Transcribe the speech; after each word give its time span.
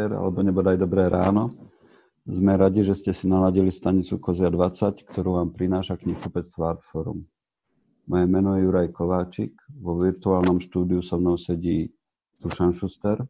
večer, 0.00 0.16
alebo 0.16 0.40
nebodaj 0.40 0.76
dobré 0.80 1.08
ráno. 1.12 1.52
Sme 2.24 2.56
radi, 2.56 2.84
že 2.84 2.96
ste 2.96 3.12
si 3.12 3.28
naladili 3.28 3.68
stanicu 3.72 4.16
Kozia 4.16 4.48
20, 4.48 5.04
ktorú 5.08 5.40
vám 5.40 5.52
prináša 5.52 6.00
knihkupectvo 6.00 6.62
Artforum. 6.64 7.28
Moje 8.08 8.26
meno 8.26 8.56
je 8.56 8.64
Juraj 8.64 8.88
Kováčik, 8.96 9.52
vo 9.76 10.00
virtuálnom 10.00 10.60
štúdiu 10.60 11.04
so 11.04 11.20
mnou 11.20 11.36
sedí 11.36 11.92
Dušan 12.40 12.72
Šuster. 12.72 13.24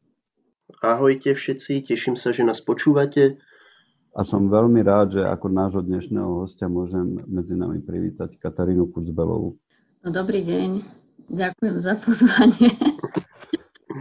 Ahojte 0.80 1.34
všetci, 1.34 1.82
teším 1.82 2.14
sa, 2.14 2.30
že 2.30 2.46
nás 2.46 2.62
počúvate. 2.62 3.42
A 4.14 4.26
som 4.26 4.50
veľmi 4.50 4.82
rád, 4.82 5.18
že 5.18 5.22
ako 5.22 5.46
nášho 5.50 5.82
dnešného 5.82 6.46
hostia 6.46 6.66
môžem 6.66 7.22
medzi 7.30 7.54
nami 7.54 7.82
privítať 7.82 8.38
Katarínu 8.38 8.90
Kucbelovú. 8.90 9.58
No, 10.02 10.08
dobrý 10.10 10.42
deň, 10.42 10.82
ďakujem 11.30 11.76
za 11.78 11.94
pozvanie. 11.98 12.70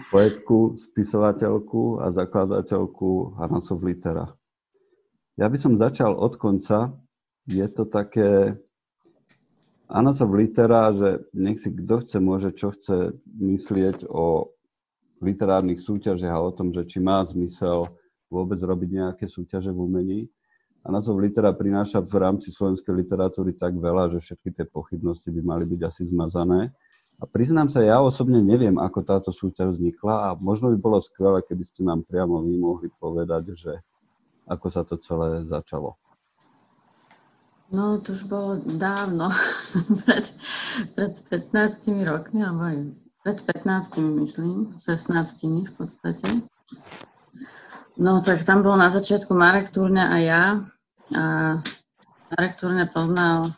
Poetku, 0.09 0.73
spisovateľku 0.73 2.02
a 2.02 2.09
zakladateľku 2.09 3.38
Hanasov 3.38 3.86
Litera. 3.86 4.26
Ja 5.38 5.45
by 5.45 5.58
som 5.62 5.77
začal 5.77 6.17
od 6.17 6.34
konca. 6.34 6.98
Je 7.45 7.66
to 7.70 7.86
také 7.86 8.58
Hanasov 9.86 10.34
Litera, 10.34 10.90
že 10.98 11.30
nech 11.38 11.62
si 11.62 11.70
kto 11.70 12.02
chce, 12.02 12.17
môže 12.17 12.50
čo 12.58 12.73
chce 12.73 13.22
myslieť 13.38 14.09
o 14.09 14.50
literárnych 15.22 15.77
súťažiach 15.77 16.34
a 16.34 16.41
o 16.41 16.52
tom, 16.58 16.73
že 16.73 16.89
či 16.89 16.98
má 16.98 17.22
zmysel 17.28 17.86
vôbec 18.31 18.58
robiť 18.58 18.89
nejaké 18.89 19.26
súťaže 19.30 19.70
v 19.70 19.78
umení. 19.78 20.22
A 20.80 20.95
názov 20.95 21.20
litera 21.20 21.52
prináša 21.52 22.00
v 22.00 22.16
rámci 22.23 22.55
slovenskej 22.55 22.95
literatúry 22.95 23.52
tak 23.53 23.76
veľa, 23.76 24.16
že 24.16 24.23
všetky 24.23 24.55
tie 24.55 24.66
pochybnosti 24.66 25.28
by 25.28 25.42
mali 25.44 25.66
byť 25.67 25.81
asi 25.83 26.08
zmazané. 26.08 26.72
A 27.20 27.28
priznám 27.28 27.67
sa, 27.67 27.84
ja 27.84 28.00
osobne 28.00 28.39
neviem, 28.39 28.80
ako 28.80 29.03
táto 29.03 29.30
súťaž 29.36 29.75
vznikla 29.75 30.16
a 30.16 30.30
možno 30.39 30.72
by 30.72 30.78
bolo 30.80 31.03
skvelé, 31.03 31.44
keby 31.44 31.67
ste 31.67 31.84
nám 31.84 32.08
priamo 32.08 32.39
vy 32.39 32.56
mohli 32.56 32.88
povedať, 32.95 33.59
že 33.59 33.73
ako 34.48 34.67
sa 34.72 34.88
to 34.88 34.95
celé 34.95 35.44
začalo. 35.44 36.00
No, 37.70 38.02
to 38.02 38.17
už 38.17 38.26
bolo 38.26 38.58
dávno, 38.64 39.30
pred, 40.08 40.26
pred 40.95 41.14
15 41.28 42.08
rokmi, 42.08 42.42
alebo 42.42 42.64
aj 42.66 42.78
pred 43.22 43.38
15, 43.45 44.00
myslím, 44.26 44.80
16 44.81 45.70
v 45.70 45.73
podstate. 45.76 46.28
No 48.00 48.23
tak 48.23 48.48
tam 48.48 48.64
bol 48.64 48.80
na 48.80 48.89
začiatku 48.89 49.36
Marek 49.36 49.76
Turne 49.76 50.08
a 50.08 50.17
ja. 50.23 50.44
A 51.11 51.23
Marek 52.31 52.56
Turne 52.56 52.88
poznal 52.88 53.54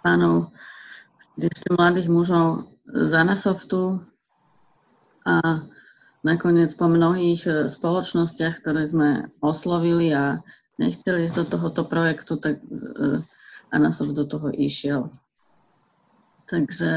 pánov, 0.00 0.54
ešte 1.46 1.68
mladých 1.70 2.10
mužov 2.10 2.74
z 2.88 3.12
Anasoftu 3.14 4.02
a 5.22 5.62
nakoniec 6.26 6.74
po 6.74 6.90
mnohých 6.90 7.42
e, 7.46 7.52
spoločnostiach, 7.70 8.58
ktoré 8.58 8.88
sme 8.90 9.30
oslovili 9.38 10.10
a 10.10 10.42
nechceli 10.80 11.30
ísť 11.30 11.36
do 11.36 11.44
tohoto 11.46 11.86
projektu, 11.86 12.40
tak 12.42 12.58
e, 12.58 13.22
Anasoft 13.70 14.16
do 14.16 14.24
toho 14.24 14.50
išiel. 14.50 15.12
Takže 16.48 16.90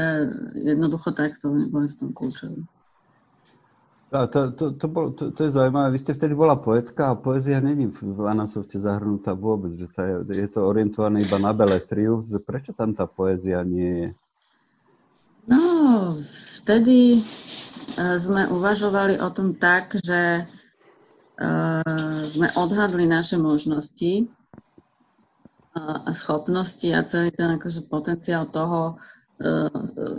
jednoducho 0.56 1.12
takto 1.12 1.52
boli 1.52 1.86
v 1.92 1.98
tom 1.98 2.10
kľúčovi. 2.16 2.64
To, 4.12 4.28
to, 4.28 4.40
to, 4.52 4.64
to, 4.76 4.86
bol, 4.92 5.16
to, 5.16 5.32
to 5.32 5.48
je 5.48 5.56
zaujímavé. 5.56 5.96
Vy 5.96 6.00
ste 6.04 6.12
vtedy 6.12 6.36
bola 6.36 6.60
poetka 6.60 7.12
a 7.12 7.16
poézia 7.16 7.64
není 7.64 7.88
v 7.88 8.28
Anasofte 8.28 8.76
zahrnutá 8.76 9.32
vôbec, 9.32 9.72
že 9.72 9.88
tá 9.88 10.04
je, 10.04 10.36
je 10.36 10.48
to 10.52 10.68
orientované 10.68 11.24
iba 11.24 11.40
na 11.40 11.56
beletriu. 11.56 12.20
Prečo 12.44 12.76
tam 12.76 12.92
tá 12.92 13.08
poézia 13.08 13.64
nie 13.64 13.88
je? 13.88 14.08
No, 15.46 16.18
vtedy 16.62 17.22
uh, 17.22 18.16
sme 18.18 18.46
uvažovali 18.46 19.18
o 19.18 19.28
tom 19.34 19.58
tak, 19.58 19.98
že 19.98 20.46
uh, 20.46 22.22
sme 22.30 22.48
odhadli 22.54 23.10
naše 23.10 23.38
možnosti 23.38 24.30
uh, 25.74 26.06
a 26.06 26.10
schopnosti 26.14 26.86
a 26.94 27.02
celý 27.02 27.34
ten 27.34 27.58
akože 27.58 27.86
potenciál 27.86 28.46
toho 28.50 28.98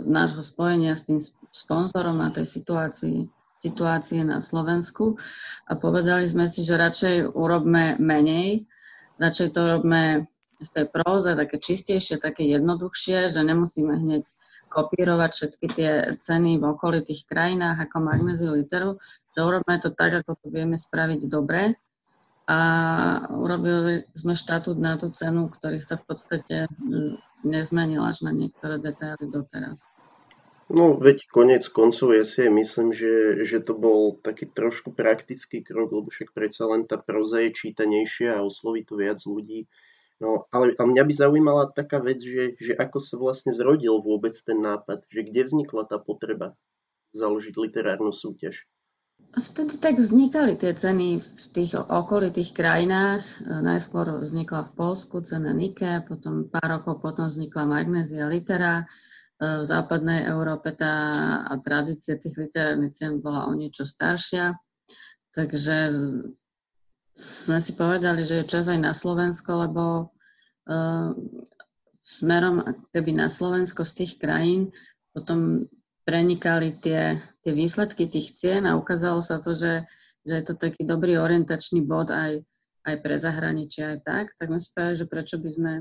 nášho 0.04 0.44
spojenia 0.44 0.92
s 0.92 1.08
tým 1.08 1.16
sponzorom 1.48 2.20
na 2.20 2.28
tej 2.28 2.44
situácii 2.44 3.24
situácie 3.64 4.20
na 4.20 4.44
Slovensku. 4.44 5.16
A 5.64 5.72
povedali 5.80 6.28
sme 6.28 6.44
si, 6.44 6.60
že 6.60 6.76
radšej 6.76 7.32
urobme 7.32 7.96
menej, 7.96 8.68
radšej 9.16 9.48
to 9.56 9.60
robme 9.64 10.28
v 10.60 10.68
tej 10.76 10.86
próze 10.92 11.32
také 11.32 11.56
čistejšie, 11.56 12.20
také 12.20 12.44
jednoduchšie, 12.44 13.32
že 13.32 13.40
nemusíme 13.40 13.96
hneď 13.96 14.28
kopírovať 14.74 15.30
všetky 15.30 15.66
tie 15.70 15.90
ceny 16.18 16.58
v 16.58 16.64
okolitých 16.74 17.30
krajinách 17.30 17.86
ako 17.86 17.96
magnéziu 18.02 18.50
literu, 18.50 18.98
že 19.30 19.38
urobme 19.38 19.78
to 19.78 19.94
tak, 19.94 20.26
ako 20.26 20.34
to 20.42 20.46
vieme 20.50 20.74
spraviť 20.74 21.30
dobre 21.30 21.78
a 22.44 22.58
urobili 23.32 24.04
sme 24.12 24.36
štatút 24.36 24.76
na 24.76 25.00
tú 25.00 25.08
cenu, 25.14 25.48
ktorý 25.48 25.80
sa 25.80 25.96
v 25.96 26.04
podstate 26.04 26.56
nezmenil 27.40 28.04
až 28.04 28.26
na 28.26 28.36
niektoré 28.36 28.76
detaily 28.76 29.30
doteraz. 29.30 29.88
No 30.72 30.96
veď 30.96 31.28
konec 31.28 31.68
koncov 31.68 32.16
ja 32.16 32.24
si 32.24 32.48
myslím, 32.48 32.88
že, 32.92 33.44
že 33.44 33.60
to 33.60 33.76
bol 33.76 34.16
taký 34.24 34.48
trošku 34.48 34.96
praktický 34.96 35.60
krok, 35.60 35.92
lebo 35.92 36.08
však 36.08 36.32
predsa 36.32 36.64
len 36.64 36.88
tá 36.88 36.96
proza 36.96 37.44
je 37.44 37.52
čítanejšia 37.52 38.40
a 38.40 38.44
osloví 38.44 38.80
to 38.88 38.96
viac 38.96 39.20
ľudí. 39.28 39.68
No 40.22 40.46
ale 40.54 40.78
a 40.78 40.84
mňa 40.86 41.02
by 41.04 41.14
zaujímala 41.14 41.64
taká 41.74 41.98
vec, 41.98 42.22
že, 42.22 42.54
že 42.58 42.72
ako 42.78 42.98
sa 43.02 43.14
vlastne 43.18 43.50
zrodil 43.50 43.98
vôbec 43.98 44.34
ten 44.38 44.62
nápad, 44.62 45.06
že 45.10 45.20
kde 45.26 45.42
vznikla 45.46 45.90
tá 45.90 45.98
potreba 45.98 46.54
založiť 47.14 47.54
literárnu 47.58 48.14
súťaž. 48.14 48.66
Vtedy 49.34 49.82
tak 49.82 49.98
vznikali 49.98 50.54
tie 50.54 50.74
ceny 50.74 51.18
v 51.18 51.46
tých 51.50 51.74
okolitých 51.74 52.54
krajinách. 52.54 53.26
Najskôr 53.42 54.22
vznikla 54.22 54.62
v 54.70 54.74
Polsku 54.78 55.26
cena 55.26 55.50
Nike, 55.50 56.06
potom 56.06 56.46
pár 56.46 56.78
rokov 56.78 57.02
potom 57.02 57.26
vznikla 57.26 57.66
Magnézia 57.66 58.30
Litera 58.30 58.86
v 59.42 59.66
západnej 59.66 60.30
Európe 60.30 60.70
tá 60.78 61.42
tradícia 61.66 62.14
tých 62.14 62.38
literárnych 62.38 62.94
cien 62.94 63.18
bola 63.18 63.50
o 63.50 63.52
niečo 63.58 63.82
staršia, 63.82 64.54
takže 65.34 65.90
sme 67.14 67.62
si 67.62 67.72
povedali, 67.78 68.26
že 68.26 68.42
je 68.42 68.50
čas 68.50 68.66
aj 68.66 68.80
na 68.82 68.90
Slovensko, 68.90 69.70
lebo 69.70 69.82
uh, 70.66 71.14
smerom 72.02 72.60
keby 72.90 73.14
na 73.14 73.30
Slovensko 73.30 73.86
z 73.86 73.92
tých 74.04 74.12
krajín 74.18 74.74
potom 75.14 75.70
prenikali 76.04 76.76
tie, 76.76 77.22
tie 77.40 77.52
výsledky 77.54 78.10
tých 78.10 78.36
cien 78.36 78.66
a 78.68 78.76
ukázalo 78.76 79.24
sa 79.24 79.40
to, 79.40 79.56
že, 79.56 79.86
že 80.26 80.34
je 80.42 80.44
to 80.44 80.54
taký 80.58 80.84
dobrý 80.84 81.16
orientačný 81.16 81.80
bod 81.80 82.12
aj, 82.12 82.44
aj 82.84 82.96
pre 83.00 83.16
zahraničie 83.16 83.96
aj 83.96 83.98
tak, 84.04 84.26
tak 84.36 84.52
sme 84.52 84.60
si 84.60 84.68
povedali, 84.74 85.00
že 85.00 85.06
prečo 85.08 85.36
by 85.40 85.50
sme 85.50 85.72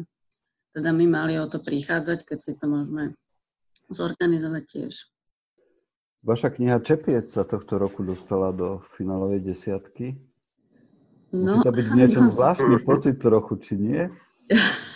teda 0.74 0.90
my 0.90 1.06
mali 1.06 1.38
o 1.38 1.46
to 1.46 1.62
prichádzať, 1.62 2.26
keď 2.26 2.40
si 2.40 2.54
to 2.58 2.66
môžeme 2.66 3.14
zorganizovať 3.94 4.64
tiež. 4.66 4.94
Vaša 6.24 6.56
kniha 6.56 6.80
Čepiec 6.80 7.28
sa 7.28 7.44
tohto 7.44 7.76
roku 7.76 8.00
dostala 8.02 8.56
do 8.56 8.80
finálovej 8.96 9.44
desiatky. 9.44 10.16
No, 11.34 11.58
Musí 11.58 11.66
to 11.66 11.72
byť 11.74 11.88
niečo 11.98 12.20
no, 12.22 12.30
zvláštny 12.38 12.78
pocit 12.86 13.18
trochu, 13.18 13.54
či 13.58 13.74
nie? 13.82 14.02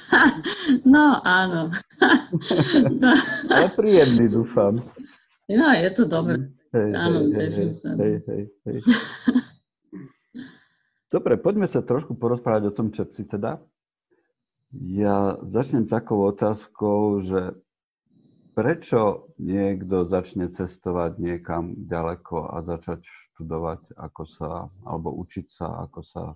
No, 0.88 1.20
áno. 1.20 1.68
no. 3.04 3.12
Ale 3.52 3.68
príjemný, 3.76 4.32
dúfam. 4.32 4.80
No, 5.52 5.68
je 5.76 5.92
to 5.92 6.08
dobré. 6.08 6.48
Hej, 6.72 6.90
áno, 6.96 7.20
hej, 7.28 7.36
teším 7.36 7.72
hej, 7.72 7.76
sa. 7.76 7.90
Hej, 7.92 8.16
hej, 8.24 8.44
hej. 8.72 8.80
Dobre, 11.12 11.36
poďme 11.36 11.68
sa 11.68 11.84
trošku 11.84 12.16
porozprávať 12.16 12.72
o 12.72 12.76
tom 12.76 12.96
čepci 12.96 13.28
teda. 13.28 13.60
Ja 14.72 15.36
začnem 15.44 15.92
takou 15.92 16.24
otázkou, 16.24 17.20
že 17.20 17.60
prečo 18.58 19.30
niekto 19.38 20.10
začne 20.10 20.50
cestovať 20.50 21.22
niekam 21.22 21.78
ďaleko 21.78 22.58
a 22.58 22.66
začať 22.66 23.06
študovať, 23.06 23.94
ako 23.94 24.24
sa, 24.26 24.66
alebo 24.82 25.14
učiť 25.14 25.46
sa, 25.46 25.86
ako 25.86 26.02
sa 26.02 26.34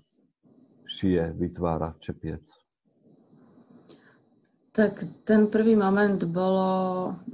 šije, 0.86 1.34
vytvára 1.34 1.98
čepiec? 1.98 2.46
Tak 4.78 5.26
ten 5.26 5.50
prvý 5.50 5.74
moment 5.74 6.22
bolo 6.30 6.70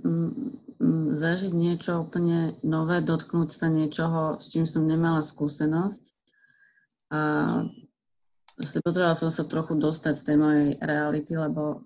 mm, 0.08 0.32
mm, 0.80 1.06
zažiť 1.20 1.52
niečo 1.52 2.08
úplne 2.08 2.56
nové, 2.64 3.04
dotknúť 3.04 3.52
sa 3.52 3.68
niečoho, 3.68 4.40
s 4.40 4.48
čím 4.48 4.64
som 4.64 4.88
nemala 4.88 5.20
skúsenosť. 5.20 6.16
A 7.12 7.20
potrebovala 8.56 9.20
som 9.20 9.36
sa 9.36 9.44
trochu 9.44 9.76
dostať 9.76 10.14
z 10.16 10.24
tej 10.24 10.38
mojej 10.40 10.68
reality, 10.80 11.36
lebo 11.36 11.84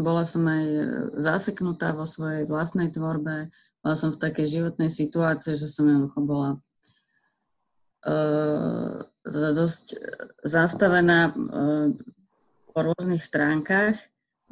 bola 0.00 0.24
som 0.28 0.44
aj 0.48 0.64
e, 0.66 0.84
zaseknutá 1.20 1.92
vo 1.92 2.04
svojej 2.04 2.44
vlastnej 2.48 2.90
tvorbe, 2.92 3.52
bola 3.80 3.96
som 3.96 4.12
v 4.12 4.20
takej 4.20 4.60
životnej 4.60 4.92
situácii, 4.92 5.56
že 5.56 5.68
som 5.68 5.88
jednoducho 5.88 6.20
bola 6.20 6.50
uh, 8.04 9.08
dosť 9.24 9.96
zastavená 10.44 11.32
uh, 11.32 11.88
po 12.76 12.78
rôznych 12.84 13.24
stránkach. 13.24 13.96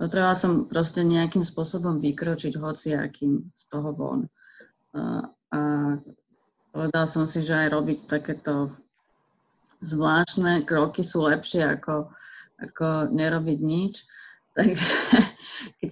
Potrebovala 0.00 0.32
som 0.32 0.64
proste 0.64 1.04
nejakým 1.04 1.44
spôsobom 1.44 2.00
vykročiť 2.00 2.56
hociakým 2.56 3.52
z 3.52 3.62
toho 3.68 3.92
von. 3.92 4.20
Uh, 4.96 5.28
a 5.52 5.60
povedala 6.72 7.04
som 7.04 7.28
si, 7.28 7.44
že 7.44 7.52
aj 7.52 7.68
robiť 7.68 7.98
takéto 8.08 8.72
zvláštne 9.84 10.64
kroky 10.64 11.04
sú 11.04 11.24
lepšie 11.28 11.78
ako, 11.78 12.10
ako 12.58 13.12
nerobiť 13.12 13.58
nič. 13.60 13.94
Takže 14.58 14.94
keď, 15.78 15.90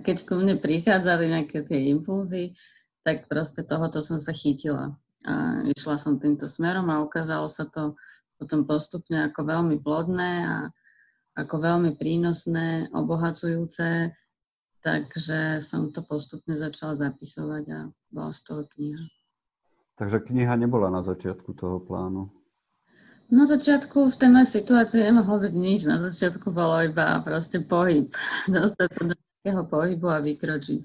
keď 0.00 0.16
ku 0.24 0.40
mne 0.40 0.56
prichádzali 0.56 1.28
nejaké 1.28 1.60
tie 1.68 1.92
impulzy, 1.92 2.56
tak 3.04 3.28
proste 3.28 3.60
tohoto 3.60 4.00
som 4.00 4.16
sa 4.16 4.32
chytila. 4.32 4.96
A 5.28 5.60
išla 5.76 6.00
som 6.00 6.16
týmto 6.16 6.48
smerom 6.48 6.88
a 6.88 7.04
ukázalo 7.04 7.52
sa 7.52 7.68
to 7.68 7.92
potom 8.40 8.64
postupne 8.64 9.28
ako 9.28 9.44
veľmi 9.44 9.76
plodné 9.82 10.32
a 10.46 10.56
ako 11.38 11.62
veľmi 11.62 11.94
prínosné, 11.94 12.90
obohacujúce, 12.90 14.10
takže 14.82 15.62
som 15.62 15.94
to 15.94 16.02
postupne 16.02 16.54
začala 16.58 16.98
zapisovať 16.98 17.64
a 17.70 17.78
bola 18.10 18.30
z 18.34 18.40
toho 18.42 18.62
kniha. 18.66 19.04
Takže 19.98 20.22
kniha 20.30 20.54
nebola 20.54 20.90
na 20.90 21.02
začiatku 21.02 21.54
toho 21.54 21.82
plánu? 21.82 22.30
Na 23.28 23.44
začiatku 23.44 24.08
v 24.08 24.16
tej 24.16 24.28
mojej 24.32 24.50
situácii 24.60 25.04
nemohlo 25.04 25.44
byť 25.44 25.52
nič. 25.52 25.80
Na 25.84 26.00
začiatku 26.00 26.48
bolo 26.48 26.80
iba 26.80 27.20
proste 27.20 27.60
pohyb. 27.60 28.08
Dostať 28.48 28.88
sa 28.88 29.02
do 29.04 29.14
nejakého 29.14 29.62
pohybu 29.68 30.06
a 30.08 30.24
vykročiť. 30.24 30.82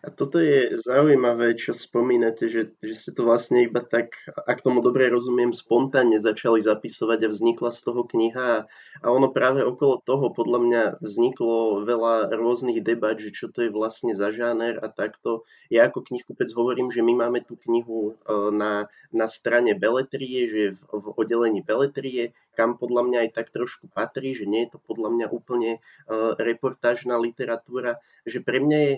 A 0.00 0.08
toto 0.08 0.40
je 0.40 0.80
zaujímavé, 0.80 1.60
čo 1.60 1.76
spomínate, 1.76 2.48
že, 2.48 2.72
že 2.80 2.94
ste 2.96 3.10
to 3.12 3.28
vlastne 3.28 3.68
iba 3.68 3.84
tak, 3.84 4.16
ak 4.32 4.64
tomu 4.64 4.80
dobre 4.80 5.12
rozumiem, 5.12 5.52
spontánne 5.52 6.16
začali 6.16 6.64
zapisovať 6.64 7.28
a 7.28 7.32
vznikla 7.32 7.68
z 7.68 7.80
toho 7.84 8.08
kniha. 8.08 8.64
A 9.04 9.06
ono 9.12 9.28
práve 9.28 9.60
okolo 9.60 10.00
toho 10.00 10.32
podľa 10.32 10.58
mňa 10.64 10.82
vzniklo 11.04 11.84
veľa 11.84 12.32
rôznych 12.32 12.80
debat, 12.80 13.20
že 13.20 13.28
čo 13.28 13.52
to 13.52 13.68
je 13.68 13.70
vlastne 13.70 14.16
za 14.16 14.32
žáner 14.32 14.80
a 14.80 14.88
takto. 14.88 15.44
Ja 15.68 15.84
ako 15.92 16.08
knihkupec 16.08 16.48
hovorím, 16.56 16.88
že 16.88 17.04
my 17.04 17.20
máme 17.20 17.44
tú 17.44 17.60
knihu 17.68 18.16
e, 18.16 18.32
na, 18.56 18.88
na 19.12 19.28
strane 19.28 19.76
beletrie, 19.76 20.48
že 20.48 20.62
v, 20.80 20.96
v 20.96 21.06
oddelení 21.12 21.60
beletrie, 21.60 22.32
kam 22.56 22.80
podľa 22.80 23.04
mňa 23.04 23.18
aj 23.28 23.30
tak 23.36 23.46
trošku 23.52 23.92
patrí, 23.92 24.32
že 24.32 24.48
nie 24.48 24.64
je 24.64 24.76
to 24.76 24.78
podľa 24.84 25.08
mňa 25.16 25.26
úplne 25.32 25.80
uh, 25.80 26.36
reportážna 26.36 27.16
literatúra, 27.16 28.02
že 28.28 28.44
pre 28.44 28.60
mňa 28.60 28.78
je 28.84 28.94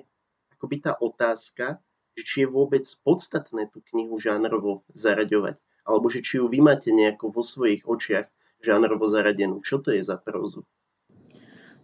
akoby 0.63 0.79
tá 0.79 0.95
otázka, 0.95 1.83
že 2.15 2.23
či 2.23 2.37
je 2.47 2.55
vôbec 2.55 2.87
podstatné 3.03 3.67
tú 3.75 3.83
knihu 3.91 4.15
žánrovo 4.23 4.87
zaraďovať, 4.95 5.59
alebo 5.83 6.07
že 6.07 6.23
či 6.23 6.39
ju 6.39 6.47
vy 6.47 6.63
máte 6.63 6.95
nejako 6.95 7.35
vo 7.35 7.43
svojich 7.43 7.83
očiach 7.83 8.31
žánrovo 8.63 9.11
zaradenú. 9.11 9.59
Čo 9.67 9.83
to 9.83 9.91
je 9.91 10.07
za 10.07 10.15
prózu? 10.23 10.63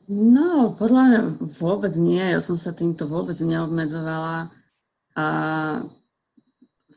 No, 0.06 0.78
podľa 0.78 1.02
mňa 1.10 1.20
vôbec 1.58 1.90
nie. 1.98 2.22
Ja 2.22 2.38
som 2.38 2.54
sa 2.54 2.70
týmto 2.70 3.10
vôbec 3.10 3.34
neobmedzovala. 3.42 4.54
A 5.18 5.26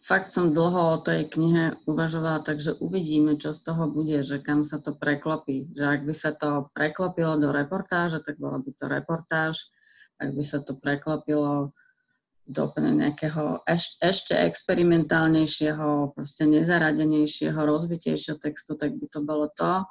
fakt 0.05 0.29
som 0.29 0.53
dlho 0.53 1.01
o 1.01 1.01
tej 1.01 1.33
knihe 1.33 1.81
uvažovala, 1.89 2.45
takže 2.45 2.77
uvidíme, 2.77 3.41
čo 3.41 3.57
z 3.57 3.65
toho 3.65 3.89
bude, 3.89 4.21
že 4.21 4.37
kam 4.37 4.61
sa 4.61 4.77
to 4.77 4.93
preklopí. 4.93 5.73
Že 5.73 5.85
ak 5.97 6.01
by 6.05 6.13
sa 6.13 6.31
to 6.37 6.69
preklopilo 6.77 7.41
do 7.41 7.49
reportáže, 7.49 8.21
tak 8.21 8.37
bola 8.37 8.61
by 8.61 8.69
to 8.69 8.85
reportáž 8.85 9.57
ak 10.21 10.29
by 10.37 10.43
sa 10.45 10.61
to 10.61 10.77
preklopilo 10.77 11.73
do 12.45 12.59
úplne 12.67 12.93
nejakého 12.93 13.65
eš, 13.65 13.97
ešte 14.01 14.37
experimentálnejšieho, 14.37 16.13
proste 16.13 16.45
nezaradenejšieho, 16.45 17.57
rozbitejšieho 17.57 18.37
textu, 18.37 18.77
tak 18.77 18.93
by 18.97 19.05
to 19.09 19.19
bolo 19.25 19.49
to. 19.55 19.87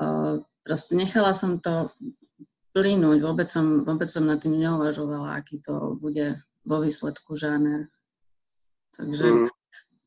Uh, 0.00 0.42
proste 0.66 0.98
nechala 0.98 1.36
som 1.36 1.60
to 1.62 1.92
plynúť, 2.72 3.18
vôbec 3.20 3.46
som, 3.46 3.84
vôbec 3.84 4.08
som 4.08 4.24
nad 4.24 4.40
tým 4.40 4.56
neuvažovala, 4.56 5.36
aký 5.36 5.60
to 5.60 5.94
bude 6.00 6.40
vo 6.64 6.76
výsledku 6.80 7.36
žáner. 7.36 7.92
Takže 8.96 9.28
mm. 9.28 9.46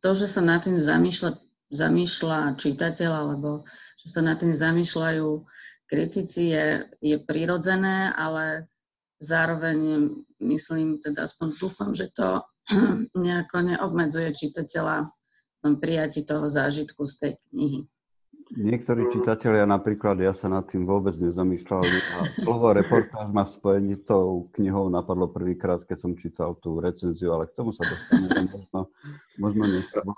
to, 0.01 0.09
že 0.17 0.25
sa 0.25 0.41
nad 0.41 0.65
tým 0.65 0.81
zamýšľa, 0.81 1.37
zamýšľa 1.69 2.57
čitateľ, 2.57 3.11
alebo 3.13 3.65
že 4.01 4.07
sa 4.09 4.25
nad 4.25 4.41
tým 4.41 4.53
zamýšľajú 4.57 5.29
kritici, 5.85 6.49
je, 6.49 6.89
je 7.01 7.17
prirodzené, 7.21 8.09
ale 8.09 8.65
Zároveň 9.19 10.11
myslím, 10.43 10.99
teda 10.99 11.25
aspoň 11.25 11.55
dúfam, 11.55 11.91
že 11.95 12.11
to 12.11 12.43
nejako 13.15 13.75
neobmedzuje 13.75 14.31
čitateľa 14.35 15.07
v 15.65 15.75
prijati 15.81 16.21
toho 16.21 16.45
zážitku 16.45 17.09
z 17.09 17.13
tej 17.17 17.31
knihy. 17.49 17.79
Niektorí 18.45 19.09
čitatelia, 19.09 19.65
napríklad 19.65 20.21
ja 20.21 20.29
sa 20.29 20.45
nad 20.45 20.69
tým 20.69 20.85
vôbec 20.85 21.17
nezamýšľal. 21.17 21.81
A 21.81 22.19
slovo 22.37 22.69
reportáž 22.77 23.33
ma 23.33 23.41
v 23.41 23.57
spojení 23.57 23.95
tou 24.05 24.53
knihou 24.53 24.93
napadlo 24.93 25.25
prvýkrát, 25.25 25.81
keď 25.81 25.97
som 25.97 26.13
čítal 26.13 26.53
tú 26.61 26.77
recenziu, 26.77 27.33
ale 27.33 27.49
k 27.49 27.57
tomu 27.57 27.73
sa 27.73 27.81
dostaneme 27.81 28.45
možno, 28.53 28.79
možno 29.41 29.63
neskôr. 29.65 30.13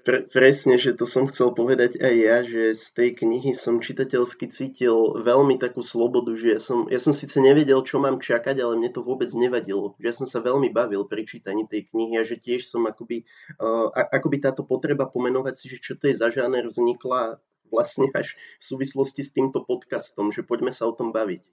Pre, 0.00 0.24
presne, 0.32 0.80
že 0.80 0.96
to 0.96 1.04
som 1.04 1.28
chcel 1.28 1.52
povedať 1.52 2.00
aj 2.00 2.14
ja, 2.16 2.40
že 2.40 2.72
z 2.72 2.86
tej 2.96 3.08
knihy 3.20 3.52
som 3.52 3.84
čitateľsky 3.84 4.48
cítil 4.48 5.20
veľmi 5.20 5.60
takú 5.60 5.84
slobodu, 5.84 6.32
že 6.40 6.56
ja 6.56 6.60
som, 6.60 6.88
ja 6.88 6.96
som 6.96 7.12
síce 7.12 7.36
nevedel, 7.36 7.76
čo 7.84 8.00
mám 8.00 8.16
čakať, 8.16 8.64
ale 8.64 8.80
mne 8.80 8.88
to 8.96 9.04
vôbec 9.04 9.28
nevadilo. 9.36 9.92
Že 10.00 10.06
ja 10.08 10.14
som 10.16 10.24
sa 10.24 10.40
veľmi 10.40 10.72
bavil 10.72 11.04
pri 11.04 11.28
čítaní 11.28 11.68
tej 11.68 11.92
knihy 11.92 12.16
a 12.16 12.24
že 12.24 12.40
tiež 12.40 12.64
som 12.64 12.88
akoby, 12.88 13.28
uh, 13.60 13.92
akoby 13.92 14.40
táto 14.40 14.64
potreba 14.64 15.04
pomenovať 15.04 15.54
si, 15.60 15.66
že 15.68 15.84
čo 15.84 15.92
to 16.00 16.08
je 16.08 16.16
za 16.16 16.32
žáner 16.32 16.64
vznikla 16.64 17.36
vlastne 17.68 18.08
až 18.16 18.40
v 18.56 18.64
súvislosti 18.64 19.20
s 19.20 19.36
týmto 19.36 19.60
podcastom, 19.68 20.32
že 20.32 20.40
poďme 20.40 20.72
sa 20.72 20.88
o 20.88 20.96
tom 20.96 21.12
baviť. 21.12 21.44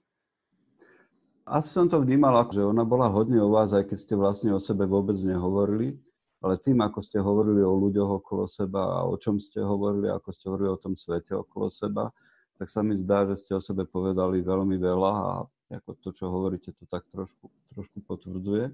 Asi 1.48 1.68
som 1.68 1.88
to 1.88 2.00
vnímal, 2.00 2.32
že 2.48 2.64
ona 2.64 2.84
bola 2.84 3.12
hodne 3.12 3.44
o 3.44 3.52
vás, 3.52 3.76
aj 3.76 3.92
keď 3.92 3.98
ste 4.00 4.14
vlastne 4.16 4.50
o 4.56 4.60
sebe 4.60 4.88
vôbec 4.88 5.20
nehovorili 5.20 6.00
ale 6.38 6.54
tým, 6.62 6.78
ako 6.82 7.02
ste 7.02 7.18
hovorili 7.18 7.62
o 7.66 7.74
ľuďoch 7.74 8.22
okolo 8.22 8.46
seba 8.46 9.02
a 9.02 9.06
o 9.06 9.18
čom 9.18 9.42
ste 9.42 9.58
hovorili, 9.58 10.06
ako 10.06 10.30
ste 10.30 10.44
hovorili 10.46 10.70
o 10.70 10.78
tom 10.78 10.94
svete 10.94 11.34
okolo 11.34 11.66
seba, 11.70 12.14
tak 12.58 12.70
sa 12.70 12.82
mi 12.82 12.94
zdá, 12.98 13.26
že 13.26 13.38
ste 13.38 13.54
o 13.54 13.62
sebe 13.62 13.86
povedali 13.86 14.42
veľmi 14.42 14.78
veľa 14.78 15.12
a 15.14 15.32
ako 15.78 15.90
to, 16.00 16.10
čo 16.14 16.32
hovoríte, 16.32 16.72
to 16.74 16.88
tak 16.88 17.04
trošku, 17.12 17.50
trošku 17.74 17.98
potvrdzuje. 18.06 18.72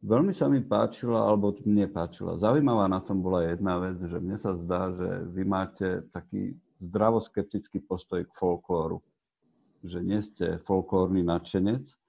Veľmi 0.00 0.32
sa 0.32 0.48
mi 0.48 0.64
páčila, 0.64 1.28
alebo 1.28 1.52
mne 1.60 1.84
páčila. 1.92 2.40
Zaujímavá 2.40 2.88
na 2.88 3.04
tom 3.04 3.20
bola 3.20 3.44
jedna 3.44 3.76
vec, 3.76 4.00
že 4.00 4.16
mne 4.16 4.40
sa 4.40 4.56
zdá, 4.56 4.96
že 4.96 5.28
vy 5.28 5.44
máte 5.44 6.08
taký 6.08 6.56
zdravoskeptický 6.80 7.84
postoj 7.84 8.24
k 8.24 8.32
folklóru. 8.32 9.04
Že 9.84 10.00
nie 10.00 10.20
ste 10.24 10.56
folklórny 10.64 11.20
nadšenec, 11.20 11.99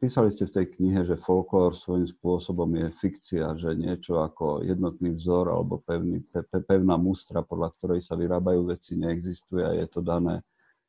Písali 0.00 0.32
ste 0.34 0.48
v 0.48 0.54
tej 0.54 0.66
knihe, 0.78 1.00
že 1.06 1.20
folklór 1.20 1.76
svojím 1.78 2.08
spôsobom 2.08 2.68
je 2.76 2.88
fikcia, 2.94 3.54
že 3.58 3.76
niečo 3.78 4.20
ako 4.20 4.64
jednotný 4.64 5.14
vzor 5.14 5.50
alebo 5.50 5.80
pevný, 5.80 6.24
pe, 6.24 6.42
pe, 6.44 6.60
pevná 6.60 6.98
mustra, 6.98 7.44
podľa 7.44 7.72
ktorej 7.78 8.00
sa 8.02 8.18
vyrábajú 8.18 8.68
veci, 8.68 8.98
neexistuje 8.98 9.62
a 9.62 9.72
je 9.76 9.86
to 9.88 10.00
dané 10.02 10.42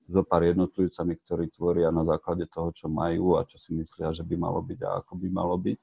zo 0.05 0.21
pár 0.21 0.45
jednotlivcami, 0.45 1.13
ktorí 1.25 1.45
tvoria 1.49 1.89
na 1.89 2.05
základe 2.05 2.45
toho, 2.45 2.69
čo 2.73 2.85
majú 2.85 3.37
a 3.37 3.45
čo 3.45 3.57
si 3.57 3.73
myslia, 3.73 4.13
že 4.13 4.21
by 4.21 4.35
malo 4.37 4.61
byť 4.61 4.79
a 4.85 4.89
ako 5.01 5.13
by 5.17 5.27
malo 5.33 5.55
byť. 5.57 5.81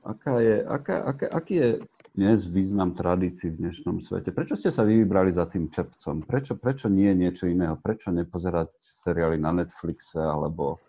Aká 0.00 0.40
je, 0.40 0.56
aká, 0.64 0.96
aká, 1.04 1.26
aký 1.28 1.54
je 1.60 1.70
dnes 2.16 2.40
význam 2.48 2.96
tradícií 2.96 3.52
v 3.52 3.68
dnešnom 3.68 4.00
svete? 4.00 4.32
Prečo 4.32 4.56
ste 4.56 4.72
sa 4.72 4.82
vy 4.82 5.04
vybrali 5.04 5.30
za 5.30 5.44
tým 5.44 5.68
čepcom? 5.68 6.24
Prečo, 6.24 6.56
prečo 6.56 6.88
nie 6.88 7.12
niečo 7.12 7.46
iného? 7.46 7.76
Prečo 7.76 8.08
nepozerať 8.08 8.72
seriály 8.80 9.36
na 9.36 9.52
Netflixe 9.52 10.16
alebo 10.16 10.80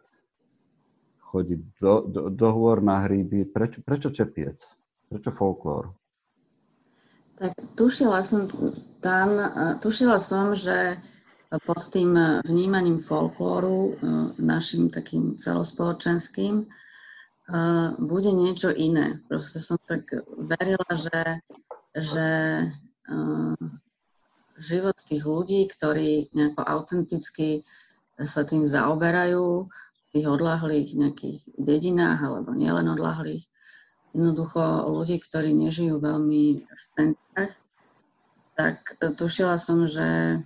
chodiť 1.32 1.60
do, 1.80 1.94
do, 2.04 2.22
do 2.28 2.48
hôr 2.52 2.84
na 2.84 3.08
hríby. 3.08 3.48
Prečo, 3.48 3.80
prečo 3.80 4.12
čepiec? 4.12 4.60
Prečo 5.08 5.32
folklór? 5.32 5.96
Tak 7.40 7.56
tušila 7.80 8.20
som 8.22 8.52
tam, 9.00 9.40
tušila 9.80 10.20
som, 10.20 10.54
že 10.54 11.00
pod 11.66 11.84
tým 11.90 12.14
vnímaním 12.46 13.02
folklóru, 13.02 13.98
našim 14.38 14.94
takým 14.94 15.40
celospoločenským, 15.42 16.70
bude 17.98 18.32
niečo 18.32 18.72
iné. 18.72 19.20
Proste 19.28 19.60
som 19.60 19.76
tak 19.84 20.08
verila, 20.38 20.92
že, 20.96 21.22
že 21.98 22.28
život 24.62 24.96
tých 25.02 25.26
ľudí, 25.26 25.68
ktorí 25.68 26.30
nejako 26.32 26.62
autenticky 26.62 27.66
sa 28.22 28.46
tým 28.46 28.70
zaoberajú, 28.70 29.66
tých 30.12 30.28
odlahlých 30.28 30.96
nejakých 30.96 31.40
dedinách, 31.56 32.20
alebo 32.20 32.52
nielen 32.52 32.92
odlahlých, 32.92 33.48
jednoducho 34.12 34.92
ľudí, 34.92 35.24
ktorí 35.24 35.56
nežijú 35.56 36.00
veľmi 36.00 36.44
v 36.68 36.84
centrách, 36.92 37.56
tak 38.60 38.84
tušila 39.00 39.56
som, 39.56 39.88
že 39.88 40.40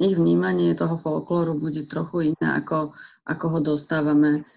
ich 0.00 0.16
vnímanie 0.16 0.74
toho 0.74 0.96
folklóru 0.96 1.54
bude 1.54 1.84
trochu 1.86 2.34
iné, 2.34 2.48
ako, 2.58 2.96
ako 3.28 3.46
ho 3.52 3.58
dostávame 3.60 4.48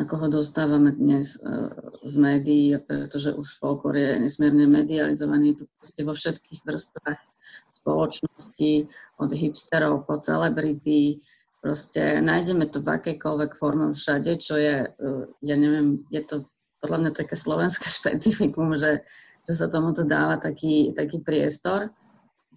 ako 0.00 0.14
ho 0.16 0.28
dostávame 0.32 0.96
dnes 0.96 1.36
uh, 1.44 1.68
z 2.08 2.14
médií, 2.16 2.72
pretože 2.80 3.36
už 3.36 3.60
folklór 3.60 4.00
je 4.00 4.10
nesmierne 4.24 4.64
medializovaný, 4.64 5.60
to 5.60 5.68
proste 5.76 6.00
vo 6.08 6.16
všetkých 6.16 6.64
vrstvách 6.64 7.20
spoločnosti, 7.68 8.88
od 9.20 9.30
hipsterov 9.36 10.08
po 10.08 10.16
celebrity, 10.16 11.20
Proste 11.60 12.24
nájdeme 12.24 12.64
to 12.72 12.80
v 12.80 12.88
akejkoľvek 12.96 13.52
forme 13.52 13.92
všade, 13.92 14.40
čo 14.40 14.56
je, 14.56 14.88
eh, 14.88 15.24
ja 15.44 15.56
neviem, 15.60 16.08
je 16.08 16.24
to 16.24 16.36
podľa 16.80 16.98
mňa 16.98 17.12
také 17.12 17.36
slovenské 17.36 17.86
špecifikum, 18.00 18.74
že, 18.80 19.04
že 19.44 19.52
sa 19.52 19.68
tomuto 19.68 20.02
dáva 20.08 20.40
taký, 20.40 20.96
taký 20.96 21.20
priestor. 21.20 21.92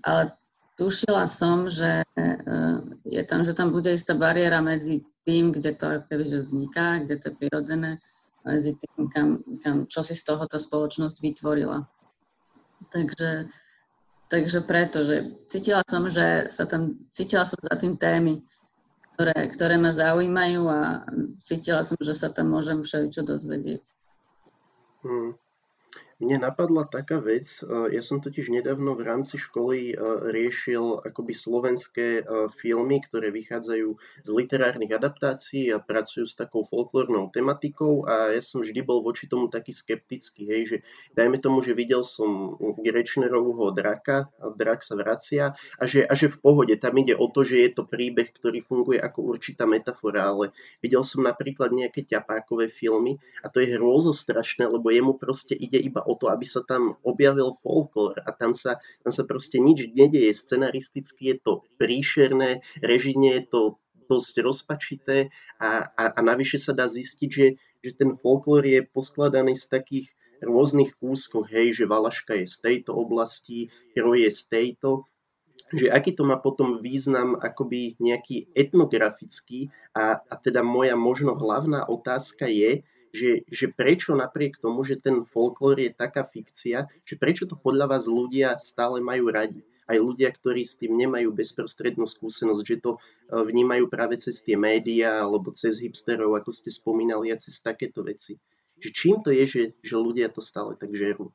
Ale 0.03 0.35
tušila 0.75 1.31
som, 1.31 1.71
že 1.71 2.03
uh, 2.03 2.77
je 3.07 3.23
tam, 3.23 3.47
že 3.47 3.55
tam 3.55 3.71
bude 3.71 3.87
istá 3.87 4.11
bariéra 4.11 4.59
medzi 4.59 5.05
tým, 5.23 5.55
kde 5.55 5.79
to 5.79 6.03
keby, 6.11 6.27
že 6.27 6.43
vzniká, 6.43 6.99
kde 6.99 7.15
to 7.23 7.25
je 7.31 7.35
prirodzené, 7.39 7.91
medzi 8.43 8.75
tým, 8.75 9.07
kam, 9.07 9.27
kam, 9.63 9.75
čo 9.87 10.03
si 10.03 10.19
z 10.19 10.23
toho 10.27 10.43
tá 10.43 10.59
spoločnosť 10.59 11.23
vytvorila. 11.23 11.87
Takže, 12.91 13.47
takže 14.27 14.59
preto, 14.67 15.07
že 15.07 15.15
cítila 15.47 15.79
som, 15.87 16.11
že 16.11 16.51
sa 16.51 16.67
tam, 16.67 16.99
cítila 17.15 17.47
som 17.47 17.55
za 17.63 17.79
tým 17.79 17.95
témy, 17.95 18.43
ktoré, 19.13 19.37
ktoré 19.53 19.75
ma 19.77 19.93
zaujímajú 19.93 20.61
a 20.69 21.05
cítila 21.37 21.85
som, 21.85 21.97
že 22.01 22.17
sa 22.17 22.33
tam 22.33 22.49
môžem 22.53 22.81
všeličo 22.81 23.21
dozvedieť. 23.21 23.83
Hmm. 25.05 25.37
Mne 26.23 26.39
napadla 26.39 26.87
taká 26.87 27.19
vec, 27.19 27.59
ja 27.67 27.99
som 27.99 28.23
totiž 28.23 28.47
nedávno 28.47 28.95
v 28.95 29.03
rámci 29.03 29.35
školy 29.35 29.91
riešil 30.31 31.03
akoby 31.03 31.35
slovenské 31.35 32.23
filmy, 32.63 33.03
ktoré 33.03 33.27
vychádzajú 33.27 33.89
z 34.23 34.29
literárnych 34.31 34.95
adaptácií 34.95 35.67
a 35.75 35.83
pracujú 35.83 36.23
s 36.23 36.39
takou 36.39 36.63
folklórnou 36.63 37.27
tematikou 37.27 38.07
a 38.07 38.31
ja 38.31 38.39
som 38.39 38.63
vždy 38.63 38.79
bol 38.87 39.03
voči 39.03 39.27
tomu 39.27 39.51
taký 39.51 39.75
skeptický, 39.75 40.47
hej, 40.47 40.63
že 40.63 40.77
dajme 41.11 41.43
tomu, 41.43 41.59
že 41.59 41.75
videl 41.75 42.07
som 42.07 42.55
Grečnerovho 42.79 43.75
draka, 43.75 44.31
drak 44.55 44.79
sa 44.79 44.95
vracia 44.95 45.51
a 45.75 45.83
že, 45.83 46.07
a 46.07 46.15
že 46.15 46.31
v 46.31 46.39
pohode, 46.39 46.79
tam 46.79 46.95
ide 47.03 47.19
o 47.19 47.27
to, 47.27 47.43
že 47.43 47.67
je 47.67 47.69
to 47.75 47.83
príbeh, 47.83 48.31
ktorý 48.31 48.63
funguje 48.63 48.95
ako 48.95 49.27
určitá 49.27 49.67
metafora, 49.67 50.31
ale 50.31 50.55
videl 50.79 51.03
som 51.03 51.27
napríklad 51.27 51.75
nejaké 51.75 52.07
ťapákové 52.07 52.71
filmy 52.71 53.19
a 53.43 53.51
to 53.51 53.59
je 53.59 53.75
hrôzostrašné, 53.75 54.71
lebo 54.71 54.87
jemu 54.87 55.19
proste 55.19 55.51
ide 55.51 55.83
iba 55.83 55.99
o 55.99 56.12
o 56.13 56.17
to, 56.19 56.29
aby 56.29 56.45
sa 56.45 56.61
tam 56.61 56.95
objavil 57.01 57.57
folklór 57.65 58.21
a 58.21 58.29
tam 58.29 58.53
sa, 58.53 58.77
tam 59.01 59.11
sa 59.11 59.25
proste 59.25 59.57
nič 59.57 59.89
nedeje. 59.97 60.29
Scenaristicky 60.37 61.33
je 61.33 61.35
to 61.41 61.53
príšerné, 61.81 62.61
režine 62.85 63.41
je 63.41 63.43
to 63.49 63.61
dosť 64.05 64.35
rozpačité 64.45 65.33
a, 65.57 65.89
a, 65.89 66.03
a 66.13 66.19
navyše 66.21 66.61
sa 66.61 66.75
dá 66.75 66.85
zistiť, 66.85 67.29
že, 67.31 67.47
že 67.81 67.91
ten 67.97 68.19
folklór 68.19 68.61
je 68.61 68.85
poskladaný 68.85 69.57
z 69.57 69.65
takých 69.71 70.07
rôznych 70.43 70.99
kúskov, 70.99 71.47
hej, 71.49 71.71
že 71.73 71.89
Valaška 71.89 72.35
je 72.35 72.47
z 72.47 72.57
tejto 72.59 72.91
oblasti, 72.93 73.71
heroj 73.95 74.27
je 74.27 74.31
z 74.31 74.43
tejto, 74.51 75.07
že 75.73 75.89
aký 75.89 76.13
to 76.13 76.27
má 76.27 76.37
potom 76.37 76.83
význam 76.83 77.39
akoby 77.39 77.97
nejaký 77.97 78.51
etnografický 78.53 79.73
a, 79.95 80.21
a 80.21 80.33
teda 80.37 80.61
moja 80.61 80.93
možno 80.93 81.33
hlavná 81.33 81.87
otázka 81.89 82.45
je, 82.45 82.85
že, 83.13 83.45
že 83.45 83.69
prečo 83.69 84.17
napriek 84.17 84.57
tomu, 84.57 84.81
že 84.81 84.97
ten 84.97 85.21
folklór 85.21 85.77
je 85.77 85.93
taká 85.93 86.25
fikcia, 86.25 86.89
že 87.05 87.15
prečo 87.15 87.45
to 87.45 87.53
podľa 87.53 87.93
vás 87.93 88.09
ľudia 88.09 88.57
stále 88.57 88.97
majú 89.05 89.29
radi. 89.29 89.61
Aj 89.85 89.99
ľudia, 89.99 90.33
ktorí 90.33 90.65
s 90.65 90.79
tým 90.79 90.97
nemajú 90.97 91.29
bezprostrednú 91.29 92.09
skúsenosť, 92.09 92.63
že 92.65 92.77
to 92.81 92.91
e, 92.95 92.99
vnímajú 93.35 93.85
práve 93.91 94.17
cez 94.17 94.41
tie 94.41 94.57
médiá 94.57 95.21
alebo 95.21 95.53
cez 95.53 95.77
hipsterov, 95.77 96.33
ako 96.39 96.49
ste 96.55 96.73
spomínali, 96.73 97.29
a 97.29 97.37
cez 97.37 97.61
takéto 97.61 98.01
veci. 98.01 98.39
Že 98.79 98.89
čím 98.89 99.15
to 99.21 99.29
je, 99.29 99.43
že, 99.45 99.63
že 99.83 99.95
ľudia 99.99 100.31
to 100.31 100.39
stále 100.39 100.73
tak 100.79 100.95
žerú? 100.95 101.29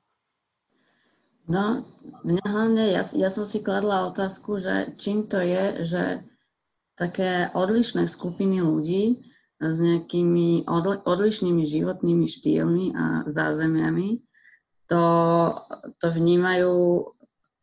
No, 1.45 1.85
mňa 2.25 2.45
hlavne, 2.45 2.85
ja, 2.93 3.05
ja 3.05 3.29
som 3.29 3.45
si 3.45 3.61
kladla 3.61 4.09
otázku, 4.11 4.61
že 4.65 4.97
čím 4.97 5.29
to 5.29 5.41
je, 5.41 5.65
že 5.85 6.03
také 6.97 7.53
odlišné 7.55 8.09
skupiny 8.11 8.65
ľudí 8.65 9.23
s 9.59 9.77
nejakými 9.83 10.65
odlišnými 11.03 11.67
životnými 11.67 12.27
štýlmi 12.31 12.87
a 12.95 13.05
zázemiami, 13.27 14.23
to, 14.87 15.05
to 15.99 16.07
vnímajú 16.15 17.05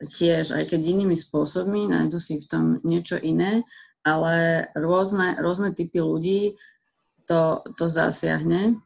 tiež, 0.04 0.52
aj 0.52 0.76
keď 0.76 0.82
inými 0.84 1.16
spôsobmi, 1.16 1.88
nájdu 1.88 2.20
si 2.20 2.38
v 2.38 2.46
tom 2.46 2.64
niečo 2.84 3.16
iné, 3.16 3.64
ale 4.06 4.68
rôzne, 4.78 5.40
rôzne 5.40 5.74
typy 5.74 6.04
ľudí 6.04 6.60
to, 7.26 7.66
to 7.80 7.90
zasiahne. 7.90 8.78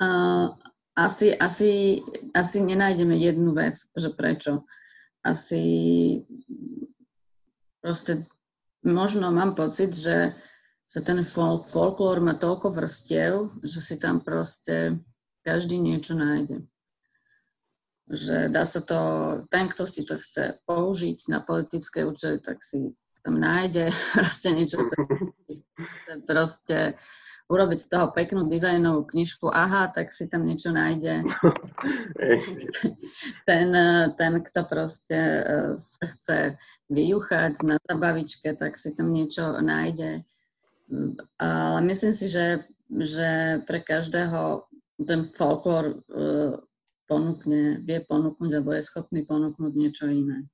Uh, 0.00 0.54
asi, 0.94 1.34
asi, 1.34 2.00
asi 2.32 2.56
nenájdeme 2.62 3.18
jednu 3.18 3.52
vec, 3.52 3.76
že 3.92 4.08
prečo. 4.14 4.64
Asi 5.20 5.62
proste 7.82 8.24
možno 8.86 9.28
mám 9.34 9.58
pocit, 9.58 9.92
že 9.92 10.38
že 10.94 11.00
ten 11.02 11.26
folk, 11.26 11.66
folklór 11.66 12.22
má 12.22 12.38
toľko 12.38 12.70
vrstiev, 12.70 13.50
že 13.66 13.82
si 13.82 13.98
tam 13.98 14.22
proste 14.22 15.02
každý 15.42 15.82
niečo 15.82 16.14
nájde. 16.14 16.62
Že 18.06 18.54
dá 18.54 18.62
sa 18.62 18.78
to, 18.78 19.00
ten, 19.50 19.66
kto 19.66 19.90
si 19.90 20.06
to 20.06 20.22
chce 20.22 20.62
použiť 20.70 21.26
na 21.26 21.42
politické 21.42 22.06
účely, 22.06 22.38
tak 22.38 22.62
si 22.62 22.94
tam 23.26 23.42
nájde 23.42 23.90
proste 24.14 24.48
niečo, 24.54 24.78
chce 25.74 26.12
proste 26.22 26.78
urobiť 27.44 27.78
z 27.80 27.88
toho 27.92 28.06
peknú 28.14 28.48
dizajnovú 28.48 29.04
knižku, 29.04 29.52
aha, 29.52 29.92
tak 29.92 30.16
si 30.16 30.30
tam 30.30 30.48
niečo 30.48 30.72
nájde. 30.72 31.28
ten, 33.48 33.68
ten, 34.16 34.32
kto 34.40 34.60
proste 34.64 35.18
eh, 35.18 35.70
sa 35.76 36.04
chce 36.08 36.38
vyjuchať 36.88 37.60
na 37.66 37.76
zabavičke, 37.84 38.54
tak 38.56 38.80
si 38.80 38.94
tam 38.94 39.12
niečo 39.12 39.58
nájde. 39.60 40.24
Ale 41.40 41.78
myslím 41.88 42.12
si, 42.12 42.28
že, 42.28 42.68
že 42.88 43.60
pre 43.64 43.80
každého 43.80 44.68
ten 45.02 45.26
folklór 45.34 46.04
uh, 46.06 46.60
ponúkne, 47.10 47.82
vie 47.82 47.98
ponúknuť 48.04 48.50
alebo 48.54 48.70
je 48.76 48.82
schopný 48.86 49.26
ponúknuť 49.26 49.72
niečo 49.74 50.06
iné. 50.06 50.46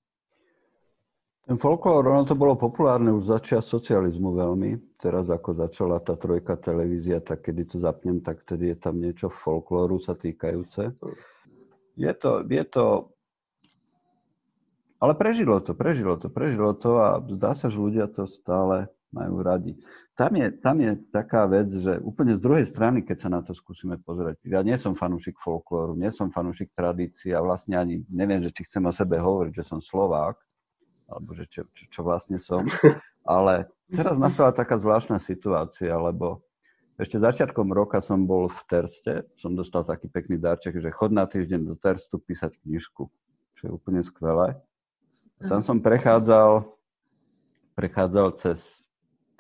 Ten 1.51 1.59
folklór, 1.59 2.07
ono 2.07 2.23
to 2.23 2.39
bolo 2.39 2.55
populárne 2.55 3.11
už 3.11 3.27
začia 3.27 3.59
socializmu 3.59 4.39
veľmi. 4.39 4.95
Teraz 5.03 5.35
ako 5.35 5.67
začala 5.67 5.99
tá 5.99 6.15
trojka 6.15 6.55
televízia, 6.55 7.19
tak 7.19 7.43
kedy 7.49 7.75
to 7.75 7.77
zapnem, 7.83 8.23
tak 8.23 8.47
vtedy 8.47 8.71
je 8.71 8.77
tam 8.79 9.03
niečo 9.03 9.27
folklóru 9.33 9.99
sa 9.99 10.15
týkajúce. 10.15 10.95
Je 11.99 12.13
to, 12.15 12.47
je 12.47 12.65
to... 12.71 13.11
Ale 15.01 15.17
prežilo 15.19 15.59
to, 15.59 15.73
prežilo 15.75 16.15
to, 16.21 16.29
prežilo 16.31 16.71
to 16.77 16.91
a 17.03 17.19
zdá 17.19 17.57
sa, 17.57 17.67
že 17.67 17.83
ľudia 17.83 18.07
to 18.07 18.31
stále 18.31 18.93
majú 19.11 19.43
radi. 19.43 19.75
Tam 20.15 20.31
je, 20.39 20.47
tam 20.55 20.77
je 20.79 20.95
taká 21.11 21.47
vec, 21.51 21.71
že 21.71 21.99
úplne 22.01 22.39
z 22.39 22.41
druhej 22.41 22.67
strany, 22.67 23.03
keď 23.03 23.17
sa 23.27 23.29
na 23.29 23.41
to 23.43 23.53
skúsime 23.55 23.99
pozrieť, 23.99 24.39
ja 24.47 24.63
nie 24.63 24.79
som 24.79 24.95
fanúšik 24.95 25.39
folklóru, 25.43 25.99
nie 25.99 26.15
som 26.15 26.31
fanúšik 26.31 26.71
tradícií 26.75 27.35
a 27.35 27.43
vlastne 27.43 27.75
ani 27.75 28.07
neviem, 28.07 28.43
že 28.43 28.55
či 28.55 28.67
chcem 28.67 28.87
o 28.87 28.93
sebe 28.95 29.19
hovoriť, 29.19 29.53
že 29.55 29.65
som 29.67 29.83
Slovák, 29.83 30.39
alebo 31.11 31.35
že 31.35 31.51
čo, 31.51 31.67
čo, 31.75 31.85
čo 31.91 32.01
vlastne 32.07 32.39
som. 32.39 32.63
Ale 33.27 33.67
teraz 33.91 34.17
nastala 34.17 34.55
taká 34.55 34.79
zvláštna 34.79 35.19
situácia, 35.19 35.91
lebo 35.99 36.47
ešte 37.01 37.17
začiatkom 37.17 37.73
roka 37.73 37.99
som 38.05 38.29
bol 38.29 38.47
v 38.53 38.61
Terste, 38.69 39.25
som 39.41 39.57
dostal 39.57 39.89
taký 39.89 40.07
pekný 40.13 40.37
darček, 40.37 40.79
že 40.79 40.93
chod 40.93 41.17
na 41.17 41.25
týždeň 41.25 41.73
do 41.73 41.75
Terstu 41.75 42.21
písať 42.21 42.61
knižku, 42.61 43.09
čo 43.57 43.63
je 43.65 43.73
úplne 43.73 44.05
skvelé. 44.05 44.61
A 45.41 45.49
tam 45.49 45.65
som 45.65 45.81
prechádzal, 45.81 46.69
prechádzal 47.73 48.37
cez 48.37 48.85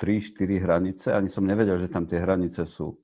3-4 0.00 0.64
hranice, 0.64 1.12
ani 1.12 1.28
som 1.28 1.45
nevedel, 1.45 1.76
že 1.76 1.92
tam 1.92 2.09
tie 2.09 2.16
hranice 2.16 2.64
sú. 2.64 2.97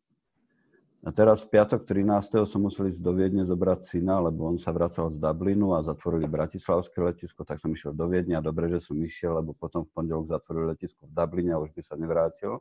A 1.06 1.14
teraz 1.14 1.46
v 1.46 1.54
piatok 1.54 1.86
13. 1.86 2.48
som 2.48 2.66
musel 2.66 2.90
ísť 2.90 2.98
do 2.98 3.14
Viedne 3.14 3.46
zobrať 3.46 3.86
syna, 3.86 4.18
lebo 4.18 4.50
on 4.50 4.58
sa 4.58 4.74
vracal 4.74 5.12
z 5.14 5.22
Dublinu 5.22 5.76
a 5.76 5.84
zatvorili 5.84 6.26
Bratislavské 6.26 6.98
letisko, 6.98 7.46
tak 7.46 7.62
som 7.62 7.70
išiel 7.70 7.94
do 7.94 8.10
Viedne 8.10 8.34
a 8.34 8.42
dobre, 8.42 8.66
že 8.66 8.82
som 8.82 8.98
išiel, 8.98 9.38
lebo 9.38 9.54
potom 9.54 9.86
v 9.86 9.92
pondelok 9.94 10.32
zatvorili 10.34 10.74
letisko 10.74 11.06
v 11.06 11.12
Dubline 11.14 11.54
a 11.54 11.62
už 11.62 11.70
by 11.76 11.82
sa 11.84 11.94
nevrátil. 11.94 12.58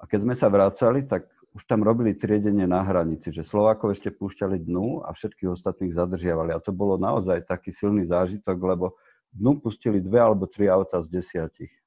A 0.00 0.08
keď 0.08 0.18
sme 0.26 0.34
sa 0.34 0.50
vracali, 0.50 1.06
tak 1.06 1.30
už 1.54 1.62
tam 1.62 1.84
robili 1.84 2.16
triedenie 2.16 2.66
na 2.66 2.82
hranici, 2.82 3.30
že 3.30 3.46
Slovákov 3.46 3.94
ešte 3.94 4.10
púšťali 4.10 4.58
dnu 4.58 5.06
a 5.06 5.14
všetkých 5.14 5.52
ostatných 5.52 5.94
zadržiavali. 5.94 6.50
A 6.50 6.64
to 6.64 6.74
bolo 6.74 6.98
naozaj 6.98 7.44
taký 7.46 7.70
silný 7.70 8.02
zážitok, 8.08 8.56
lebo 8.56 8.98
dnu 9.30 9.62
pustili 9.62 10.02
dve 10.02 10.18
alebo 10.18 10.50
tri 10.50 10.66
auta 10.66 10.98
z 11.04 11.22
desiatich 11.22 11.81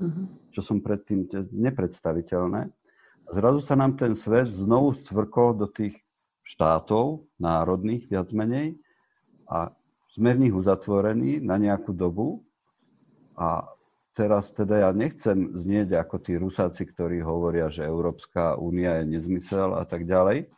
uh-huh. 0.00 0.24
čo 0.56 0.60
som 0.64 0.80
predtým 0.80 1.28
nepredstaviteľné. 1.52 2.72
Zrazu 3.30 3.60
sa 3.62 3.78
nám 3.78 3.94
ten 3.94 4.16
svet 4.18 4.50
znovu 4.50 4.96
scvrkol 4.96 5.54
do 5.54 5.70
tých 5.70 5.94
štátov 6.42 7.30
národných, 7.38 8.10
viac 8.10 8.32
menej, 8.34 8.74
a 9.46 9.70
sme 10.10 10.34
v 10.34 10.42
nich 10.48 10.54
uzatvorení 10.54 11.38
na 11.38 11.54
nejakú 11.54 11.94
dobu. 11.94 12.42
A 13.38 13.66
teraz 14.14 14.50
teda 14.50 14.82
ja 14.82 14.90
nechcem 14.90 15.54
znieť 15.54 15.94
ako 15.94 16.16
tí 16.18 16.34
rusáci, 16.34 16.82
ktorí 16.86 17.22
hovoria, 17.22 17.70
že 17.70 17.86
Európska 17.86 18.58
únia 18.58 18.98
je 19.02 19.14
nezmysel 19.14 19.78
a 19.78 19.86
tak 19.86 20.06
ďalej, 20.06 20.50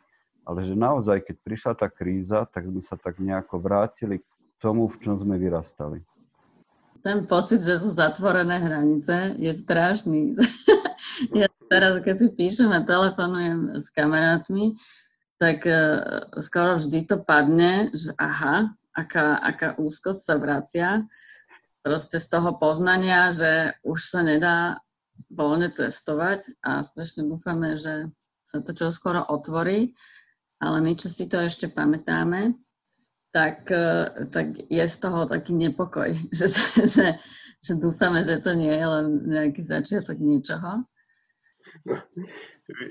ale 0.43 0.59
že 0.65 0.73
naozaj, 0.73 1.23
keď 1.29 1.35
prišla 1.45 1.73
tá 1.77 1.87
kríza, 1.87 2.49
tak 2.49 2.67
sme 2.67 2.81
sa 2.81 2.97
tak 2.97 3.21
nejako 3.21 3.61
vrátili 3.61 4.19
k 4.19 4.25
tomu, 4.57 4.89
v 4.89 4.97
čom 4.97 5.15
sme 5.21 5.37
vyrastali 5.37 6.01
ten 7.03 7.27
pocit, 7.27 7.59
že 7.59 7.83
sú 7.83 7.91
zatvorené 7.91 8.63
hranice, 8.63 9.35
je 9.35 9.51
strašný. 9.51 10.39
ja 11.43 11.51
teraz, 11.67 11.99
keď 11.99 12.15
si 12.15 12.27
píšem 12.31 12.71
a 12.71 12.79
telefonujem 12.79 13.75
s 13.75 13.91
kamarátmi, 13.91 14.79
tak 15.35 15.67
uh, 15.67 16.31
skoro 16.39 16.79
vždy 16.79 17.03
to 17.03 17.19
padne, 17.19 17.91
že 17.91 18.15
aha, 18.15 18.71
aká, 18.95 19.35
aká 19.43 19.75
úzkosť 19.75 20.21
sa 20.23 20.35
vracia. 20.39 21.03
proste 21.83 22.15
z 22.15 22.31
toho 22.31 22.55
poznania, 22.55 23.35
že 23.35 23.75
už 23.83 23.99
sa 24.07 24.23
nedá 24.23 24.79
voľne 25.27 25.67
cestovať 25.67 26.55
a 26.63 26.79
strašne 26.79 27.27
dúfame, 27.27 27.75
že 27.75 28.07
sa 28.47 28.63
to 28.63 28.71
čoskoro 28.71 29.19
otvorí, 29.27 29.91
ale 30.63 30.79
my, 30.79 30.95
čo 30.95 31.11
si 31.11 31.27
to 31.27 31.43
ešte 31.43 31.67
pamätáme, 31.67 32.55
tak, 33.33 33.65
e, 33.73 34.29
tak 34.29 34.53
je 34.69 34.85
z 34.85 34.97
toho 35.01 35.25
taký 35.25 35.57
nepokoj, 35.57 36.13
že, 36.37 36.47
že, 36.85 37.17
že 37.57 37.73
dúfame, 37.75 38.21
že 38.21 38.37
to 38.39 38.53
nie 38.53 38.71
je 38.71 38.85
len 38.85 39.05
nejaký 39.25 39.61
začiatok 39.65 40.21
niečoho. 40.21 40.85
No, 41.89 41.97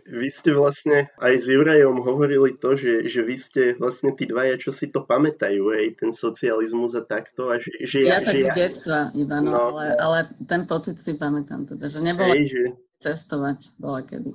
vy 0.04 0.28
ste 0.28 0.52
vlastne 0.52 1.08
aj 1.16 1.34
s 1.38 1.46
Jurajom 1.48 2.02
hovorili 2.04 2.58
to, 2.58 2.76
že, 2.76 3.08
že 3.08 3.24
vy 3.24 3.36
ste 3.38 3.62
vlastne 3.78 4.12
tí 4.12 4.28
dvaja, 4.28 4.60
čo 4.60 4.68
si 4.68 4.90
to 4.92 5.06
pamätajú, 5.06 5.70
aj 5.72 6.02
ten 6.02 6.10
socializmus 6.12 6.92
a 6.98 7.06
takto. 7.06 7.48
A 7.48 7.56
že, 7.62 7.70
že 7.86 8.04
ja, 8.04 8.20
ja 8.20 8.26
tak 8.26 8.34
že 8.36 8.40
z 8.42 8.48
ja... 8.50 8.54
detstva 8.58 8.98
iba, 9.16 9.38
no, 9.40 9.48
no, 9.48 9.60
ale, 9.72 9.84
ale 9.96 10.18
ten 10.44 10.68
pocit 10.68 10.98
si 10.98 11.16
pamätám 11.16 11.64
teda, 11.64 11.88
že 11.88 12.00
nebolo 12.04 12.36
hej, 12.36 12.52
že... 12.52 12.62
cestovať, 13.00 13.72
bola 13.80 14.04
kedy. 14.04 14.34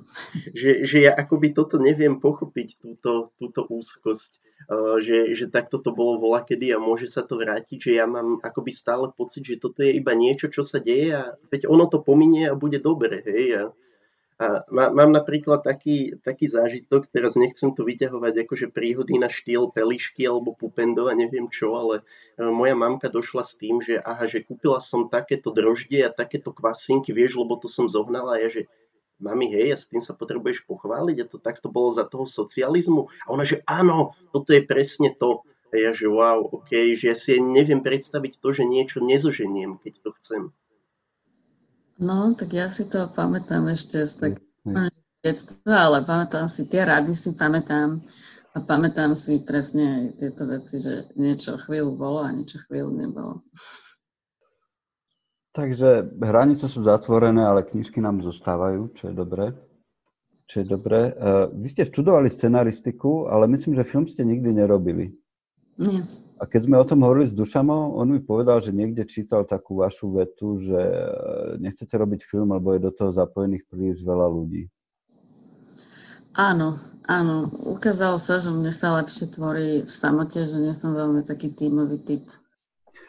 Že, 0.56 0.70
že 0.88 0.96
ja 1.06 1.12
akoby 1.14 1.54
toto 1.54 1.78
neviem 1.78 2.18
pochopiť, 2.18 2.82
túto, 2.82 3.30
túto 3.36 3.62
úzkosť. 3.68 4.47
Uh, 4.66 4.98
že, 4.98 5.38
že 5.38 5.46
takto 5.46 5.78
to 5.78 5.94
bolo 5.94 6.18
vola 6.18 6.42
kedy 6.42 6.74
a 6.74 6.82
môže 6.82 7.06
sa 7.06 7.22
to 7.22 7.38
vrátiť, 7.38 7.78
že 7.78 7.92
ja 7.94 8.10
mám 8.10 8.42
akoby 8.42 8.74
stále 8.74 9.06
pocit, 9.14 9.46
že 9.46 9.62
toto 9.62 9.86
je 9.86 9.94
iba 9.94 10.12
niečo, 10.18 10.50
čo 10.50 10.66
sa 10.66 10.82
deje 10.82 11.14
a 11.14 11.38
veď 11.48 11.70
ono 11.70 11.86
to 11.86 12.02
pominie 12.02 12.50
a 12.50 12.58
bude 12.58 12.82
dobre, 12.82 13.22
hej. 13.22 13.54
A, 13.54 13.64
a 14.38 14.46
mám 14.74 15.14
napríklad 15.14 15.62
taký, 15.62 16.18
taký 16.20 16.50
zážitok, 16.50 17.06
teraz 17.06 17.38
nechcem 17.38 17.70
to 17.70 17.86
vyťahovať 17.86 18.34
akože 18.44 18.66
príhody 18.68 19.16
na 19.16 19.30
štýl 19.30 19.70
pelišky 19.70 20.26
alebo 20.26 20.58
pupendo 20.58 21.06
a 21.06 21.14
neviem 21.14 21.46
čo, 21.48 21.72
ale 21.78 22.02
e, 22.36 22.42
moja 22.46 22.74
mamka 22.74 23.08
došla 23.08 23.46
s 23.46 23.56
tým, 23.56 23.78
že 23.78 23.96
aha, 24.02 24.26
že 24.26 24.42
kúpila 24.42 24.82
som 24.82 25.06
takéto 25.06 25.54
droždie 25.54 26.02
a 26.02 26.12
takéto 26.12 26.50
kvasinky, 26.50 27.14
vieš, 27.14 27.40
lebo 27.40 27.56
to 27.56 27.70
som 27.70 27.88
zohnala 27.88 28.36
a 28.36 28.42
ja, 28.42 28.50
že 28.50 28.66
mami, 29.18 29.50
hej, 29.50 29.74
a 29.74 29.76
s 29.78 29.90
tým 29.90 30.02
sa 30.02 30.14
potrebuješ 30.14 30.64
pochváliť 30.64 31.16
a 31.22 31.28
to 31.28 31.38
takto 31.42 31.68
bolo 31.68 31.90
za 31.90 32.06
toho 32.06 32.24
socializmu. 32.24 33.10
A 33.26 33.34
ona, 33.34 33.42
že 33.42 33.62
áno, 33.66 34.14
toto 34.30 34.54
je 34.54 34.62
presne 34.62 35.14
to. 35.14 35.42
A 35.68 35.76
ja, 35.76 35.92
že 35.92 36.08
wow, 36.08 36.48
ok, 36.48 36.96
že 36.96 37.12
ja 37.12 37.16
si 37.18 37.36
neviem 37.36 37.84
predstaviť 37.84 38.40
to, 38.40 38.48
že 38.56 38.64
niečo 38.64 39.04
nezoženiem, 39.04 39.76
keď 39.84 39.94
to 40.00 40.10
chcem. 40.16 40.42
No, 41.98 42.32
tak 42.32 42.54
ja 42.54 42.70
si 42.70 42.86
to 42.86 43.10
pamätám 43.10 43.68
ešte 43.68 44.06
z 44.06 44.14
tak 44.16 44.32
detstva, 45.18 45.90
ale 45.90 46.06
pamätám 46.06 46.46
si, 46.46 46.64
tie 46.70 46.86
rady 46.86 47.12
si 47.12 47.34
pamätám 47.34 48.00
a 48.54 48.58
pamätám 48.62 49.18
si 49.18 49.42
presne 49.42 49.84
aj 49.84 50.04
tieto 50.22 50.42
veci, 50.46 50.76
že 50.78 51.10
niečo 51.18 51.58
chvíľu 51.58 51.92
bolo 51.98 52.22
a 52.22 52.30
niečo 52.30 52.62
chvíľu 52.64 52.94
nebolo. 52.94 53.42
Takže 55.58 56.14
hranice 56.22 56.70
sú 56.70 56.86
zatvorené, 56.86 57.42
ale 57.42 57.66
knižky 57.66 57.98
nám 57.98 58.22
zostávajú, 58.22 58.94
čo 58.94 59.10
je 59.10 59.14
dobré. 59.18 59.58
Čo 60.46 60.62
je 60.62 60.66
dobré. 60.70 61.10
Uh, 61.18 61.50
vy 61.50 61.66
ste 61.66 61.82
študovali 61.82 62.30
scenaristiku, 62.30 63.26
ale 63.26 63.50
myslím, 63.50 63.74
že 63.74 63.82
film 63.82 64.06
ste 64.06 64.22
nikdy 64.22 64.54
nerobili. 64.54 65.18
Nie. 65.74 66.06
A 66.38 66.46
keď 66.46 66.70
sme 66.70 66.78
o 66.78 66.86
tom 66.86 67.02
hovorili 67.02 67.26
s 67.26 67.34
Dušamo, 67.34 67.98
on 67.98 68.06
mi 68.06 68.22
povedal, 68.22 68.62
že 68.62 68.70
niekde 68.70 69.02
čítal 69.10 69.42
takú 69.42 69.82
vašu 69.82 70.14
vetu, 70.14 70.62
že 70.62 70.78
e, 70.78 71.02
nechcete 71.58 71.98
robiť 71.98 72.22
film, 72.22 72.54
lebo 72.54 72.78
je 72.78 72.86
do 72.86 72.94
toho 72.94 73.10
zapojených 73.10 73.66
príliš 73.66 74.06
veľa 74.06 74.30
ľudí. 74.30 74.70
Áno, 76.38 76.78
áno. 77.02 77.50
Ukázalo 77.66 78.22
sa, 78.22 78.38
že 78.38 78.54
mne 78.54 78.70
sa 78.70 78.94
lepšie 79.02 79.34
tvorí 79.34 79.82
v 79.82 79.90
samote, 79.90 80.46
že 80.46 80.54
nie 80.54 80.70
som 80.70 80.94
veľmi 80.94 81.26
taký 81.26 81.50
tímový 81.50 81.98
typ. 81.98 82.30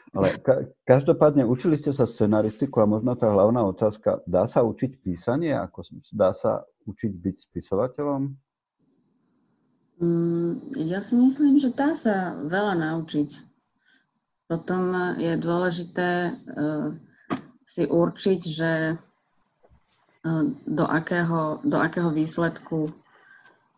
Ale 0.10 0.42
ka- 0.42 0.66
každopádne 0.90 1.46
učili 1.46 1.78
ste 1.78 1.94
sa 1.94 2.10
scenaristiku 2.10 2.82
a 2.82 2.90
možno 2.90 3.14
tá 3.14 3.30
hlavná 3.30 3.62
otázka, 3.62 4.26
dá 4.26 4.50
sa 4.50 4.66
učiť 4.66 5.06
písanie? 5.06 5.54
Ako, 5.54 5.86
dá 6.18 6.34
sa 6.34 6.66
učiť 6.90 7.12
byť 7.14 7.36
spisovateľom? 7.46 8.34
Mm, 10.02 10.74
ja 10.90 11.04
si 11.06 11.14
myslím, 11.14 11.62
že 11.62 11.76
dá 11.76 11.94
sa 11.94 12.34
veľa 12.42 12.74
naučiť. 12.80 13.30
Potom 14.50 14.90
je 15.22 15.38
dôležité 15.38 16.34
uh, 16.34 16.90
si 17.70 17.86
určiť, 17.86 18.40
že 18.42 18.98
uh, 18.98 20.44
do, 20.66 20.86
akého, 20.90 21.62
do 21.62 21.78
akého 21.78 22.10
výsledku 22.10 22.90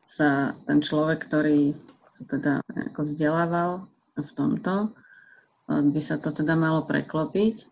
sa 0.08 0.56
ten 0.64 0.80
človek, 0.80 1.28
ktorý 1.28 1.76
sa 2.16 2.24
teda 2.24 2.54
vzdelával 2.96 3.92
v 4.16 4.32
tomto, 4.32 4.96
by 5.72 6.02
sa 6.04 6.20
to 6.20 6.36
teda 6.36 6.60
malo 6.60 6.84
preklopiť. 6.84 7.72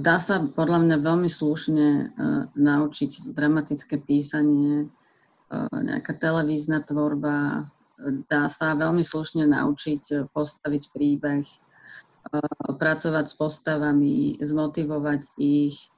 Dá 0.00 0.16
sa 0.18 0.40
podľa 0.40 0.78
mňa 0.88 0.96
veľmi 1.04 1.28
slušne 1.28 2.16
naučiť 2.56 3.30
dramatické 3.36 4.00
písanie, 4.00 4.88
Eh, 5.50 5.78
nejaká 5.82 6.14
televízna 6.14 6.78
tvorba, 6.78 7.66
dá 8.30 8.46
sa 8.46 8.70
veľmi 8.78 9.02
slušne 9.02 9.50
naučiť 9.50 10.30
postaviť 10.30 10.94
príbeh, 10.94 11.42
eh, 11.42 12.70
pracovať 12.70 13.24
s 13.26 13.34
postavami, 13.34 14.38
zmotivovať 14.38 15.22
ich, 15.38 15.90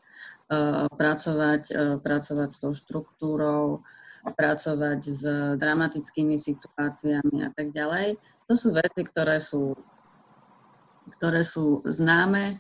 pracovať, 0.93 1.97
pracovať 2.05 2.49
s 2.53 2.59
tou 2.61 2.77
štruktúrou, 2.77 3.81
pracovať 4.21 5.01
s 5.01 5.25
dramatickými 5.57 6.37
situáciami 6.37 7.41
a 7.41 7.49
tak 7.57 7.73
ďalej. 7.73 8.21
To 8.53 8.53
sú 8.53 8.77
veci, 8.77 9.01
ktoré 9.01 9.41
sú, 9.41 9.73
ktoré 11.15 11.45
sú 11.45 11.85
známe, 11.85 12.59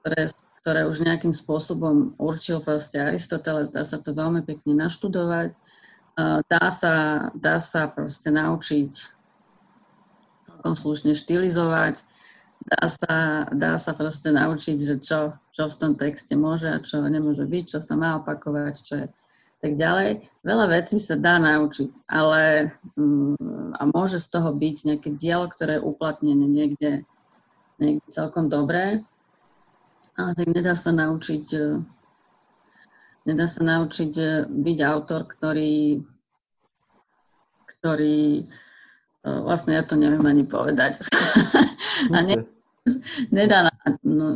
ktoré, 0.00 0.30
ktoré 0.62 0.80
už 0.86 1.02
nejakým 1.02 1.34
spôsobom 1.34 2.14
určil 2.16 2.62
proste 2.62 3.00
Aristoteles, 3.00 3.72
dá 3.72 3.82
sa 3.82 3.98
to 3.98 4.14
veľmi 4.14 4.46
pekne 4.46 4.76
naštudovať. 4.86 5.56
Dá 6.50 6.68
sa, 6.68 6.94
dá 7.32 7.56
sa 7.64 7.88
proste 7.88 8.28
naučiť 8.28 8.92
celkom 10.60 10.76
slušne 10.76 11.16
štilizovať, 11.16 12.04
dá 12.68 12.84
sa, 12.92 13.14
dá 13.48 13.80
sa 13.80 13.96
proste 13.96 14.28
naučiť, 14.28 14.76
že 14.76 14.94
čo, 15.00 15.40
čo 15.56 15.72
v 15.72 15.78
tom 15.80 15.92
texte 15.96 16.36
môže 16.36 16.68
a 16.68 16.84
čo 16.84 17.00
nemôže 17.08 17.48
byť, 17.48 17.64
čo 17.64 17.78
sa 17.80 17.96
má 17.96 18.20
opakovať, 18.20 18.74
čo 18.84 18.94
je 19.00 19.06
tak 19.64 19.72
ďalej. 19.80 20.28
Veľa 20.44 20.66
vecí 20.68 21.00
sa 21.00 21.16
dá 21.16 21.40
naučiť, 21.40 22.04
ale 22.04 22.76
mm, 23.00 23.80
a 23.80 23.82
môže 23.88 24.20
z 24.20 24.28
toho 24.28 24.52
byť 24.52 24.76
nejaké 24.84 25.08
dielo, 25.16 25.48
ktoré 25.48 25.80
je 25.80 25.86
uplatnené 25.88 26.44
niekde, 26.44 27.08
niekde 27.80 28.08
celkom 28.12 28.46
dobré, 28.46 29.00
ale 30.14 30.30
tak 30.36 30.48
nedá 30.52 30.76
sa 30.76 30.92
naučiť 30.92 31.44
Nedá 33.28 33.44
sa 33.44 33.60
naučiť 33.60 34.12
e, 34.16 34.28
byť 34.48 34.78
autor, 34.80 35.28
ktorý, 35.28 36.00
ktorý 37.76 38.40
e, 38.40 38.44
vlastne 39.44 39.76
ja 39.76 39.84
to 39.84 40.00
neviem 40.00 40.24
ani 40.24 40.48
povedať. 40.48 41.04
A 42.16 42.24
ne, 42.24 42.48
nedá 43.28 43.68
na, 43.68 43.72
no, 44.00 44.26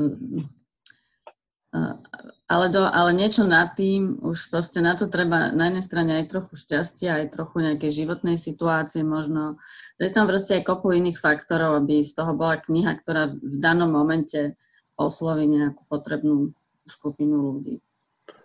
ale, 2.44 2.68
do, 2.68 2.84
ale 2.84 3.16
niečo 3.16 3.48
nad 3.48 3.72
tým, 3.72 4.20
už 4.20 4.52
proste 4.52 4.84
na 4.84 4.92
to 4.92 5.08
treba 5.08 5.48
na 5.56 5.72
jednej 5.72 5.84
strane 5.84 6.12
aj 6.20 6.28
trochu 6.28 6.52
šťastia, 6.60 7.24
aj 7.24 7.32
trochu 7.32 7.64
nejakej 7.64 8.04
životnej 8.04 8.36
situácie 8.36 9.00
možno. 9.00 9.56
Je 9.96 10.12
tam 10.12 10.28
proste 10.28 10.60
aj 10.60 10.68
kopu 10.68 10.92
iných 10.92 11.16
faktorov, 11.16 11.80
aby 11.80 12.04
z 12.04 12.12
toho 12.12 12.36
bola 12.36 12.60
kniha, 12.60 13.00
ktorá 13.00 13.32
v 13.32 13.54
danom 13.56 13.88
momente 13.88 14.60
osloví 15.00 15.48
nejakú 15.48 15.88
potrebnú 15.88 16.52
skupinu 16.84 17.40
ľudí. 17.40 17.80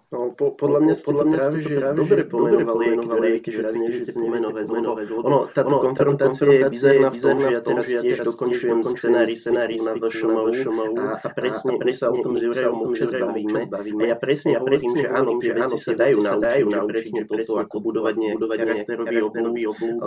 No, 0.10 0.34
po, 0.34 0.58
podľa 0.58 0.90
mňa 0.90 0.94
podľa 1.06 1.26
mňa 1.30 1.38
práve, 1.38 1.60
že 1.62 1.76
dobre 1.94 2.26
pomenovali, 2.26 2.98
pomenovali 2.98 3.28
keď 3.46 3.54
radi 3.62 3.78
neviete 3.78 4.10
pomenovať. 4.18 4.66
Menovať. 4.66 5.06
Ono, 5.22 5.40
táto 5.54 5.78
ono, 5.78 5.86
konfrontácia 5.86 6.50
je 6.50 6.66
bizarná 6.66 7.14
v 7.14 7.18
tom, 7.22 7.38
že 7.38 7.54
ja 7.54 7.62
teraz 7.62 7.86
tiež 7.94 8.18
dokončujem 8.26 8.80
scenári, 8.90 9.38
scenári 9.38 9.78
na 9.78 9.94
VŠMU 10.02 10.98
a, 10.98 11.22
a 11.22 11.28
presne 11.30 11.78
my 11.78 11.94
sa 11.94 12.10
o 12.10 12.18
tom 12.26 12.34
s 12.34 12.42
Jurajom 12.42 12.90
občas 12.90 13.14
bavíme. 13.14 13.70
A 13.70 14.04
ja 14.10 14.18
presne 14.18 14.58
hovorím, 14.58 14.98
že 14.98 15.06
áno, 15.14 15.38
že 15.38 15.52
veci 15.54 15.78
sa 15.78 15.94
dajú 15.94 16.18
naučiť, 16.26 16.66
že 16.66 16.80
presne 16.90 17.22
toto, 17.30 17.52
ako 17.62 17.76
budovať 17.78 18.14
nejaký 18.18 18.46
charakterový 18.50 19.62
obľúb, 19.70 20.02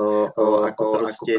ako 0.67 0.83
proste 0.99 1.33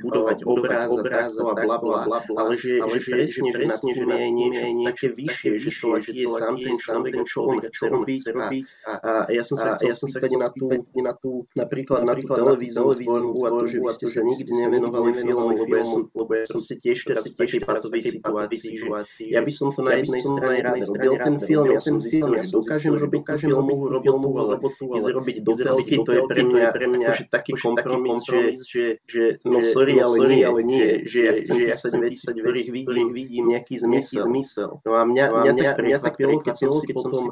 budovať 0.00 0.38
obráz 0.48 0.88
a 0.96 1.04
takto 1.04 1.52
a 1.52 1.54
bla 1.68 1.76
bla, 1.76 2.00
ale 2.16 2.56
že 2.56 2.80
presne, 2.80 3.52
že 3.52 3.64
na 3.68 3.76
tom 3.76 3.92
je 3.92 4.28
niečo 4.32 4.64
také 4.88 5.06
vyššie, 5.12 5.50
že 5.60 5.70
to, 5.76 5.86
je 6.00 6.24
sám 6.32 6.56
ten 6.56 6.72
človek, 6.80 7.12
čo 7.28 7.44
on 7.44 7.60
chce 7.60 7.89
robiť. 7.90 8.20
A, 8.30 8.46
a, 8.86 8.92
a 9.26 9.30
ja 9.34 9.42
som 9.42 9.58
sa 9.58 9.74
chcel 9.74 9.90
ja 9.90 9.94
som 9.98 10.06
sa 10.06 10.22
na 10.22 10.48
tú, 10.54 10.66
na 10.94 11.12
tú, 11.18 11.30
napríklad 11.58 12.06
na 12.06 12.14
tú 12.14 12.26
televíziu 12.30 12.86
tvorbu 12.94 13.38
a 13.42 13.50
to, 13.50 13.64
že 13.66 13.76
vy 13.82 13.88
ste 13.90 14.06
sa 14.06 14.22
nikdy 14.22 14.50
nevenovali 14.54 15.10
filmu, 15.18 15.50
lebo 15.58 15.74
ja 15.74 15.86
som, 15.86 16.00
lebo 16.14 16.32
ja 16.38 16.46
som 16.46 16.60
ste 16.62 16.74
tiež 16.78 17.02
teraz 17.10 17.26
v 17.26 17.34
takej 17.34 17.60
patovej 17.66 18.02
situácii, 18.06 19.34
ja 19.34 19.42
by 19.42 19.52
som 19.52 19.74
to 19.74 19.82
na 19.82 19.98
jednej 19.98 20.22
strane 20.22 20.58
rád 20.62 20.78
robil 20.86 21.14
ten 21.18 21.36
film, 21.42 21.66
ja 21.74 21.80
som 21.82 21.96
zistil, 21.98 22.30
ja 22.30 22.44
dokážem 22.46 22.94
robiť 22.94 23.22
tú 23.26 23.32
filmovú 23.50 23.84
robotu, 23.90 24.28
ale 24.38 24.54
ísť 24.62 25.08
robiť 25.10 25.36
do 25.42 25.52
telky, 25.58 25.94
to 26.06 26.10
je 26.14 26.22
pre 26.30 26.42
mňa, 26.46 26.66
pre 26.70 26.86
mňa 26.86 27.08
taký 27.28 27.52
kompromis, 27.58 28.22
že, 28.22 28.62
že, 29.10 29.22
no 29.42 29.58
sorry, 29.58 29.98
ale 29.98 30.62
nie, 30.62 31.02
že 31.10 31.18
ja 31.26 31.74
chcem 31.74 32.06
písať 32.06 32.34
veci, 32.38 32.68
ktorých 32.86 33.10
vidím 33.10 33.50
nejaký 33.50 33.74
zmysel. 33.82 34.78
No 34.86 34.90
a 34.94 35.02
mňa, 35.02 35.24
mňa, 35.50 35.72
mňa, 35.74 35.98
tak 35.98 36.20
prekvapilo, 36.20 36.40
keď 36.44 36.54
som 36.56 36.70
si 36.76 36.86
potom 36.92 37.22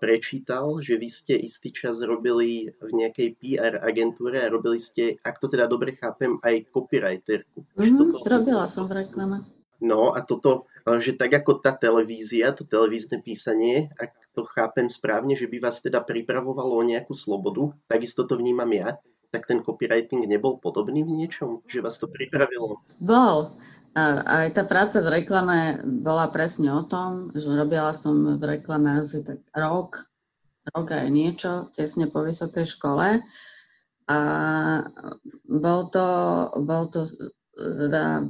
prečítal, 0.00 0.80
že 0.80 0.96
vy 0.96 1.08
ste 1.08 1.34
istý 1.36 1.70
čas 1.72 2.00
robili 2.02 2.72
v 2.78 2.90
nejakej 2.92 3.28
PR 3.38 3.80
agentúre 3.82 4.42
a 4.42 4.52
robili 4.52 4.80
ste, 4.80 5.16
ak 5.22 5.40
to 5.42 5.46
teda 5.46 5.68
dobre 5.70 5.94
chápem, 5.94 6.40
aj 6.42 6.68
copywriterku. 6.72 7.64
Mm-hmm, 7.76 7.98
toto, 7.98 8.26
robila 8.26 8.66
som 8.66 8.88
v 8.88 9.04
reklame. 9.04 9.44
No 9.76 10.16
a 10.16 10.24
toto, 10.24 10.64
že 10.88 11.12
tak 11.20 11.36
ako 11.36 11.60
tá 11.60 11.76
televízia, 11.76 12.56
to 12.56 12.64
televízne 12.64 13.20
písanie, 13.20 13.92
ak 14.00 14.16
to 14.32 14.48
chápem 14.48 14.88
správne, 14.88 15.36
že 15.36 15.44
by 15.48 15.60
vás 15.60 15.84
teda 15.84 16.00
pripravovalo 16.00 16.72
o 16.76 16.82
nejakú 16.84 17.12
slobodu, 17.12 17.76
takisto 17.84 18.24
to 18.24 18.40
vnímam 18.40 18.68
ja, 18.72 18.96
tak 19.36 19.44
ten 19.52 19.60
copywriting 19.60 20.24
nebol 20.24 20.56
podobný 20.56 21.04
v 21.04 21.12
niečom? 21.12 21.60
Že 21.68 21.84
vás 21.84 22.00
to 22.00 22.08
pripravilo? 22.08 22.80
Bol. 23.02 23.52
A 23.96 24.20
aj 24.44 24.60
tá 24.60 24.62
práca 24.68 25.00
v 25.00 25.08
reklame 25.08 25.80
bola 25.80 26.28
presne 26.28 26.68
o 26.68 26.84
tom, 26.84 27.32
že 27.32 27.48
robila 27.48 27.96
som 27.96 28.36
v 28.36 28.44
reklame 28.44 29.00
asi 29.00 29.24
tak 29.24 29.40
rok, 29.56 30.04
rok 30.76 30.86
aj 30.92 31.08
niečo, 31.08 31.72
tesne 31.72 32.04
po 32.04 32.20
vysokej 32.20 32.68
škole. 32.68 33.24
A 34.04 34.18
bol 35.48 35.80
to, 35.88 36.06
bol 36.60 36.92
to 36.92 37.08
teda, 37.56 38.28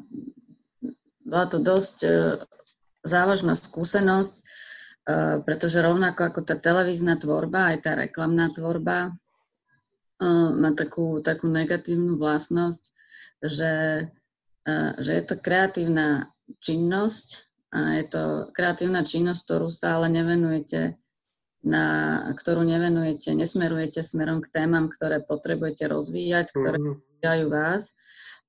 bola 1.26 1.46
to 1.50 1.58
dosť 1.58 1.96
e, 2.06 2.10
závažná 3.02 3.58
skúsenosť, 3.58 4.34
e, 4.38 4.42
pretože 5.42 5.82
rovnako 5.82 6.30
ako 6.30 6.40
tá 6.46 6.54
televízna 6.54 7.18
tvorba, 7.18 7.74
aj 7.74 7.78
tá 7.82 7.98
reklamná 7.98 8.54
tvorba 8.54 9.10
e, 9.10 10.24
má 10.54 10.70
takú, 10.78 11.18
takú 11.26 11.50
negatívnu 11.50 12.14
vlastnosť, 12.16 12.82
že 13.42 13.70
že 14.98 15.12
je 15.14 15.24
to 15.24 15.34
kreatívna 15.38 16.34
činnosť 16.58 17.28
a 17.70 18.02
je 18.02 18.04
to 18.10 18.22
kreatívna 18.50 19.06
činnosť, 19.06 19.40
ktorú 19.46 19.68
sa 19.70 20.02
ale 20.02 20.10
nevenujete 20.10 20.98
na, 21.66 21.84
ktorú 22.38 22.62
nevenujete, 22.62 23.34
nesmerujete 23.34 23.98
smerom 23.98 24.38
k 24.38 24.54
témam, 24.54 24.86
ktoré 24.86 25.18
potrebujete 25.18 25.90
rozvíjať, 25.90 26.54
ktoré 26.54 26.78
mm-hmm. 26.78 27.50
vás, 27.50 27.90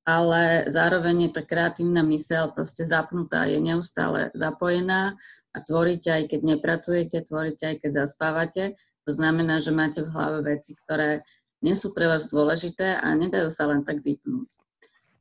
ale 0.06 0.70
zároveň 0.70 1.28
je 1.28 1.32
tá 1.34 1.42
kreatívna 1.42 2.06
myseľ 2.06 2.54
proste 2.54 2.86
zapnutá, 2.86 3.50
je 3.50 3.58
neustále 3.58 4.30
zapojená 4.38 5.18
a 5.52 5.58
tvoríte 5.66 6.14
aj 6.14 6.24
keď 6.30 6.42
nepracujete, 6.46 7.18
tvoríte 7.26 7.66
aj 7.74 7.76
keď 7.82 7.92
zaspávate. 8.06 8.64
To 9.10 9.12
znamená, 9.12 9.66
že 9.66 9.74
máte 9.74 10.06
v 10.06 10.14
hlave 10.14 10.46
veci, 10.46 10.78
ktoré 10.78 11.26
nie 11.66 11.74
sú 11.74 11.98
pre 11.98 12.06
vás 12.06 12.30
dôležité 12.30 13.02
a 13.02 13.08
nedajú 13.18 13.50
sa 13.50 13.66
len 13.66 13.82
tak 13.82 14.06
vypnúť. 14.06 14.48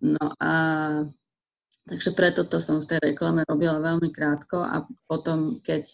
No 0.00 0.32
a 0.40 0.52
takže 1.86 2.10
preto 2.12 2.44
to 2.44 2.58
som 2.58 2.82
v 2.82 2.88
tej 2.90 3.00
reklame 3.14 3.46
robila 3.46 3.78
veľmi 3.78 4.10
krátko 4.10 4.60
a 4.60 4.84
potom, 5.06 5.62
keď 5.62 5.88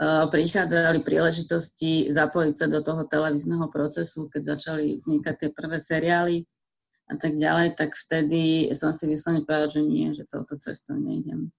uh, 0.00 0.24
prichádzali 0.30 1.02
príležitosti 1.02 2.08
zapojiť 2.14 2.54
sa 2.54 2.66
do 2.70 2.80
toho 2.80 3.04
televízneho 3.04 3.66
procesu, 3.68 4.30
keď 4.30 4.56
začali 4.56 5.02
vznikať 5.02 5.34
tie 5.36 5.50
prvé 5.50 5.78
seriály 5.82 6.36
a 7.06 7.14
tak 7.14 7.38
ďalej, 7.38 7.78
tak 7.78 7.94
vtedy 7.94 8.70
som 8.74 8.90
si 8.90 9.06
vyslovene 9.06 9.46
povedala, 9.46 9.70
že 9.70 9.82
nie, 9.82 10.10
že 10.14 10.26
touto 10.26 10.58
cestou 10.58 10.98
nejdem. 10.98 11.54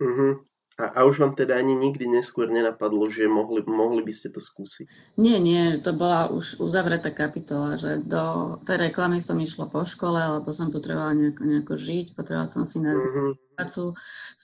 Uh-huh. 0.00 0.42
A, 0.80 0.96
a 0.96 1.04
už 1.04 1.20
vám 1.20 1.36
teda 1.36 1.60
ani 1.60 1.76
nikdy 1.76 2.08
neskôr 2.08 2.48
nenapadlo, 2.48 3.04
že 3.12 3.28
mohli, 3.28 3.60
mohli 3.68 4.00
by 4.00 4.12
ste 4.16 4.32
to 4.32 4.40
skúsiť? 4.40 4.88
Nie, 5.20 5.36
nie, 5.36 5.76
to 5.76 5.92
bola 5.92 6.32
už 6.32 6.56
uzavretá 6.56 7.12
kapitola, 7.12 7.76
že 7.76 8.00
do 8.00 8.56
tej 8.64 8.88
reklamy 8.88 9.20
som 9.20 9.36
išla 9.36 9.68
po 9.68 9.84
škole, 9.84 10.40
lebo 10.40 10.48
som 10.56 10.72
potrebovala 10.72 11.12
nejako, 11.12 11.42
nejako 11.44 11.74
žiť, 11.76 12.06
potrebovala 12.16 12.48
som 12.48 12.64
si 12.64 12.80
nájsť 12.80 13.04
uh-huh. 13.04 13.32
prácu. 13.60 13.92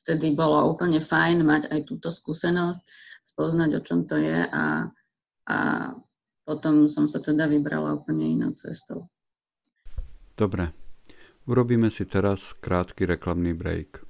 Vtedy 0.05 0.37
bolo 0.37 0.61
úplne 0.69 1.01
fajn 1.01 1.41
mať 1.41 1.63
aj 1.73 1.81
túto 1.89 2.13
skúsenosť, 2.13 2.85
spoznať, 3.25 3.71
o 3.73 3.81
čom 3.81 4.05
to 4.05 4.21
je 4.21 4.45
a, 4.45 4.93
a 5.49 5.57
potom 6.45 6.85
som 6.85 7.09
sa 7.09 7.25
teda 7.25 7.49
vybrala 7.49 7.97
úplne 7.97 8.29
inou 8.29 8.53
cestou. 8.53 9.09
Dobre, 10.37 10.77
urobíme 11.49 11.89
si 11.89 12.05
teraz 12.05 12.53
krátky 12.61 13.09
reklamný 13.09 13.57
break. 13.57 14.05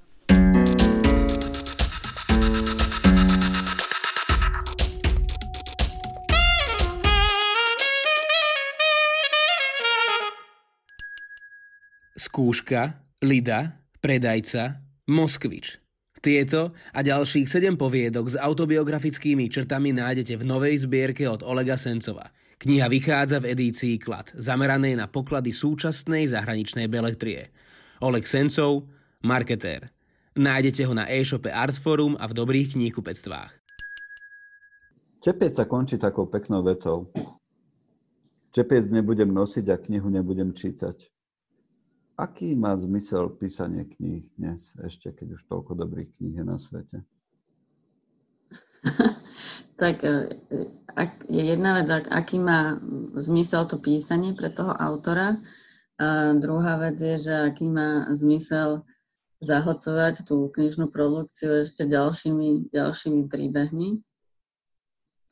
Skúška, 12.37 13.01
Lida, 13.25 13.81
Predajca, 13.97 14.77
Moskvič. 15.09 15.81
Tieto 16.21 16.69
a 16.93 17.01
ďalších 17.01 17.49
7 17.49 17.73
poviedok 17.81 18.29
s 18.29 18.37
autobiografickými 18.37 19.49
črtami 19.49 19.89
nájdete 19.89 20.37
v 20.37 20.45
novej 20.45 20.85
zbierke 20.85 21.25
od 21.25 21.41
Olega 21.41 21.81
Sencova. 21.81 22.29
Kniha 22.61 22.93
vychádza 22.93 23.41
v 23.41 23.57
edícii 23.57 23.97
Klad, 23.97 24.37
zameranej 24.37 25.01
na 25.01 25.09
poklady 25.09 25.49
súčasnej 25.49 26.29
zahraničnej 26.29 26.85
belektrie. 26.85 27.49
Oleg 28.05 28.29
Sencov, 28.29 28.85
marketér. 29.25 29.89
Nájdete 30.37 30.85
ho 30.85 30.93
na 30.93 31.09
e-shope 31.09 31.49
Artforum 31.49 32.21
a 32.21 32.29
v 32.29 32.37
dobrých 32.37 32.77
kníhkupectvách. 32.77 33.51
Čepiec 35.25 35.57
sa 35.57 35.65
končí 35.65 35.97
takou 35.97 36.29
peknou 36.29 36.61
vetou. 36.61 37.09
Čepiec 38.53 38.93
nebudem 38.93 39.33
nosiť 39.33 39.65
a 39.73 39.81
knihu 39.81 40.13
nebudem 40.13 40.53
čítať. 40.53 41.16
Aký 42.17 42.57
má 42.57 42.73
zmysel 42.73 43.29
písanie 43.29 43.85
kníh 43.85 44.25
dnes, 44.41 44.73
ešte 44.81 45.13
keď 45.13 45.37
už 45.37 45.45
toľko 45.45 45.77
dobrých 45.77 46.09
kníh 46.17 46.41
je 46.41 46.45
na 46.49 46.57
svete? 46.57 47.05
tak 49.81 50.01
e, 50.01 50.41
ak 50.97 51.29
je 51.29 51.43
jedna 51.45 51.77
vec, 51.77 51.85
aký 52.09 52.41
má 52.41 52.81
zmysel 53.21 53.69
to 53.69 53.77
písanie 53.77 54.33
pre 54.33 54.49
toho 54.49 54.73
autora. 54.73 55.37
A 56.01 56.33
druhá 56.33 56.81
vec 56.81 56.97
je, 56.97 57.21
že 57.21 57.53
aký 57.53 57.69
má 57.69 58.09
zmysel 58.17 58.81
zahlcovať 59.37 60.25
tú 60.25 60.49
knižnú 60.49 60.89
produkciu 60.89 61.61
ešte 61.61 61.85
ďalšími, 61.85 62.73
ďalšími 62.73 63.29
príbehmi. 63.29 64.01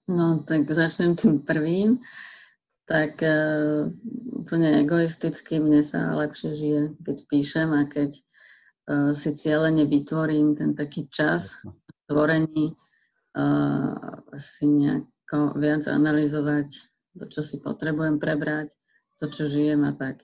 No 0.06 0.45
tak 0.45 0.69
začnem 0.69 1.17
tým 1.17 1.41
prvým 1.41 1.98
tak 2.86 3.17
uh, 3.26 3.89
úplne 4.45 4.86
egoisticky 4.86 5.58
mne 5.58 5.82
sa 5.82 6.13
lepšie 6.13 6.54
žije, 6.54 6.82
keď 7.02 7.17
píšem 7.26 7.69
a 7.74 7.89
keď 7.89 8.13
uh, 8.13 9.12
si 9.17 9.34
cieľene 9.34 9.89
vytvorím 9.89 10.54
ten 10.54 10.78
taký 10.78 11.10
čas 11.10 11.65
tvorení, 12.06 12.78
uh, 13.34 14.21
si 14.38 14.69
nejako 14.69 15.58
viac 15.58 15.89
analyzovať 15.89 16.69
to, 17.17 17.26
čo 17.26 17.41
si 17.41 17.58
potrebujem 17.58 18.21
prebrať, 18.21 18.78
to, 19.17 19.34
čo 19.34 19.50
žijem 19.50 19.82
a 19.82 19.98
tak. 19.98 20.21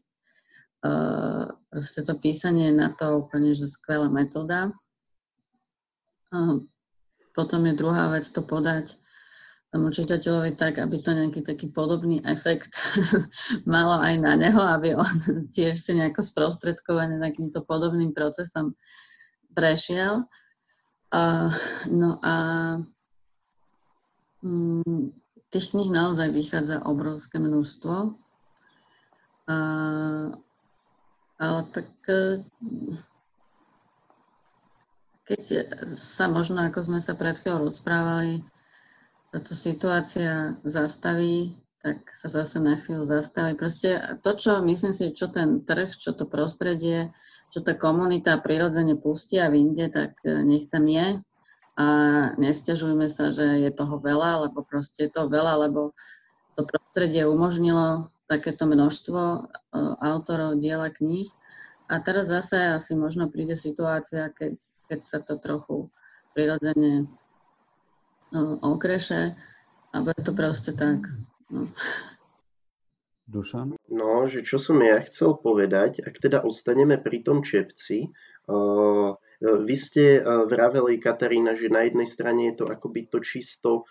Uh, 0.86 1.50
proste 1.74 2.06
to 2.06 2.14
písanie 2.14 2.70
je 2.70 2.78
na 2.78 2.94
to 2.94 3.26
úplne, 3.26 3.58
že 3.58 3.66
skvelá 3.66 4.06
metóda. 4.06 4.70
Uh, 6.30 6.62
potom 7.34 7.66
je 7.66 7.74
druhá 7.74 8.14
vec 8.14 8.26
to 8.30 8.46
podať 8.46 9.01
tomu 9.72 9.88
čitateľovi 9.88 10.60
tak, 10.60 10.84
aby 10.84 11.00
to 11.00 11.16
nejaký 11.16 11.42
taký 11.48 11.72
podobný 11.72 12.20
efekt 12.28 12.76
malo 13.64 14.04
aj 14.04 14.20
na 14.20 14.36
neho, 14.36 14.60
aby 14.60 15.00
on 15.00 15.16
tiež 15.56 15.80
si 15.80 15.96
nejako 15.96 16.20
sprostredkovane 16.20 17.24
takýmto 17.24 17.64
podobným 17.64 18.12
procesom 18.12 18.76
prešiel. 19.56 20.28
Uh, 21.12 21.52
no 21.92 22.20
a 22.24 22.36
um, 24.44 25.12
tých 25.52 25.72
kníh 25.72 25.92
naozaj 25.92 26.32
vychádza 26.32 26.84
obrovské 26.84 27.40
množstvo. 27.40 28.16
Uh, 29.48 30.36
ale 31.36 31.60
tak 31.72 31.92
uh, 32.08 32.44
keď 35.32 35.42
sa 35.96 36.28
možno, 36.28 36.60
ako 36.60 36.92
sme 36.92 37.00
sa 37.00 37.16
pred 37.16 37.40
chvíľou 37.40 37.72
rozprávali, 37.72 38.44
táto 39.32 39.56
situácia 39.56 40.60
zastaví, 40.68 41.56
tak 41.82 42.04
sa 42.14 42.28
zase 42.30 42.60
na 42.62 42.78
chvíľu 42.78 43.08
zastaví. 43.08 43.58
Proste 43.58 44.20
to, 44.22 44.36
čo 44.38 44.60
myslím 44.62 44.94
si, 44.94 45.16
čo 45.16 45.32
ten 45.32 45.64
trh, 45.64 45.96
čo 45.98 46.14
to 46.14 46.28
prostredie, 46.28 47.10
čo 47.50 47.64
tá 47.64 47.74
komunita 47.74 48.38
prirodzene 48.38 49.00
pustí 49.00 49.40
a 49.42 49.50
vyjde, 49.50 49.88
tak 49.90 50.12
e, 50.22 50.46
nech 50.46 50.70
tam 50.70 50.86
je. 50.86 51.24
A 51.80 51.88
nestiažujme 52.38 53.08
sa, 53.08 53.32
že 53.32 53.64
je 53.64 53.72
toho 53.72 53.98
veľa, 53.98 54.46
lebo 54.48 54.62
proste 54.62 55.08
je 55.08 55.12
to 55.12 55.32
veľa, 55.32 55.66
lebo 55.66 55.96
to 56.54 56.68
prostredie 56.68 57.24
umožnilo 57.24 58.12
takéto 58.28 58.68
množstvo 58.68 59.20
uh, 59.20 59.94
autorov 60.04 60.60
diela 60.60 60.92
kníh. 60.92 61.32
A 61.88 62.00
teraz 62.04 62.28
zase 62.28 62.76
asi 62.76 62.96
možno 62.96 63.32
príde 63.32 63.56
situácia, 63.56 64.32
keď, 64.36 64.60
keď 64.88 65.00
sa 65.04 65.20
to 65.24 65.40
trochu 65.40 65.92
prirodzene 66.36 67.08
okreše 68.62 69.36
a 69.92 69.96
bude 70.00 70.22
to 70.24 70.32
proste 70.32 70.74
tak. 70.76 71.08
No. 71.52 71.68
Dušan? 73.28 73.76
No, 73.88 74.28
že 74.28 74.44
čo 74.44 74.60
som 74.60 74.80
ja 74.84 75.00
chcel 75.04 75.40
povedať, 75.40 76.04
ak 76.04 76.20
teda 76.20 76.44
ostaneme 76.44 77.00
pri 77.00 77.24
tom 77.24 77.44
čepci, 77.44 78.12
uh, 78.52 79.16
vy 79.42 79.74
ste 79.74 80.22
vraveli, 80.22 81.02
Katarína, 81.02 81.58
že 81.58 81.74
na 81.74 81.90
jednej 81.90 82.06
strane 82.06 82.54
je 82.54 82.62
to 82.62 82.70
akoby 82.70 83.10
to 83.10 83.26
čisto, 83.26 83.90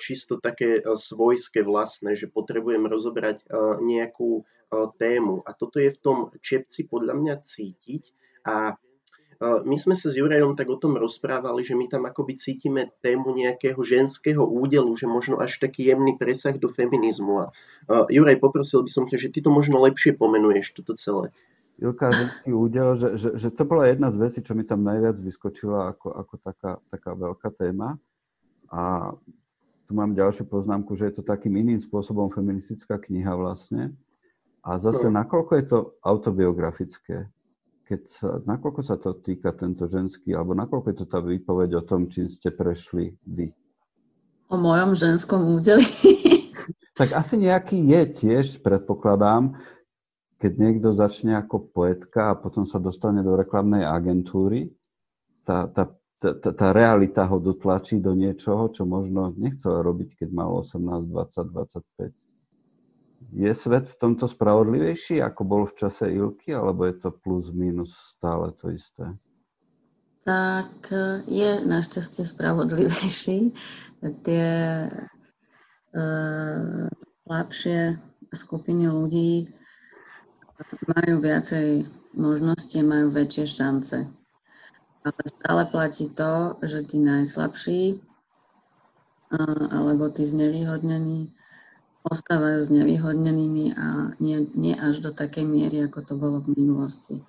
čisto 0.00 0.40
také 0.40 0.80
svojské 0.80 1.60
vlastné, 1.60 2.16
že 2.16 2.32
potrebujem 2.32 2.88
rozobrať 2.88 3.44
nejakú 3.84 4.48
tému. 4.96 5.44
A 5.44 5.52
toto 5.52 5.76
je 5.76 5.92
v 5.92 6.00
tom 6.00 6.18
čepci 6.40 6.88
podľa 6.88 7.20
mňa 7.20 7.34
cítiť. 7.44 8.02
A 8.48 8.80
my 9.38 9.76
sme 9.78 9.94
sa 9.94 10.10
s 10.10 10.18
Jurajom 10.18 10.58
tak 10.58 10.66
o 10.66 10.74
tom 10.74 10.98
rozprávali, 10.98 11.62
že 11.62 11.78
my 11.78 11.86
tam 11.86 12.10
akoby 12.10 12.34
cítime 12.34 12.90
tému 12.98 13.30
nejakého 13.30 13.78
ženského 13.78 14.42
údelu, 14.42 14.90
že 14.98 15.06
možno 15.06 15.38
až 15.38 15.62
taký 15.62 15.86
jemný 15.86 16.18
presah 16.18 16.58
do 16.58 16.66
feminizmu. 16.66 17.46
A 17.46 18.06
Juraj, 18.10 18.42
poprosil 18.42 18.82
by 18.82 18.90
som 18.90 19.06
ťa, 19.06 19.14
že 19.22 19.30
ty 19.30 19.38
to 19.38 19.54
možno 19.54 19.78
lepšie 19.78 20.18
pomenuješ, 20.18 20.74
toto 20.74 20.98
celé. 20.98 21.30
Ilka 21.78 22.10
ženský 22.10 22.50
údel, 22.50 22.98
že, 22.98 23.08
že, 23.14 23.28
že 23.38 23.48
to 23.54 23.62
bola 23.62 23.86
jedna 23.86 24.10
z 24.10 24.18
vecí, 24.18 24.38
čo 24.42 24.58
mi 24.58 24.66
tam 24.66 24.82
najviac 24.82 25.14
vyskočila 25.22 25.94
ako, 25.94 26.10
ako 26.10 26.34
taká, 26.42 26.72
taká 26.90 27.14
veľká 27.14 27.54
téma. 27.54 27.94
A 28.74 29.14
tu 29.86 29.94
mám 29.94 30.18
ďalšiu 30.18 30.50
poznámku, 30.50 30.98
že 30.98 31.14
je 31.14 31.22
to 31.22 31.30
takým 31.30 31.54
iným 31.54 31.78
spôsobom 31.78 32.26
feministická 32.34 32.98
kniha 32.98 33.38
vlastne. 33.38 33.94
A 34.66 34.82
zase, 34.82 35.06
no. 35.06 35.22
nakoľko 35.22 35.52
je 35.54 35.64
to 35.70 35.78
autobiografické? 36.02 37.30
Keď 37.88 38.00
sa, 38.04 38.28
nakoľko 38.44 38.80
sa 38.84 39.00
to 39.00 39.16
týka 39.16 39.56
tento 39.56 39.88
ženský, 39.88 40.36
alebo 40.36 40.52
nakoľko 40.52 40.86
je 40.92 40.96
to 41.00 41.06
tá 41.08 41.24
výpoveď 41.24 41.80
o 41.80 41.82
tom, 41.88 42.04
čím 42.12 42.28
ste 42.28 42.52
prešli 42.52 43.16
vy? 43.24 43.48
O 44.52 44.60
mojom 44.60 44.92
ženskom 44.92 45.40
údeli? 45.56 45.88
tak 47.00 47.16
asi 47.16 47.40
nejaký 47.40 47.80
je 47.88 48.02
tiež, 48.12 48.60
predpokladám 48.60 49.56
keď 50.38 50.52
niekto 50.54 50.94
začne 50.94 51.34
ako 51.34 51.74
poetka 51.74 52.30
a 52.30 52.38
potom 52.38 52.62
sa 52.62 52.78
dostane 52.78 53.26
do 53.26 53.34
reklamnej 53.34 53.82
agentúry, 53.82 54.70
tá, 55.42 55.66
tá, 55.66 55.90
tá, 56.22 56.30
tá 56.38 56.68
realita 56.70 57.26
ho 57.26 57.42
dotlačí 57.42 57.98
do 57.98 58.14
niečoho, 58.14 58.70
čo 58.70 58.86
možno 58.86 59.34
nechcel 59.34 59.82
robiť, 59.82 60.22
keď 60.22 60.28
mal 60.30 60.62
18, 60.62 61.10
20, 61.10 62.14
25. 62.14 62.27
Je 63.34 63.50
svet 63.54 63.90
v 63.90 63.98
tomto 63.98 64.30
spravodlivejší, 64.30 65.18
ako 65.18 65.42
bol 65.44 65.62
v 65.66 65.74
čase 65.74 66.06
Ilky, 66.06 66.54
alebo 66.54 66.86
je 66.86 66.94
to 66.96 67.10
plus 67.10 67.50
minus 67.50 68.14
stále 68.14 68.54
to 68.54 68.70
isté? 68.70 69.10
Tak 70.22 70.92
je 71.26 71.60
našťastie 71.66 72.22
spravodlivejší. 72.22 73.52
Tie 74.22 74.50
uh, 75.96 76.86
slabšie 77.26 77.98
skupiny 78.32 78.86
ľudí 78.86 79.50
majú 80.86 81.14
viacej 81.22 81.86
možností, 82.14 82.82
majú 82.82 83.10
väčšie 83.14 83.44
šance. 83.46 83.98
Ale 85.06 85.20
stále 85.26 85.62
platí 85.70 86.10
to, 86.10 86.58
že 86.62 86.84
tí 86.84 86.98
najslabší 86.98 88.02
alebo 89.72 90.08
tí 90.08 90.24
znevýhodnení 90.24 91.32
ostávajú 92.08 92.64
znevýhodnenými 92.64 93.76
a 93.76 93.86
nie, 94.18 94.48
nie 94.56 94.74
až 94.74 95.04
do 95.04 95.10
takej 95.12 95.44
miery, 95.44 95.84
ako 95.84 96.00
to 96.04 96.14
bolo 96.16 96.40
v 96.42 96.56
minulosti. 96.56 97.20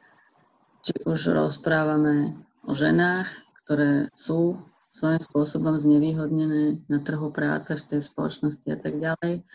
Či 0.84 1.04
už 1.04 1.36
rozprávame 1.36 2.39
o 2.63 2.72
ženách, 2.72 3.28
ktoré 3.63 4.08
sú 4.15 4.63
svojím 4.89 5.22
spôsobom 5.22 5.78
znevýhodnené 5.78 6.82
na 6.89 7.00
trhu 7.04 7.30
práce 7.30 7.78
v 7.78 7.86
tej 7.86 8.02
spoločnosti 8.02 8.68
a 8.74 8.78
tak 8.80 8.98
ďalej, 8.98 9.46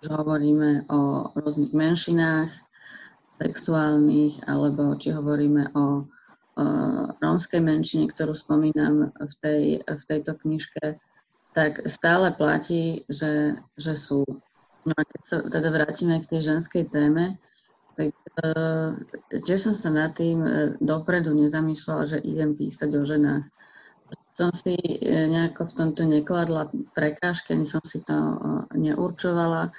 už 0.00 0.06
hovoríme 0.08 0.88
o 0.88 1.30
rôznych 1.36 1.76
menšinách 1.76 2.48
sexuálnych, 3.40 4.44
alebo 4.44 4.96
či 4.96 5.12
hovoríme 5.12 5.72
o, 5.72 6.04
o 6.56 6.64
rómskej 7.20 7.60
menšine, 7.60 8.08
ktorú 8.08 8.36
spomínam 8.36 9.12
v, 9.16 9.34
tej, 9.40 9.62
v 9.84 10.02
tejto 10.04 10.36
knižke, 10.40 11.00
tak 11.50 11.82
stále 11.90 12.30
platí, 12.34 13.02
že, 13.10 13.58
že 13.74 13.98
sú. 13.98 14.22
No 14.86 14.92
a 14.96 15.02
keď 15.04 15.22
sa 15.26 15.36
teda 15.44 15.68
vrátime 15.68 16.22
k 16.22 16.30
tej 16.30 16.40
ženskej 16.54 16.88
téme, 16.88 17.36
tak 17.98 18.14
uh, 18.40 18.96
tiež 19.28 19.60
som 19.60 19.74
sa 19.76 19.90
nad 19.92 20.14
tým 20.16 20.40
uh, 20.40 20.52
dopredu 20.80 21.34
nezamýšľala, 21.36 22.16
že 22.16 22.18
idem 22.22 22.54
písať 22.56 22.90
o 22.96 23.02
ženách 23.04 23.50
som 24.40 24.50
si 24.54 24.72
e, 24.72 25.26
nejako 25.28 25.68
v 25.68 25.76
tomto 25.76 26.02
nekladla 26.06 26.70
prekážky, 26.94 27.52
ani 27.52 27.66
som 27.66 27.82
si 27.84 28.00
to 28.00 28.14
e, 28.14 28.34
neurčovala. 28.78 29.68
E, 29.68 29.70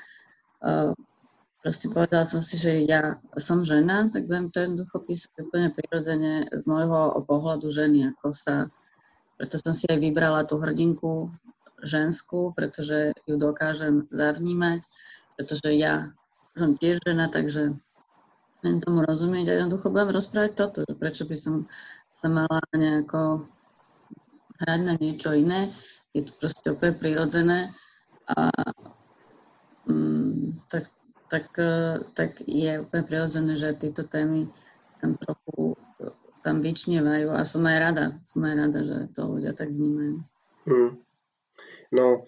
proste 1.66 1.90
povedala 1.90 2.28
som 2.30 2.46
si, 2.46 2.62
že 2.62 2.86
ja 2.86 3.18
som 3.42 3.66
žena, 3.66 4.12
tak 4.14 4.30
budem 4.30 4.54
to 4.54 4.62
jednoducho 4.62 4.98
písať 5.02 5.32
úplne 5.42 5.74
prirodzene 5.74 6.46
z 6.52 6.64
môjho 6.70 7.26
pohľadu 7.26 7.74
ženy, 7.74 8.14
ako 8.16 8.28
sa... 8.36 8.56
Preto 9.42 9.58
som 9.58 9.74
si 9.74 9.90
aj 9.90 9.98
vybrala 9.98 10.46
tú 10.46 10.62
hrdinku 10.62 11.34
ženskú, 11.82 12.54
pretože 12.56 13.14
ju 13.28 13.36
dokážem 13.38 14.08
zavnímať, 14.10 14.86
pretože 15.36 15.70
ja 15.76 16.14
som 16.58 16.78
tiež 16.78 17.02
žena, 17.04 17.28
takže 17.32 17.76
viem 18.62 18.78
tomu 18.82 19.02
rozumieť 19.02 19.46
a 19.50 19.58
jednoducho 19.58 19.90
budem 19.90 20.14
rozprávať 20.14 20.52
toto, 20.54 20.78
že 20.86 20.94
prečo 20.96 21.24
by 21.26 21.36
som 21.38 21.56
sa 22.12 22.28
mala 22.30 22.62
nejako 22.76 23.50
hrať 24.62 24.80
na 24.86 24.94
niečo 25.00 25.34
iné. 25.34 25.74
Je 26.14 26.28
to 26.28 26.32
proste 26.38 26.68
úplne 26.70 26.94
prirodzené. 26.94 27.74
A 28.30 28.52
mm, 29.90 30.68
tak, 30.70 30.92
tak, 31.32 31.48
e, 31.58 32.06
tak 32.14 32.44
je 32.46 32.84
úplne 32.84 33.04
prirodzené, 33.08 33.58
že 33.58 33.80
tieto 33.80 34.06
témy 34.06 34.52
tam 35.02 35.18
trochu 35.18 35.74
tam 36.42 36.62
vyčnievajú 36.62 37.34
a 37.38 37.46
som 37.46 37.62
aj 37.66 37.78
rada, 37.78 38.06
som 38.26 38.42
aj 38.42 38.56
rada, 38.58 38.80
že 38.82 38.98
to 39.14 39.22
ľudia 39.30 39.54
tak 39.54 39.70
vnímajú. 39.70 40.26
Hmm. 40.66 40.92
No, 41.92 42.24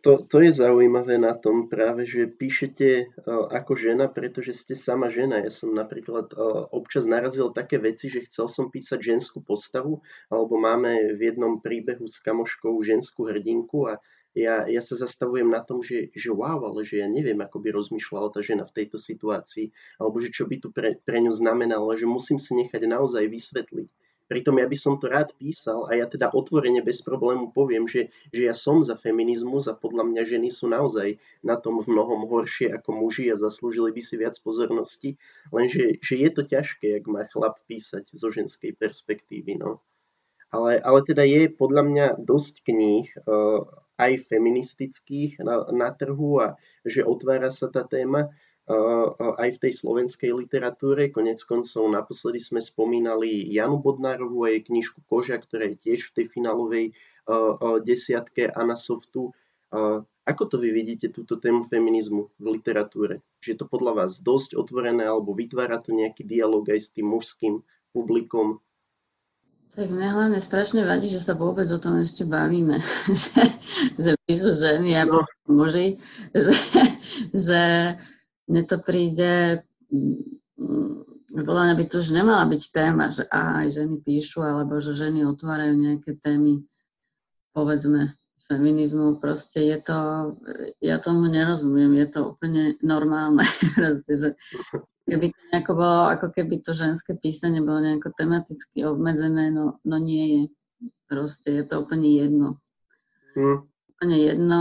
to, 0.00 0.24
to 0.24 0.36
je 0.40 0.56
zaujímavé 0.56 1.20
na 1.20 1.36
tom 1.36 1.68
práve, 1.68 2.08
že 2.08 2.32
píšete 2.32 3.12
ako 3.28 3.76
žena, 3.76 4.08
pretože 4.08 4.56
ste 4.56 4.72
sama 4.72 5.12
žena. 5.12 5.44
Ja 5.44 5.52
som 5.52 5.76
napríklad 5.76 6.32
občas 6.72 7.04
narazil 7.04 7.52
také 7.52 7.76
veci, 7.76 8.08
že 8.08 8.24
chcel 8.24 8.48
som 8.48 8.72
písať 8.72 8.96
ženskú 9.04 9.44
postavu, 9.44 10.00
alebo 10.32 10.56
máme 10.56 11.12
v 11.12 11.28
jednom 11.28 11.60
príbehu 11.60 12.08
s 12.08 12.24
kamoškou 12.24 12.72
ženskú 12.80 13.28
hrdinku 13.28 13.84
a 13.84 14.00
ja, 14.32 14.64
ja 14.64 14.80
sa 14.80 14.96
zastavujem 14.96 15.48
na 15.48 15.60
tom, 15.60 15.84
že, 15.84 16.08
že 16.16 16.32
wow, 16.32 16.64
ale 16.64 16.84
že 16.84 17.00
ja 17.04 17.08
neviem, 17.08 17.36
ako 17.40 17.60
by 17.60 17.76
rozmýšľala 17.76 18.32
tá 18.32 18.40
žena 18.40 18.64
v 18.64 18.80
tejto 18.80 18.96
situácii, 18.96 19.76
alebo 20.00 20.24
že 20.24 20.32
čo 20.32 20.48
by 20.48 20.56
tu 20.56 20.72
pre, 20.72 20.96
pre 21.04 21.20
ňu 21.20 21.36
znamenalo, 21.36 21.92
že 21.96 22.08
musím 22.08 22.40
si 22.40 22.56
nechať 22.56 22.80
naozaj 22.88 23.28
vysvetliť 23.28 23.88
Pritom 24.26 24.58
ja 24.58 24.66
by 24.66 24.78
som 24.78 24.98
to 24.98 25.06
rád 25.06 25.30
písal 25.38 25.86
a 25.86 25.94
ja 25.94 26.10
teda 26.10 26.34
otvorene 26.34 26.82
bez 26.82 26.98
problému 27.06 27.54
poviem, 27.54 27.86
že, 27.86 28.10
že 28.34 28.50
ja 28.50 28.54
som 28.58 28.82
za 28.82 28.98
feminizmus 28.98 29.70
a 29.70 29.78
podľa 29.78 30.02
mňa 30.10 30.22
ženy 30.26 30.48
sú 30.50 30.66
naozaj 30.66 31.22
na 31.46 31.54
tom 31.54 31.78
v 31.78 31.94
mnohom 31.94 32.26
horšie 32.26 32.74
ako 32.74 33.06
muži 33.06 33.30
a 33.30 33.38
zaslúžili 33.38 33.94
by 33.94 34.02
si 34.02 34.14
viac 34.18 34.34
pozornosti, 34.42 35.14
lenže 35.54 36.02
že 36.02 36.14
je 36.18 36.30
to 36.34 36.42
ťažké, 36.42 36.98
ak 36.98 37.04
má 37.06 37.22
chlap 37.30 37.62
písať 37.70 38.10
zo 38.10 38.28
ženskej 38.34 38.74
perspektívy. 38.74 39.62
No. 39.62 39.78
Ale, 40.50 40.78
ale 40.82 41.00
teda 41.06 41.22
je 41.26 41.50
podľa 41.50 41.82
mňa 41.86 42.06
dosť 42.22 42.66
kníh, 42.66 43.06
uh, 43.26 43.62
aj 43.96 44.28
feministických 44.28 45.40
na, 45.40 45.64
na 45.72 45.88
trhu 45.90 46.40
a 46.40 46.60
že 46.84 47.00
otvára 47.00 47.48
sa 47.48 47.72
tá 47.72 47.82
téma 47.82 48.28
aj 48.66 49.50
v 49.56 49.60
tej 49.62 49.72
slovenskej 49.78 50.30
literatúre. 50.34 51.14
Konec 51.14 51.38
koncov 51.46 51.86
naposledy 51.86 52.42
sme 52.42 52.58
spomínali 52.58 53.46
Janu 53.54 53.78
Bodnárovú 53.78 54.42
a 54.42 54.50
jej 54.50 54.66
knižku 54.66 55.06
Koža, 55.06 55.38
ktorá 55.38 55.70
je 55.70 55.78
tiež 55.86 56.10
v 56.10 56.14
tej 56.22 56.26
finálovej 56.34 56.86
desiatke 57.86 58.50
Anasoftu. 58.50 59.30
Ako 60.26 60.42
to 60.50 60.58
vy 60.58 60.74
vidíte 60.74 61.14
túto 61.14 61.38
tému 61.38 61.70
feminizmu 61.70 62.34
v 62.42 62.46
literatúre? 62.58 63.22
Že 63.38 63.48
je 63.54 63.58
to 63.62 63.66
podľa 63.70 64.02
vás 64.02 64.18
dosť 64.18 64.58
otvorené 64.58 65.06
alebo 65.06 65.30
vytvára 65.30 65.78
to 65.78 65.94
nejaký 65.94 66.26
dialog 66.26 66.66
aj 66.66 66.80
s 66.82 66.90
tým 66.90 67.06
mužským 67.06 67.62
publikom? 67.94 68.58
Tak 69.76 69.92
mňa 69.92 70.08
hlavne 70.08 70.40
strašne 70.40 70.82
vadí, 70.88 71.06
že 71.12 71.20
sa 71.22 71.36
vôbec 71.36 71.68
o 71.70 71.78
tom 71.78 72.00
ešte 72.00 72.26
bavíme. 72.26 72.82
že, 73.22 73.42
že 73.94 74.10
píšu 74.26 74.58
ženy 74.58 74.98
a 74.98 75.06
no. 75.06 75.22
muži. 75.46 76.02
Že, 76.34 76.54
že 77.36 77.60
mne 78.46 78.62
to 78.66 78.76
príde 78.78 79.62
mm, 79.90 80.36
podľa 81.44 81.62
mňa 81.68 81.74
by 81.76 81.84
to 81.84 81.96
už 82.00 82.08
nemala 82.16 82.44
byť 82.48 82.62
téma, 82.72 83.12
že 83.12 83.28
aj 83.28 83.76
ženy 83.76 84.00
píšu, 84.00 84.40
alebo 84.40 84.80
že 84.80 84.96
ženy 84.96 85.28
otvárajú 85.28 85.76
nejaké 85.76 86.16
témy, 86.16 86.64
povedzme, 87.52 88.16
feminizmu, 88.46 89.18
proste 89.20 89.60
je 89.60 89.78
to, 89.82 89.98
ja 90.78 90.96
tomu 91.02 91.26
nerozumiem, 91.28 91.92
je 91.98 92.06
to 92.08 92.20
úplne 92.32 92.78
normálne, 92.80 93.42
proste, 93.76 94.12
že 94.16 94.28
keby 95.04 95.34
to 95.34 95.40
nejako 95.52 95.72
bolo, 95.74 96.02
ako 96.14 96.26
keby 96.32 96.62
to 96.62 96.72
ženské 96.72 97.18
písanie 97.18 97.60
bolo 97.60 97.82
nejako 97.82 98.14
tematicky 98.16 98.86
obmedzené, 98.86 99.50
no, 99.50 99.82
no 99.82 99.96
nie 99.98 100.26
je. 100.30 100.42
Proste 101.06 101.54
je 101.54 101.64
to 101.66 101.86
úplne 101.86 102.06
jedno. 102.06 102.58
Mm. 103.38 103.66
Úplne 103.96 104.16
jedno. 104.28 104.60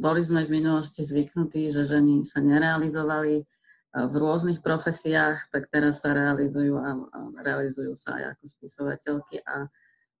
Boli 0.00 0.24
sme 0.24 0.48
v 0.48 0.56
minulosti 0.56 1.04
zvyknutí, 1.04 1.68
že 1.68 1.84
ženy 1.84 2.24
sa 2.24 2.40
nerealizovali 2.40 3.44
v 3.92 4.14
rôznych 4.16 4.64
profesiách, 4.64 5.52
tak 5.52 5.68
teraz 5.68 6.00
sa 6.04 6.16
realizujú 6.16 6.76
a, 6.80 6.96
realizujú 7.44 7.92
sa 7.96 8.16
aj 8.16 8.36
ako 8.36 8.44
spisovateľky 8.48 9.40
a 9.44 9.68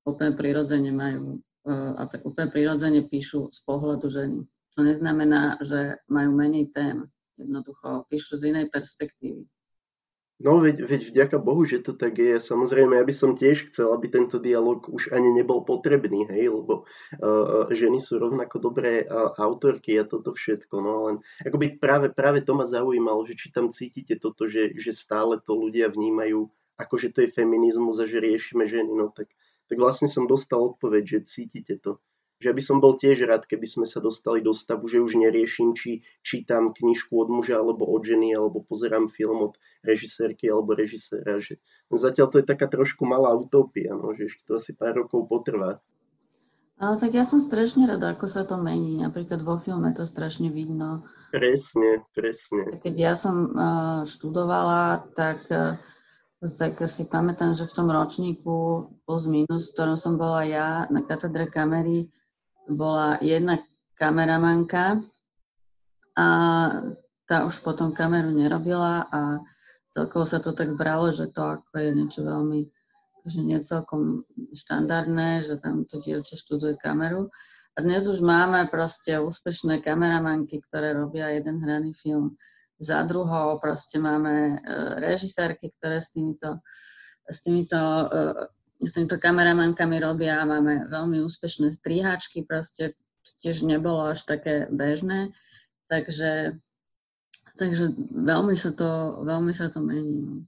úplne 0.04 0.32
prirodzene 0.36 0.92
majú 0.92 1.40
a 1.68 2.08
úplne 2.24 2.48
prirodzene 2.48 3.04
píšu 3.04 3.52
z 3.52 3.60
pohľadu 3.64 4.08
ženy. 4.08 4.40
To 4.76 4.80
neznamená, 4.80 5.60
že 5.60 6.00
majú 6.08 6.32
menej 6.32 6.72
tém. 6.72 7.08
Jednoducho 7.36 8.08
píšu 8.08 8.40
z 8.40 8.56
inej 8.56 8.72
perspektívy. 8.72 9.44
No 10.38 10.62
veď, 10.62 10.86
veď 10.86 11.02
vďaka 11.10 11.36
Bohu, 11.42 11.66
že 11.66 11.82
to 11.82 11.98
tak 11.98 12.14
je. 12.14 12.38
Samozrejme, 12.38 12.94
ja 12.94 13.02
by 13.02 13.10
som 13.10 13.34
tiež 13.34 13.74
chcel, 13.74 13.90
aby 13.90 14.06
tento 14.06 14.38
dialog 14.38 14.86
už 14.86 15.10
ani 15.10 15.34
nebol 15.34 15.66
potrebný, 15.66 16.30
hej, 16.30 16.54
lebo 16.54 16.86
uh, 16.86 17.66
ženy 17.74 17.98
sú 17.98 18.22
rovnako 18.22 18.62
dobré 18.62 19.02
uh, 19.02 19.34
autorky 19.34 19.98
a 19.98 20.06
toto 20.06 20.30
všetko, 20.38 20.74
no 20.78 20.92
len 21.10 21.16
akoby 21.42 21.82
práve, 21.82 22.14
práve 22.14 22.46
to 22.46 22.54
ma 22.54 22.70
zaujímalo, 22.70 23.26
že 23.26 23.34
či 23.34 23.50
tam 23.50 23.74
cítite 23.74 24.14
toto, 24.14 24.46
že, 24.46 24.78
že 24.78 24.94
stále 24.94 25.42
to 25.42 25.58
ľudia 25.58 25.90
vnímajú 25.90 26.46
ako 26.78 26.94
že 26.94 27.08
to 27.10 27.18
je 27.26 27.34
feminizmus 27.34 27.98
a 27.98 28.06
že 28.06 28.22
riešime 28.22 28.70
ženy, 28.70 28.94
no 28.94 29.10
tak, 29.10 29.26
tak 29.66 29.76
vlastne 29.82 30.06
som 30.06 30.30
dostal 30.30 30.62
odpoveď, 30.62 31.02
že 31.04 31.18
cítite 31.26 31.74
to 31.82 31.98
že 32.38 32.54
by 32.54 32.62
som 32.62 32.78
bol 32.78 32.94
tiež 32.94 33.26
rád, 33.26 33.50
keby 33.50 33.66
sme 33.66 33.86
sa 33.86 33.98
dostali 33.98 34.38
do 34.38 34.54
stavu, 34.54 34.86
že 34.86 35.02
už 35.02 35.18
neriešim, 35.18 35.74
či 35.74 36.06
čítam 36.22 36.70
knižku 36.70 37.10
od 37.18 37.28
muža 37.34 37.58
alebo 37.58 37.82
od 37.90 38.06
ženy, 38.06 38.38
alebo 38.38 38.62
pozerám 38.62 39.10
film 39.10 39.50
od 39.50 39.54
režisérky 39.82 40.46
alebo 40.46 40.78
režiséra. 40.78 41.42
Že 41.42 41.58
zatiaľ 41.90 42.26
to 42.30 42.38
je 42.38 42.46
taká 42.46 42.70
trošku 42.70 43.02
malá 43.02 43.34
utopia, 43.34 43.90
no, 43.90 44.14
že 44.14 44.30
ešte 44.30 44.46
to 44.46 44.62
asi 44.62 44.70
pár 44.78 45.02
rokov 45.02 45.26
potrvá. 45.26 45.82
Ale 46.78 46.94
tak 46.94 47.10
ja 47.10 47.26
som 47.26 47.42
strašne 47.42 47.90
rada, 47.90 48.14
ako 48.14 48.30
sa 48.30 48.46
to 48.46 48.54
mení. 48.54 49.02
Napríklad 49.02 49.42
vo 49.42 49.58
filme 49.58 49.90
to 49.90 50.06
strašne 50.06 50.46
vidno. 50.54 51.02
Presne, 51.34 52.06
presne. 52.14 52.78
Keď 52.78 52.94
ja 52.94 53.18
som 53.18 53.50
uh, 53.50 54.06
študovala, 54.06 55.10
tak, 55.18 55.42
uh, 55.50 55.74
tak 56.54 56.78
si 56.86 57.02
pamätám, 57.02 57.58
že 57.58 57.66
v 57.66 57.74
tom 57.74 57.90
ročníku 57.90 58.54
plus 59.02 59.26
minus, 59.26 59.66
v 59.66 59.74
ktorom 59.74 59.98
som 59.98 60.14
bola 60.14 60.46
ja 60.46 60.86
na 60.86 61.02
katedre 61.02 61.50
kamery, 61.50 62.14
bola 62.68 63.18
jedna 63.24 63.64
kameramanka 63.98 65.00
a 66.14 66.26
tá 67.28 67.44
už 67.44 67.60
potom 67.60 67.92
kameru 67.92 68.32
nerobila 68.32 69.04
a 69.08 69.42
celkovo 69.92 70.24
sa 70.24 70.40
to 70.40 70.56
tak 70.56 70.72
bralo, 70.76 71.12
že 71.12 71.28
to 71.28 71.60
ako 71.60 71.72
je 71.76 71.90
niečo 71.92 72.20
veľmi 72.24 72.70
že 73.28 73.44
nie 73.44 73.60
celkom 73.60 74.24
štandardné, 74.56 75.44
že 75.44 75.60
tam 75.60 75.84
to 75.84 76.00
dievča 76.00 76.34
študuje 76.34 76.80
kameru. 76.80 77.28
A 77.76 77.84
dnes 77.84 78.08
už 78.08 78.24
máme 78.24 78.66
proste 78.72 79.20
úspešné 79.20 79.84
kameramanky, 79.84 80.58
ktoré 80.66 80.96
robia 80.96 81.30
jeden 81.30 81.62
hraný 81.62 81.94
film 81.94 82.34
za 82.80 83.04
druhou. 83.06 83.60
Proste 83.62 84.02
máme 84.02 84.34
e, 84.34 84.74
režisérky, 84.98 85.70
ktoré 85.78 86.02
s 86.02 86.10
týmito, 86.10 86.58
s 87.28 87.38
týmito 87.44 87.78
e, 87.78 88.06
s 88.78 88.90
týmito 88.94 89.18
kameramankami 89.18 89.98
robia, 89.98 90.46
máme 90.46 90.86
veľmi 90.86 91.18
úspešné 91.26 91.74
strihačky, 91.74 92.46
proste 92.46 92.94
tiež 93.42 93.66
nebolo 93.66 94.14
až 94.14 94.22
také 94.22 94.70
bežné, 94.70 95.34
takže, 95.90 96.56
takže 97.58 97.92
veľmi, 98.14 98.54
sa 98.54 98.70
to, 98.70 99.22
veľmi 99.26 99.52
sa 99.52 99.66
to 99.68 99.82
mení. 99.82 100.46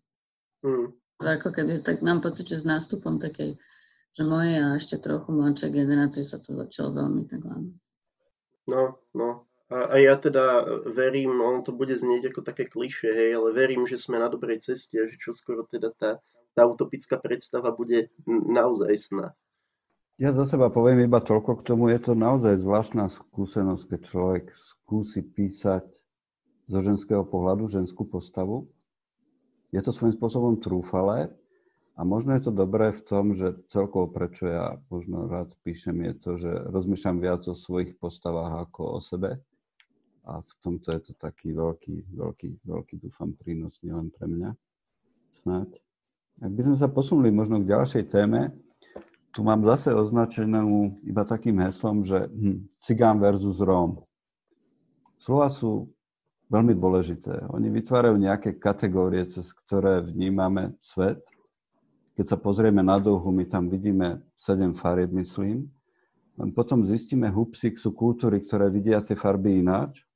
Mm. 0.62 0.95
Ako 1.21 1.53
keby, 1.53 1.85
tak 1.85 2.01
mám 2.01 2.25
pocit, 2.25 2.49
že 2.49 2.62
s 2.62 2.64
nástupom 2.64 3.21
takej, 3.21 3.59
že 4.16 4.23
moje 4.25 4.57
a 4.57 4.79
ešte 4.79 4.97
trochu 4.97 5.29
mladšej 5.35 5.71
generácie 5.75 6.25
sa 6.25 6.40
to 6.40 6.57
začalo 6.57 6.97
veľmi 6.97 7.29
tak 7.29 7.45
lámať. 7.45 7.77
No, 8.71 9.03
no. 9.12 9.51
A, 9.71 9.95
a 9.95 9.97
ja 10.03 10.19
teda 10.19 10.66
verím, 10.87 11.38
on 11.43 11.62
to 11.62 11.71
bude 11.71 11.95
znieť 11.95 12.35
ako 12.35 12.40
také 12.43 12.66
klišé, 12.66 13.11
hej, 13.11 13.31
ale 13.38 13.55
verím, 13.55 13.87
že 13.87 13.99
sme 13.99 14.19
na 14.19 14.27
dobrej 14.27 14.62
ceste 14.66 14.99
a 14.99 15.07
že 15.07 15.19
čo 15.19 15.31
skoro 15.31 15.62
teda 15.66 15.95
tá 15.95 16.19
tá 16.55 16.67
utopická 16.67 17.17
predstava 17.21 17.71
bude 17.71 18.11
naozaj 18.29 18.93
sná. 18.99 19.27
Ja 20.21 20.37
za 20.37 20.45
seba 20.45 20.69
poviem 20.69 21.09
iba 21.09 21.17
toľko 21.25 21.65
k 21.65 21.67
tomu, 21.73 21.89
je 21.89 21.97
to 21.97 22.13
naozaj 22.13 22.61
zvláštna 22.61 23.09
skúsenosť, 23.09 23.85
keď 23.89 24.01
človek 24.05 24.45
skúsi 24.53 25.25
písať 25.25 25.89
zo 26.69 26.79
ženského 26.85 27.25
pohľadu 27.25 27.73
ženskú 27.73 28.05
postavu. 28.05 28.69
Je 29.73 29.81
to 29.81 29.97
svojím 29.97 30.13
spôsobom 30.13 30.61
trúfalé 30.61 31.33
a 31.97 32.05
možno 32.05 32.37
je 32.37 32.45
to 32.45 32.53
dobré 32.53 32.93
v 32.93 33.01
tom, 33.01 33.33
že 33.33 33.65
celkovo 33.73 34.13
prečo 34.13 34.45
ja 34.45 34.77
možno 34.93 35.25
rád 35.25 35.57
píšem 35.65 35.97
je 36.05 36.15
to, 36.21 36.31
že 36.37 36.53
rozmýšľam 36.69 37.17
viac 37.17 37.43
o 37.49 37.57
svojich 37.57 37.97
postavách 37.97 38.69
ako 38.69 38.81
o 38.97 39.01
sebe 39.01 39.41
a 40.29 40.45
v 40.45 40.53
tomto 40.61 40.95
je 40.95 41.01
to 41.01 41.13
taký 41.17 41.57
veľký, 41.57 42.13
veľký, 42.13 42.49
veľký 42.63 42.95
dúfam 43.01 43.33
prínos 43.35 43.81
nielen 43.81 44.13
pre 44.13 44.29
mňa 44.29 44.51
snáď. 45.33 45.81
Ak 46.40 46.48
by 46.57 46.72
sme 46.72 46.76
sa 46.81 46.88
posunuli 46.88 47.29
možno 47.29 47.61
k 47.61 47.68
ďalšej 47.68 48.05
téme, 48.09 48.57
tu 49.31 49.44
mám 49.44 49.61
zase 49.68 49.92
označenú 49.92 50.96
iba 51.05 51.20
takým 51.29 51.61
heslom, 51.61 52.00
že 52.00 52.33
hm, 52.33 52.81
cigán 52.81 53.20
versus 53.20 53.61
Róm. 53.61 54.00
Slova 55.20 55.53
sú 55.53 55.92
veľmi 56.48 56.72
dôležité. 56.72 57.44
Oni 57.53 57.68
vytvárajú 57.68 58.16
nejaké 58.16 58.57
kategórie, 58.57 59.29
cez 59.29 59.53
ktoré 59.53 60.00
vnímame 60.00 60.74
svet. 60.81 61.20
Keď 62.16 62.26
sa 62.26 62.40
pozrieme 62.40 62.81
na 62.81 62.96
dohu, 62.96 63.29
my 63.29 63.44
tam 63.44 63.68
vidíme 63.68 64.24
sedem 64.35 64.72
farieb, 64.72 65.12
myslím. 65.12 65.68
Len 66.40 66.50
potom 66.57 66.88
zistíme, 66.88 67.29
hupsik 67.29 67.76
sú 67.76 67.92
kultúry, 67.92 68.40
ktoré 68.40 68.72
vidia 68.72 69.05
tie 69.05 69.12
farby 69.12 69.61
ináč. 69.61 70.09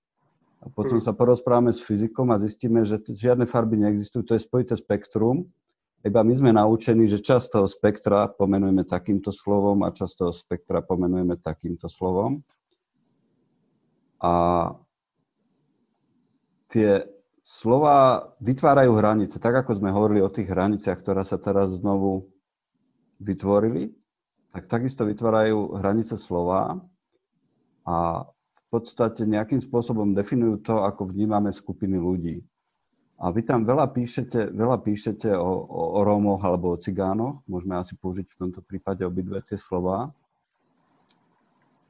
A 0.64 0.72
potom 0.72 0.98
hm. 0.98 1.04
sa 1.04 1.12
porozprávame 1.12 1.76
s 1.76 1.84
fyzikom 1.84 2.32
a 2.32 2.40
zistíme, 2.40 2.80
že 2.80 2.96
žiadne 3.04 3.44
farby 3.44 3.76
neexistujú. 3.76 4.24
To 4.24 4.32
je 4.32 4.40
spojité 4.40 4.72
spektrum 4.72 5.52
iba 6.05 6.21
my 6.21 6.35
sme 6.37 6.53
naučení, 6.53 7.09
že 7.09 7.25
časť 7.25 7.47
toho 7.49 7.64
spektra 7.64 8.29
pomenujeme 8.29 8.85
takýmto 8.85 9.33
slovom 9.33 9.88
a 9.88 9.88
časť 9.88 10.14
toho 10.21 10.33
spektra 10.37 10.85
pomenujeme 10.85 11.40
takýmto 11.40 11.88
slovom. 11.88 12.45
A 14.21 14.33
tie 16.69 17.09
slova 17.40 18.29
vytvárajú 18.40 18.93
hranice. 19.01 19.37
Tak 19.40 19.64
ako 19.64 19.81
sme 19.81 19.93
hovorili 19.93 20.21
o 20.21 20.33
tých 20.33 20.49
hraniciach, 20.49 21.01
ktoré 21.01 21.25
sa 21.25 21.40
teraz 21.40 21.77
znovu 21.77 22.29
vytvorili, 23.21 23.93
tak 24.53 24.69
takisto 24.69 25.09
vytvárajú 25.09 25.81
hranice 25.81 26.21
slova 26.21 26.85
a 27.88 28.29
v 28.29 28.62
podstate 28.69 29.25
nejakým 29.25 29.64
spôsobom 29.64 30.12
definujú 30.12 30.61
to, 30.64 30.75
ako 30.85 31.09
vnímame 31.09 31.49
skupiny 31.53 31.97
ľudí. 31.97 32.45
A 33.14 33.31
vy 33.31 33.46
tam 33.46 33.62
veľa 33.62 33.94
píšete, 33.94 34.50
veľa 34.50 34.83
píšete 34.83 35.31
o, 35.38 35.53
o, 35.64 35.83
o 35.96 36.00
Rómoch 36.03 36.42
alebo 36.42 36.74
o 36.74 36.81
cigánoch. 36.81 37.46
Môžeme 37.46 37.79
asi 37.79 37.94
použiť 37.94 38.27
v 38.35 38.38
tomto 38.46 38.61
prípade 38.61 39.07
obidve 39.07 39.38
tie 39.46 39.55
slova. 39.55 40.11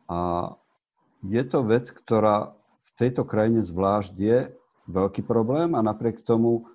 A 0.05 0.53
je 1.25 1.43
to 1.49 1.65
vec, 1.65 1.89
ktorá 1.89 2.53
v 2.85 2.91
tejto 3.01 3.25
krajine 3.25 3.65
zvlášť 3.65 4.15
je 4.21 4.39
veľký 4.85 5.25
problém 5.25 5.73
a 5.73 5.81
napriek 5.81 6.21
tomu 6.21 6.69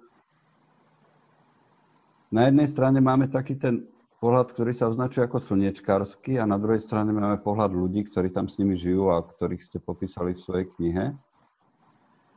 na 2.34 2.50
jednej 2.50 2.70
strane 2.70 2.98
máme 3.02 3.30
taký 3.30 3.58
ten 3.58 3.86
pohľad, 4.22 4.54
ktorý 4.54 4.74
sa 4.74 4.90
označuje 4.90 5.26
ako 5.26 5.42
slniečkársky 5.42 6.38
a 6.38 6.46
na 6.46 6.62
druhej 6.62 6.82
strane 6.84 7.10
máme 7.10 7.42
pohľad 7.42 7.74
ľudí, 7.74 8.06
ktorí 8.06 8.30
tam 8.30 8.46
s 8.46 8.62
nimi 8.62 8.78
žijú 8.78 9.10
a 9.10 9.22
ktorých 9.22 9.66
ste 9.66 9.78
popísali 9.82 10.38
v 10.38 10.44
svojej 10.44 10.68
knihe. 10.78 11.06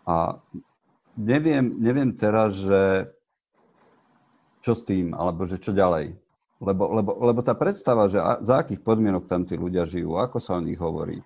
A 0.08 0.40
neviem, 1.16 1.76
neviem 1.80 2.10
teraz, 2.14 2.56
že 2.56 3.10
čo 4.62 4.78
s 4.78 4.86
tým, 4.86 5.12
alebo 5.12 5.44
že 5.44 5.58
čo 5.58 5.74
ďalej. 5.74 6.14
Lebo, 6.62 6.94
lebo, 6.94 7.10
lebo 7.18 7.40
tá 7.42 7.58
predstava, 7.58 8.06
že 8.06 8.22
za 8.46 8.62
akých 8.62 8.86
podmienok 8.86 9.26
tam 9.26 9.42
tí 9.42 9.58
ľudia 9.58 9.82
žijú, 9.82 10.14
ako 10.14 10.38
sa 10.38 10.54
o 10.54 10.62
nich 10.62 10.78
hovorí, 10.78 11.18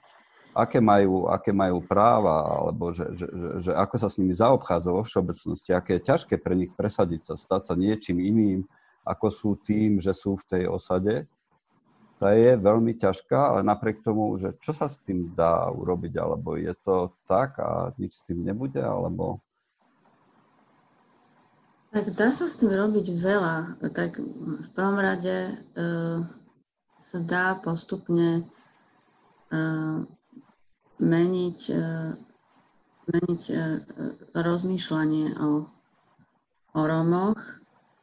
aké 0.57 0.81
majú, 0.81 1.29
aké 1.29 1.53
majú 1.53 1.85
práva, 1.85 2.49
alebo 2.49 2.89
že, 2.97 3.13
že, 3.13 3.29
že, 3.29 3.49
že 3.69 3.73
ako 3.77 3.97
sa 4.01 4.09
s 4.09 4.17
nimi 4.17 4.33
zaobchádza 4.33 4.89
vo 4.89 5.05
všeobecnosti, 5.05 5.77
aké 5.77 6.01
je 6.01 6.09
ťažké 6.09 6.35
pre 6.41 6.57
nich 6.57 6.73
presadiť 6.73 7.29
sa, 7.29 7.35
stať 7.37 7.63
sa 7.69 7.75
niečím 7.77 8.25
iným, 8.25 8.65
ako 9.05 9.27
sú 9.29 9.51
tým, 9.61 10.01
že 10.01 10.17
sú 10.17 10.41
v 10.41 10.49
tej 10.49 10.65
osade, 10.73 11.29
tá 12.17 12.33
je 12.33 12.57
veľmi 12.57 12.97
ťažká, 12.97 13.53
ale 13.53 13.61
napriek 13.61 14.01
tomu, 14.01 14.33
že 14.41 14.57
čo 14.65 14.73
sa 14.73 14.89
s 14.89 14.97
tým 15.05 15.37
dá 15.37 15.69
urobiť, 15.69 16.17
alebo 16.17 16.57
je 16.57 16.73
to 16.81 17.13
tak 17.29 17.61
a 17.61 17.93
nič 18.01 18.17
s 18.17 18.25
tým 18.25 18.41
nebude, 18.41 18.81
alebo 18.81 19.45
Tak 21.97 22.13
dá 22.13 22.29
sa 22.29 22.45
s 22.45 22.61
tým 22.61 22.77
robiť 22.77 23.09
veľa. 23.09 23.81
Tak 23.89 24.21
v 24.21 24.69
prvom 24.77 25.01
rade 25.01 25.57
uh, 25.81 26.21
sa 27.01 27.19
dá 27.25 27.57
postupne 27.57 28.45
uh, 29.49 30.05
meniť, 31.01 31.59
uh, 31.73 32.13
meniť 33.09 33.43
uh, 33.49 33.81
rozmýšľanie 34.37 35.41
o, 35.41 35.73
o 36.77 36.81
Rómoch. 36.85 37.41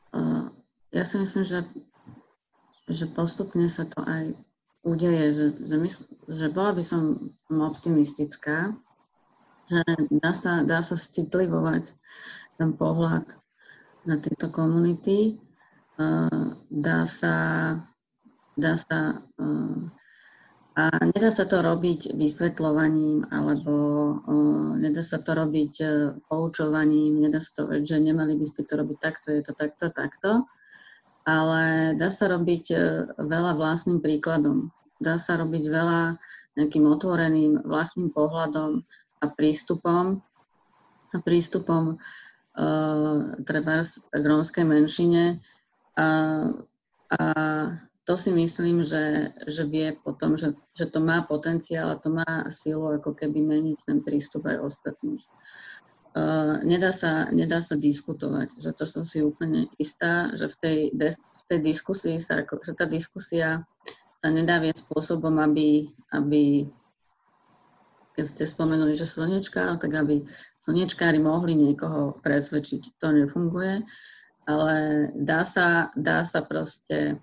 Uh, 0.09 0.49
ja 0.89 1.05
si 1.05 1.21
myslím, 1.21 1.45
že, 1.45 1.61
že 2.89 3.05
postupne 3.05 3.69
sa 3.69 3.85
to 3.85 4.01
aj 4.01 4.33
udeje, 4.81 5.37
že, 5.37 5.45
že, 5.69 5.77
mysl, 5.77 6.01
že 6.33 6.49
bola 6.49 6.73
by 6.73 6.81
som 6.81 7.29
optimistická, 7.45 8.73
že 9.69 9.85
dá 10.17 10.33
sa, 10.33 10.65
dá 10.65 10.81
sa 10.81 10.97
citlivovať 10.97 11.93
ten 12.57 12.73
pohľad 12.73 13.42
na 14.03 14.19
tieto 14.19 14.51
komunity. 14.51 15.39
Dá 16.67 16.99
sa, 17.05 17.35
dá 18.57 18.73
sa 18.75 19.21
a 20.73 20.89
nedá 21.05 21.29
sa 21.29 21.45
to 21.45 21.61
robiť 21.61 22.17
vysvetľovaním, 22.17 23.29
alebo 23.29 23.75
uh, 24.25 24.73
nedá 24.73 25.05
sa 25.05 25.21
to 25.21 25.37
robiť 25.37 25.73
poučovaním, 26.25 27.21
nedá 27.21 27.37
sa 27.37 27.53
to 27.53 27.69
že 27.85 28.01
nemali 28.01 28.33
by 28.33 28.45
ste 28.49 28.65
to 28.65 28.81
robiť 28.81 28.97
takto, 28.97 29.29
je 29.37 29.45
to 29.45 29.53
takto, 29.53 29.93
takto. 29.93 30.49
Ale 31.29 31.93
dá 31.93 32.09
sa 32.09 32.25
robiť 32.25 32.73
veľa 33.21 33.53
vlastným 33.55 34.01
príkladom. 34.01 34.73
Dá 34.97 35.21
sa 35.21 35.37
robiť 35.37 35.63
veľa 35.69 36.17
nejakým 36.57 36.85
otvoreným 36.89 37.63
vlastným 37.63 38.09
pohľadom 38.09 38.81
a 39.21 39.25
prístupom. 39.29 40.19
A 41.13 41.17
prístupom 41.21 42.01
uh, 42.57 43.37
treba 43.43 43.83
k 43.85 44.23
rómskej 44.23 44.65
menšine. 44.65 45.39
A, 45.97 46.07
a 47.13 47.19
to 48.03 48.13
si 48.19 48.31
myslím, 48.35 48.83
že, 48.83 49.31
že 49.47 49.63
vie 49.63 49.95
potom, 49.95 50.35
že, 50.35 50.57
že 50.75 50.91
to 50.91 50.99
má 50.99 51.23
potenciál 51.23 51.93
a 51.93 52.01
to 52.01 52.11
má 52.11 52.51
silu 52.51 52.91
ako 52.91 53.15
keby 53.15 53.39
meniť 53.39 53.79
ten 53.87 54.03
prístup 54.03 54.43
aj 54.49 54.59
ostatných. 54.59 55.23
Uh, 56.13 56.61
nedá, 56.61 56.93
sa, 56.93 57.33
nedá 57.33 57.57
sa 57.57 57.73
diskutovať, 57.73 58.61
že 58.61 58.69
to 58.77 58.85
som 58.85 59.01
si 59.01 59.25
úplne 59.25 59.65
istá, 59.81 60.29
že 60.37 60.45
v 60.45 60.55
tej, 60.61 60.77
des, 60.93 61.17
v 61.17 61.43
tej 61.49 61.59
diskusii 61.73 62.21
sa, 62.21 62.45
ako, 62.45 62.61
že 62.61 62.73
tá 62.77 62.85
diskusia 62.85 63.65
sa 64.21 64.29
nedá 64.29 64.61
viesť 64.61 64.85
spôsobom, 64.85 65.41
aby, 65.41 65.89
aby 66.13 66.69
keď 68.13 68.25
ste 68.29 68.43
spomenuli, 68.45 68.93
že 68.93 69.09
slnečkár, 69.09 69.81
tak 69.81 69.91
aby 69.97 70.25
slnečkári 70.61 71.17
mohli 71.17 71.57
niekoho 71.57 72.21
presvedčiť. 72.21 73.01
To 73.01 73.09
nefunguje, 73.09 73.81
ale 74.45 74.75
dá 75.17 75.41
sa, 75.43 75.89
dá 75.97 76.21
sa 76.21 76.45
proste 76.45 77.17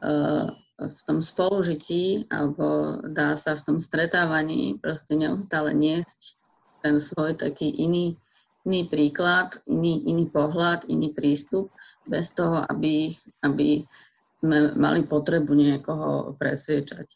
uh, 0.00 0.46
v 0.78 1.00
tom 1.06 1.18
spolužití 1.22 2.30
alebo 2.30 2.98
dá 3.06 3.34
sa 3.38 3.58
v 3.58 3.62
tom 3.62 3.78
stretávaní 3.78 4.78
proste 4.78 5.18
neustále 5.18 5.74
niesť 5.74 6.38
ten 6.82 6.98
svoj 6.98 7.38
taký 7.38 7.70
iný, 7.70 8.18
iný 8.66 8.86
príklad, 8.86 9.62
iný, 9.66 10.02
iný 10.06 10.26
pohľad, 10.26 10.86
iný 10.90 11.14
prístup, 11.14 11.70
bez 12.02 12.34
toho, 12.34 12.66
aby, 12.66 13.14
aby 13.46 13.86
sme 14.34 14.74
mali 14.74 15.06
potrebu 15.06 15.54
niekoho 15.54 16.34
presviečať. 16.34 17.06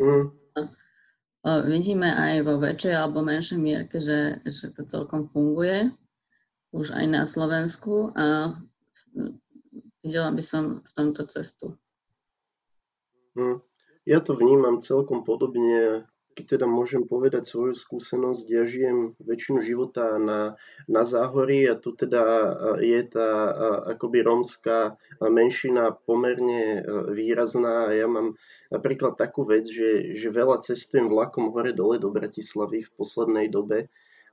Mm 0.00 0.41
vidíme 1.42 2.06
aj 2.06 2.46
vo 2.46 2.54
väčšej 2.62 2.94
alebo 2.94 3.26
menšej 3.26 3.58
mierke, 3.58 3.98
že, 3.98 4.38
že 4.46 4.70
to 4.70 4.86
celkom 4.86 5.26
funguje 5.26 5.90
už 6.72 6.94
aj 6.94 7.06
na 7.10 7.22
Slovensku 7.26 8.14
a 8.14 8.56
videla 10.00 10.30
by 10.32 10.42
som 10.42 10.80
v 10.80 10.90
tomto 10.94 11.26
cestu. 11.28 11.76
Hm. 13.36 13.60
Ja 14.02 14.18
to 14.18 14.34
vnímam 14.34 14.82
celkom 14.82 15.22
podobne 15.22 16.10
keď 16.32 16.58
teda 16.58 16.66
môžem 16.66 17.04
povedať 17.04 17.44
svoju 17.44 17.76
skúsenosť, 17.76 18.44
ja 18.48 18.64
žijem 18.64 19.12
väčšinu 19.20 19.58
života 19.60 20.16
na, 20.16 20.56
na 20.88 21.02
Záhorí 21.04 21.68
a 21.68 21.76
tu 21.76 21.92
teda 21.92 22.22
je 22.80 23.00
tá 23.06 23.28
akoby 23.94 24.24
rómska 24.24 24.96
menšina 25.20 25.92
pomerne 25.92 26.82
výrazná. 27.12 27.92
A 27.92 27.96
ja 27.96 28.08
mám 28.08 28.40
napríklad 28.72 29.20
takú 29.20 29.44
vec, 29.44 29.68
že, 29.68 30.16
že 30.16 30.32
veľa 30.32 30.64
cestujem 30.64 31.12
vlakom 31.12 31.52
hore-dole 31.52 32.00
do 32.00 32.08
Bratislavy 32.08 32.88
v 32.88 32.94
poslednej 32.96 33.52
dobe. 33.52 33.92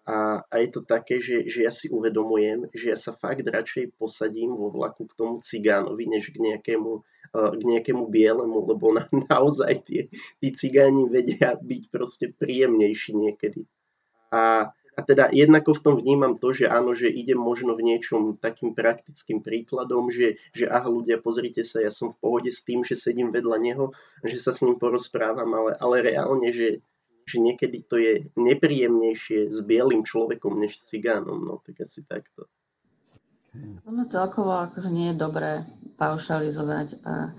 A, 0.09 0.41
a 0.41 0.55
je 0.57 0.73
to 0.73 0.81
také, 0.81 1.21
že, 1.21 1.45
že 1.45 1.67
ja 1.67 1.69
si 1.69 1.85
uvedomujem, 1.91 2.71
že 2.73 2.95
ja 2.95 2.97
sa 2.97 3.13
fakt 3.13 3.45
radšej 3.45 3.93
posadím 3.99 4.57
vo 4.57 4.73
vlaku 4.73 5.05
k 5.05 5.13
tomu 5.13 5.37
cigánovi, 5.45 6.09
než 6.09 6.33
k 6.33 6.41
nejakému 6.41 7.05
k 7.33 7.61
nejakému 7.61 8.09
bielemu, 8.09 8.57
lebo 8.65 8.85
na, 8.93 9.05
naozaj 9.31 9.85
tie, 9.85 10.01
tí 10.41 10.47
cigáni 10.53 11.05
vedia 11.07 11.55
byť 11.55 11.83
proste 11.93 12.25
príjemnejší 12.33 13.13
niekedy. 13.15 13.65
A, 14.29 14.69
a 14.69 14.99
teda 15.01 15.31
jednako 15.33 15.73
v 15.77 15.83
tom 15.83 15.95
vnímam 15.97 16.37
to, 16.37 16.53
že 16.53 16.69
áno, 16.69 16.93
že 16.93 17.09
idem 17.09 17.39
možno 17.39 17.73
v 17.73 17.85
niečom 17.85 18.37
takým 18.37 18.77
praktickým 18.77 19.41
príkladom, 19.41 20.13
že, 20.13 20.37
že 20.53 20.69
aha 20.69 20.89
ľudia, 20.89 21.17
pozrite 21.21 21.65
sa, 21.65 21.81
ja 21.81 21.89
som 21.89 22.13
v 22.13 22.19
pohode 22.21 22.51
s 22.53 22.61
tým, 22.61 22.85
že 22.85 22.99
sedím 22.99 23.33
vedľa 23.33 23.57
neho, 23.57 23.85
že 24.21 24.37
sa 24.37 24.53
s 24.53 24.61
ním 24.61 24.77
porozprávam, 24.77 25.49
ale, 25.49 25.71
ale 25.81 25.95
reálne, 26.13 26.53
že, 26.53 26.85
že 27.25 27.37
niekedy 27.41 27.85
to 27.85 27.95
je 27.97 28.13
nepríjemnejšie 28.37 29.49
s 29.49 29.57
bielým 29.65 30.05
človekom 30.05 30.57
než 30.57 30.77
s 30.77 30.93
cigánom, 30.93 31.41
no 31.41 31.61
tak 31.65 31.81
asi 31.85 32.05
takto. 32.05 32.49
Ono 33.87 34.03
celkovo 34.07 34.53
akože 34.53 34.89
nie 34.91 35.11
je 35.11 35.21
dobré 35.21 35.65
paušalizovať 35.99 37.01
a, 37.03 37.33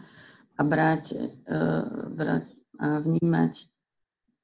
a 0.57 0.61
brať, 0.61 1.05
uh, 1.49 1.85
brať 2.11 2.45
a 2.81 3.01
vnímať 3.01 3.69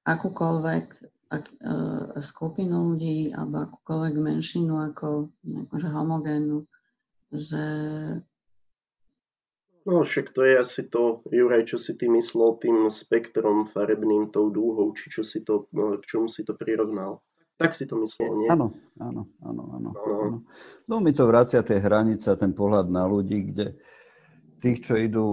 akúkoľvek 0.06 0.86
ak, 1.26 1.44
uh, 1.58 2.14
skupinu 2.22 2.94
ľudí 2.94 3.34
alebo 3.34 3.66
akúkoľvek 3.66 4.14
menšinu 4.14 4.74
ako 4.92 5.32
akože 5.42 5.88
homogénnu, 5.90 6.64
že 7.34 7.64
No 9.86 10.02
však 10.02 10.34
to 10.34 10.42
je 10.42 10.58
asi 10.58 10.82
to, 10.90 11.22
Juraj, 11.30 11.70
čo 11.70 11.78
si 11.78 11.94
ty 11.94 12.10
myslel 12.10 12.58
tým 12.58 12.90
spektrom 12.90 13.70
farebným, 13.70 14.34
tou 14.34 14.50
dúhou, 14.50 14.90
či 14.98 15.14
čo 15.14 15.22
si 15.22 15.46
to, 15.46 15.70
no, 15.70 15.94
k 16.02 16.04
čomu 16.10 16.26
si 16.26 16.42
to 16.42 16.58
prirovnal. 16.58 17.22
Tak 17.56 17.72
si 17.72 17.88
to 17.88 17.96
myslel, 18.04 18.32
nie? 18.36 18.48
Áno, 18.52 18.76
áno, 19.00 19.24
áno. 19.40 19.62
áno, 19.72 19.90
áno. 19.96 20.38
No 20.84 21.00
mi 21.00 21.16
to 21.16 21.24
vracia 21.24 21.64
tie 21.64 21.80
hranice 21.80 22.28
a 22.28 22.36
ten 22.36 22.52
pohľad 22.52 22.92
na 22.92 23.08
ľudí, 23.08 23.48
kde 23.48 23.80
tých, 24.60 24.84
čo 24.84 24.94
idú 24.96 25.26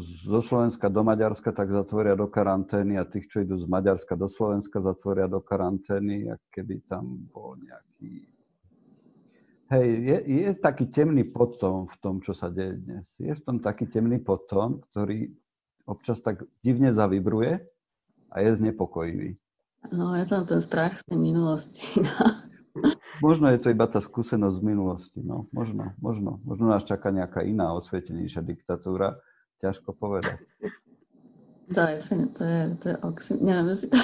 zo 0.00 0.40
Slovenska 0.40 0.92
do 0.92 1.04
Maďarska, 1.04 1.52
tak 1.52 1.72
zatvoria 1.72 2.16
do 2.16 2.28
karantény 2.28 3.00
a 3.00 3.04
tých, 3.04 3.28
čo 3.28 3.44
idú 3.44 3.56
z 3.56 3.68
Maďarska 3.68 4.16
do 4.16 4.28
Slovenska, 4.28 4.80
zatvoria 4.80 5.28
do 5.28 5.40
karantény, 5.40 6.28
ak 6.28 6.40
keby 6.52 6.84
tam 6.88 7.28
bol 7.32 7.56
nejaký... 7.60 8.28
Hej, 9.68 9.88
je, 10.00 10.18
je 10.24 10.50
taký 10.56 10.88
temný 10.88 11.28
potom 11.28 11.84
v 11.84 11.96
tom, 12.00 12.24
čo 12.24 12.32
sa 12.32 12.48
deje 12.48 12.80
dnes. 12.80 13.04
Je 13.20 13.32
v 13.36 13.42
tom 13.44 13.60
taký 13.60 13.84
temný 13.84 14.16
potom, 14.16 14.80
ktorý 14.88 15.28
občas 15.84 16.24
tak 16.24 16.40
divne 16.64 16.88
zavibruje 16.88 17.60
a 18.32 18.36
je 18.40 18.50
znepokojivý. 18.56 19.36
No, 19.92 20.14
je 20.18 20.26
tam 20.26 20.44
ten 20.44 20.60
strach 20.60 20.98
z 20.98 21.04
tej 21.06 21.18
minulosti. 21.18 21.86
Možno 23.24 23.50
je 23.50 23.58
to 23.58 23.74
iba 23.74 23.86
tá 23.90 23.98
skúsenosť 23.98 24.54
z 24.58 24.62
minulosti. 24.62 25.20
No, 25.22 25.50
možno, 25.50 25.94
možno. 25.98 26.38
Možno 26.46 26.70
nás 26.70 26.86
čaká 26.86 27.10
nejaká 27.10 27.42
iná 27.42 27.74
osvietenejšia 27.74 28.42
diktatúra. 28.42 29.18
Ťažko 29.58 29.90
povedať. 29.98 30.38
To 31.74 31.82
je, 31.84 31.96
to 32.32 32.42
je, 32.44 32.60
to 32.80 32.86
je 32.88 32.96
oxy... 33.04 33.32
Neviem, 33.42 33.74
si 33.74 33.86
to... 33.92 33.98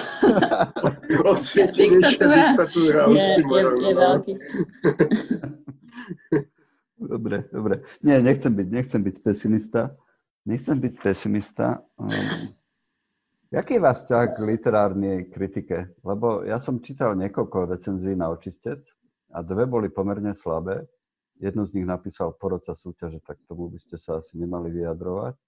Osvietenejšia 1.23 2.27
diktatúra. 2.27 3.03
Je, 3.09 3.27
je, 3.39 3.63
je 3.63 3.93
no. 3.95 4.01
veľký. 4.03 4.33
Dobre, 7.05 7.37
dobre. 7.53 7.75
Nie, 8.01 8.23
nechcem 8.25 8.55
byť, 8.55 8.69
nechcem 8.71 9.01
byť 9.03 9.17
pesimista. 9.21 9.95
Nechcem 10.45 10.77
byť 10.77 10.95
pesimista. 11.01 11.85
Um, 11.97 12.53
Jaký 13.55 13.79
je 13.79 13.87
váš 13.87 14.03
vzťah 14.03 14.25
k 14.35 14.39
literárnej 14.51 15.17
kritike? 15.31 15.95
Lebo 16.03 16.43
ja 16.43 16.59
som 16.59 16.83
čítal 16.83 17.15
niekoľko 17.15 17.71
recenzií 17.71 18.19
na 18.19 18.27
očistec 18.27 18.83
a 19.31 19.47
dve 19.47 19.63
boli 19.71 19.87
pomerne 19.95 20.35
slabé. 20.35 20.91
Jednu 21.39 21.63
z 21.63 21.79
nich 21.79 21.87
napísal 21.87 22.35
porodca 22.35 22.75
súťaže, 22.75 23.23
tak 23.23 23.39
tomu 23.47 23.71
by 23.71 23.79
ste 23.79 23.95
sa 23.95 24.19
asi 24.19 24.35
nemali 24.43 24.75
vyjadrovať. 24.75 25.39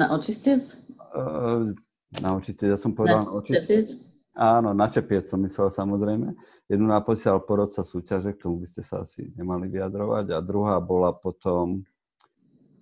Na 0.00 0.16
očistec? 0.16 0.72
Uh, 1.12 1.76
na 2.16 2.32
očistec, 2.32 2.72
ja 2.72 2.80
som 2.80 2.96
povedal 2.96 3.20
na, 3.20 3.28
na 3.28 3.34
očistec. 3.44 3.92
Áno, 4.32 4.72
na 4.72 4.88
čepiec 4.88 5.28
som 5.28 5.44
myslel 5.44 5.68
samozrejme. 5.68 6.32
Jednu 6.64 6.88
napísal 6.88 7.44
porodca 7.44 7.84
súťaže, 7.84 8.32
k 8.40 8.48
tomu 8.48 8.64
by 8.64 8.72
ste 8.72 8.80
sa 8.80 9.04
asi 9.04 9.28
nemali 9.36 9.68
vyjadrovať. 9.68 10.32
A 10.32 10.40
druhá 10.40 10.80
bola 10.80 11.12
potom, 11.12 11.84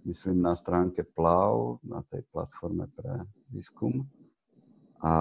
myslím, 0.06 0.38
na 0.38 0.54
stránke 0.54 1.02
PLAV, 1.02 1.82
na 1.82 2.06
tej 2.06 2.22
platforme 2.30 2.86
pre 2.94 3.26
výskum 3.50 4.06
a 5.02 5.14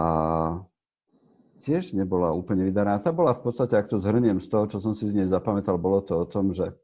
tiež 1.66 1.98
nebola 1.98 2.30
úplne 2.32 2.68
vydaná. 2.68 3.02
Tá 3.02 3.10
bola 3.10 3.34
v 3.34 3.42
podstate, 3.50 3.74
ak 3.74 3.90
to 3.90 3.98
zhrniem 3.98 4.38
z 4.38 4.48
toho, 4.48 4.66
čo 4.70 4.78
som 4.78 4.94
si 4.94 5.10
z 5.10 5.14
nej 5.18 5.28
zapamätal, 5.28 5.82
bolo 5.82 6.04
to 6.06 6.22
o 6.22 6.26
tom, 6.30 6.54
že 6.54 6.76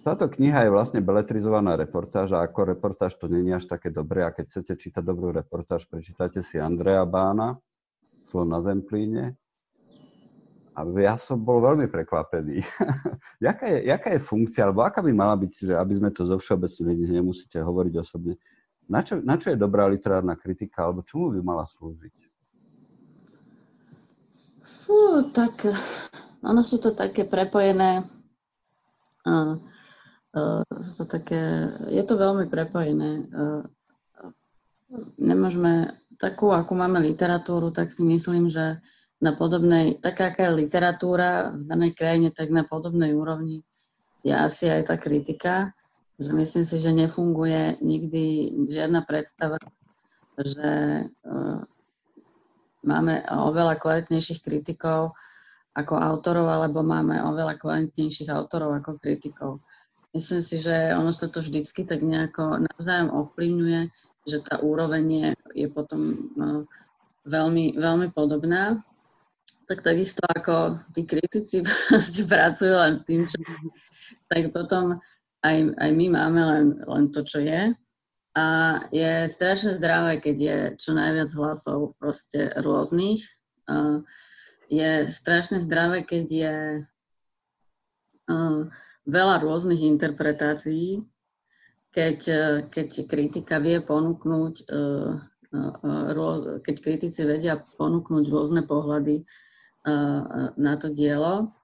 Táto 0.00 0.32
kniha 0.32 0.64
je 0.64 0.72
vlastne 0.72 1.04
beletrizovaná 1.04 1.76
reportáž 1.76 2.32
a 2.32 2.40
ako 2.40 2.72
reportáž 2.72 3.20
to 3.20 3.28
není 3.28 3.52
až 3.52 3.68
také 3.68 3.92
dobré 3.92 4.24
a 4.24 4.32
keď 4.32 4.48
chcete 4.48 4.72
čítať 4.80 5.04
dobrú 5.04 5.28
reportáž, 5.28 5.84
prečítajte 5.84 6.40
si 6.40 6.56
Andrea 6.56 7.04
Bána, 7.04 7.60
Slon 8.24 8.48
na 8.48 8.64
Zemplíne. 8.64 9.36
A 10.72 10.88
ja 10.96 11.20
som 11.20 11.36
bol 11.36 11.60
veľmi 11.60 11.84
prekvapený. 11.92 12.64
jaká, 13.46 13.68
je, 13.68 13.78
jaká 13.92 14.08
je 14.16 14.20
funkcia, 14.24 14.64
alebo 14.64 14.80
aká 14.80 15.04
by 15.04 15.12
mala 15.12 15.36
byť, 15.36 15.68
že 15.68 15.74
aby 15.76 15.92
sme 15.92 16.08
to 16.08 16.24
zo 16.24 16.40
všeobecnili, 16.40 17.20
nemusíte 17.20 17.60
hovoriť 17.60 17.94
osobne. 18.00 18.40
Na 18.90 19.06
čo, 19.06 19.22
na 19.22 19.38
čo 19.38 19.54
je 19.54 19.62
dobrá 19.62 19.86
literárna 19.86 20.34
kritika, 20.34 20.84
alebo 20.84 21.06
čomu 21.06 21.30
by 21.30 21.40
mala 21.46 21.64
slúžiť? 21.64 22.14
Fú, 24.66 25.30
tak 25.30 25.70
ono 26.42 26.66
sú 26.66 26.82
to 26.82 26.90
také 26.90 27.22
prepojené 27.22 28.02
uh, 29.30 29.54
Uh, 30.30 30.62
to 30.94 31.10
také, 31.10 31.74
je 31.90 32.02
to 32.06 32.14
veľmi 32.14 32.46
prepojené. 32.46 33.26
Uh, 33.34 33.66
nemôžeme, 35.18 35.98
takú, 36.22 36.54
akú 36.54 36.78
máme 36.78 37.02
literatúru, 37.02 37.74
tak 37.74 37.90
si 37.90 38.06
myslím, 38.06 38.46
že 38.46 38.78
na 39.18 39.34
podobnej, 39.34 39.98
taká 39.98 40.30
aká 40.30 40.46
je 40.48 40.62
literatúra 40.62 41.50
v 41.50 41.66
danej 41.66 41.92
krajine, 41.98 42.28
tak 42.30 42.54
na 42.54 42.62
podobnej 42.62 43.10
úrovni 43.10 43.66
je 44.22 44.30
asi 44.30 44.70
aj 44.70 44.94
tá 44.94 44.96
kritika, 45.02 45.74
že 46.20 46.30
myslím 46.36 46.64
si, 46.68 46.76
že 46.76 46.92
nefunguje 46.92 47.80
nikdy 47.80 48.52
žiadna 48.68 49.00
predstava, 49.08 49.56
že 50.36 50.70
uh, 51.08 51.64
máme 52.84 53.24
oveľa 53.24 53.80
kvalitnejších 53.80 54.44
kritikov 54.44 55.16
ako 55.72 55.96
autorov, 55.96 56.52
alebo 56.52 56.84
máme 56.84 57.24
oveľa 57.24 57.56
kvalitnejších 57.56 58.28
autorov 58.28 58.76
ako 58.76 59.00
kritikov. 59.00 59.64
Myslím 60.10 60.42
si, 60.42 60.58
že 60.58 60.92
ono 60.92 61.14
sa 61.14 61.30
to 61.30 61.40
vždycky 61.40 61.86
tak 61.86 62.02
nejako 62.02 62.66
navzájom 62.68 63.14
ovplyvňuje, 63.14 63.80
že 64.26 64.38
tá 64.42 64.58
úroveň 64.60 65.04
je, 65.06 65.28
je 65.64 65.68
potom 65.70 66.18
no, 66.34 66.66
veľmi, 67.24 67.78
veľmi 67.78 68.10
podobná. 68.10 68.82
Tak 69.70 69.86
takisto 69.86 70.26
ako 70.26 70.82
tí 70.90 71.06
kritici 71.06 71.62
pracujú 72.26 72.74
len 72.74 72.98
s 72.98 73.06
tým, 73.06 73.22
čo 73.24 73.38
tak 74.26 74.50
potom 74.50 74.98
aj, 75.40 75.56
aj 75.76 75.90
my 75.92 76.06
máme 76.12 76.40
len, 76.40 76.66
len 76.84 77.04
to, 77.12 77.24
čo 77.24 77.40
je. 77.40 77.72
A 78.36 78.46
je 78.94 79.26
strašne 79.26 79.74
zdravé, 79.74 80.22
keď 80.22 80.36
je 80.38 80.56
čo 80.78 80.94
najviac 80.94 81.30
hlasov 81.34 81.98
proste 81.98 82.54
rôznych. 82.60 83.26
A 83.66 84.04
je 84.70 85.10
strašne 85.10 85.58
zdravé, 85.58 86.06
keď 86.06 86.26
je 86.30 86.56
uh, 88.30 88.60
veľa 89.10 89.36
rôznych 89.42 89.82
interpretácií, 89.82 91.02
keď, 91.90 92.18
e, 92.28 92.44
keď 92.70 92.88
kritika 93.10 93.58
vie 93.58 93.82
ponúknuť, 93.82 94.54
e, 94.62 94.74
e, 95.50 96.58
keď 96.62 96.76
kritici 96.78 97.26
vedia 97.26 97.58
ponúknuť 97.58 98.24
rôzne 98.30 98.62
pohľady 98.64 99.26
na 100.60 100.76
to 100.76 100.92
dielo. 100.92 101.56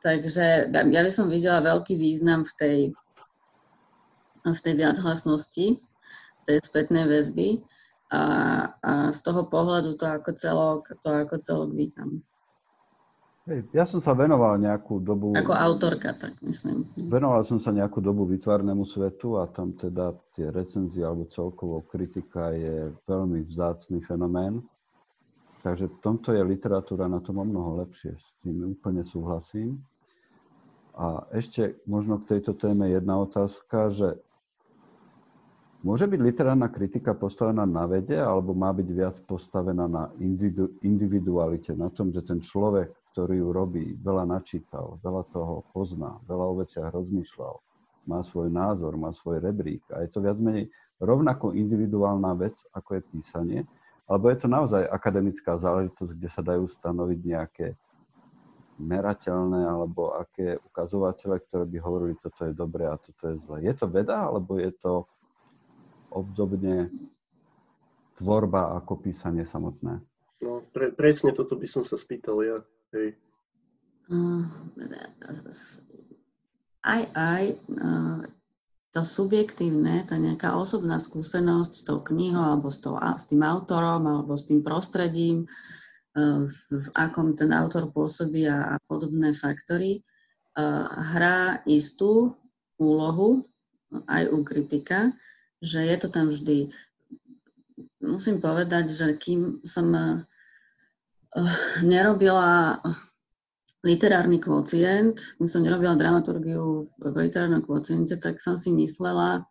Takže 0.00 0.72
ja 0.72 1.00
by 1.04 1.12
som 1.12 1.28
videla 1.28 1.60
veľký 1.60 2.00
význam 2.00 2.48
v 2.48 2.52
tej, 2.56 2.78
v 4.42 4.60
tej 4.60 4.74
viachlasnosti, 4.74 5.78
tej 6.46 6.58
spätnej 6.66 7.06
väzby 7.06 7.62
a, 8.10 8.22
a 8.82 8.92
z 9.14 9.20
toho 9.22 9.46
pohľadu 9.46 9.94
to 9.94 10.04
ako 10.04 10.30
celok, 10.34 10.82
to 10.98 11.08
ako 11.08 11.38
celok 11.38 11.70
vítam. 11.72 12.20
Hej, 13.42 13.66
ja 13.74 13.82
som 13.82 13.98
sa 13.98 14.14
venoval 14.14 14.54
nejakú 14.54 15.02
dobu... 15.02 15.34
Ako 15.34 15.50
autorka, 15.50 16.14
tak 16.14 16.38
myslím. 16.46 16.86
Venoval 16.94 17.42
som 17.42 17.58
sa 17.58 17.74
nejakú 17.74 17.98
dobu 17.98 18.22
vytvarnému 18.22 18.86
svetu 18.86 19.34
a 19.34 19.50
tam 19.50 19.74
teda 19.74 20.14
tie 20.38 20.46
recenzie 20.54 21.02
alebo 21.02 21.26
celkovo 21.26 21.82
kritika 21.82 22.54
je 22.54 22.94
veľmi 23.02 23.42
vzácný 23.42 23.98
fenomén. 24.06 24.62
Takže 25.66 25.90
v 25.90 25.98
tomto 25.98 26.30
je 26.30 26.42
literatúra 26.42 27.10
na 27.10 27.18
tom 27.18 27.42
o 27.42 27.46
mnoho 27.46 27.82
lepšie. 27.82 28.14
S 28.14 28.34
tým 28.46 28.78
úplne 28.78 29.02
súhlasím. 29.02 29.82
A 30.94 31.26
ešte 31.34 31.82
možno 31.82 32.22
k 32.22 32.38
tejto 32.38 32.54
téme 32.54 32.94
jedna 32.94 33.18
otázka, 33.18 33.90
že 33.90 34.22
môže 35.82 36.06
byť 36.06 36.20
literárna 36.22 36.70
kritika 36.70 37.14
postavená 37.14 37.66
na 37.66 37.84
vede 37.86 38.18
alebo 38.18 38.54
má 38.54 38.70
byť 38.70 38.88
viac 38.90 39.16
postavená 39.26 39.86
na 39.86 40.08
individualite, 40.82 41.74
na 41.74 41.90
tom, 41.90 42.14
že 42.14 42.22
ten 42.22 42.38
človek 42.38 43.02
ktorý 43.12 43.44
ju 43.44 43.48
robí, 43.52 43.86
veľa 44.00 44.24
načítal, 44.24 44.96
veľa 45.04 45.28
toho 45.28 45.68
pozná, 45.76 46.16
veľa 46.24 46.44
o 46.48 46.54
veciach 46.64 46.88
rozmýšľal, 46.88 47.60
má 48.08 48.24
svoj 48.24 48.48
názor, 48.48 48.96
má 48.96 49.12
svoj 49.12 49.38
rebrík 49.44 49.84
a 49.92 50.00
je 50.00 50.08
to 50.08 50.24
viac 50.24 50.40
menej 50.40 50.72
rovnako 50.96 51.52
individuálna 51.52 52.32
vec, 52.40 52.56
ako 52.72 52.96
je 52.98 53.02
písanie, 53.12 53.60
alebo 54.08 54.32
je 54.32 54.38
to 54.40 54.48
naozaj 54.48 54.82
akademická 54.88 55.60
záležitosť, 55.60 56.12
kde 56.16 56.28
sa 56.32 56.42
dajú 56.42 56.64
stanoviť 56.64 57.20
nejaké 57.20 57.66
merateľné 58.80 59.60
alebo 59.68 60.16
aké 60.16 60.56
ukazovatele, 60.72 61.36
ktoré 61.44 61.68
by 61.68 61.78
hovorili, 61.84 62.14
toto 62.16 62.48
je 62.48 62.56
dobré 62.56 62.88
a 62.88 62.96
toto 62.96 63.28
je 63.28 63.36
zlé. 63.44 63.68
Je 63.68 63.74
to 63.76 63.86
veda, 63.92 64.24
alebo 64.24 64.56
je 64.56 64.72
to 64.80 65.04
obdobne 66.12 66.92
tvorba 68.16 68.76
ako 68.78 69.02
písanie 69.02 69.48
samotné? 69.48 69.98
No, 70.42 70.62
pre, 70.74 70.92
presne 70.92 71.32
toto 71.32 71.56
by 71.56 71.66
som 71.70 71.82
sa 71.86 71.96
spýtal 71.96 72.38
ja. 72.44 72.58
Hej. 72.92 73.16
Uh, 74.10 74.44
aj, 76.84 77.02
aj 77.14 77.44
uh, 77.72 78.20
to 78.92 79.00
subjektívne, 79.06 80.04
tá 80.04 80.20
nejaká 80.20 80.58
osobná 80.58 81.00
skúsenosť 81.00 81.72
s 81.72 81.82
tou 81.86 82.04
knihou, 82.04 82.42
alebo 82.42 82.68
s, 82.68 82.82
tou, 82.82 82.98
s 82.98 83.24
tým 83.30 83.40
autorom, 83.46 84.04
alebo 84.04 84.36
s 84.36 84.44
tým 84.44 84.60
prostredím, 84.60 85.46
uh, 85.46 86.44
v, 86.44 86.56
v 86.76 86.88
akom 86.92 87.32
ten 87.38 87.54
autor 87.54 87.88
pôsobí 87.88 88.44
a, 88.44 88.76
a 88.76 88.82
podobné 88.84 89.32
faktory, 89.32 90.04
hrá 91.16 91.64
istú 91.64 92.36
úlohu 92.76 93.48
aj 94.08 94.22
u 94.32 94.38
kritika, 94.44 95.12
že 95.62 95.78
je 95.86 95.96
to 95.96 96.08
tam 96.10 96.28
vždy. 96.28 96.74
Musím 98.02 98.42
povedať, 98.42 98.90
že 98.92 99.14
kým 99.14 99.62
som 99.62 99.88
nerobila 101.80 102.82
literárny 103.82 104.38
kvocient, 104.38 105.18
keď 105.38 105.48
som 105.48 105.62
nerobila 105.62 105.98
dramaturgiu 105.98 106.86
v 106.98 107.14
literárnom 107.14 107.62
kvociente, 107.62 108.18
tak 108.18 108.38
som 108.38 108.54
si 108.54 108.70
myslela, 108.74 109.46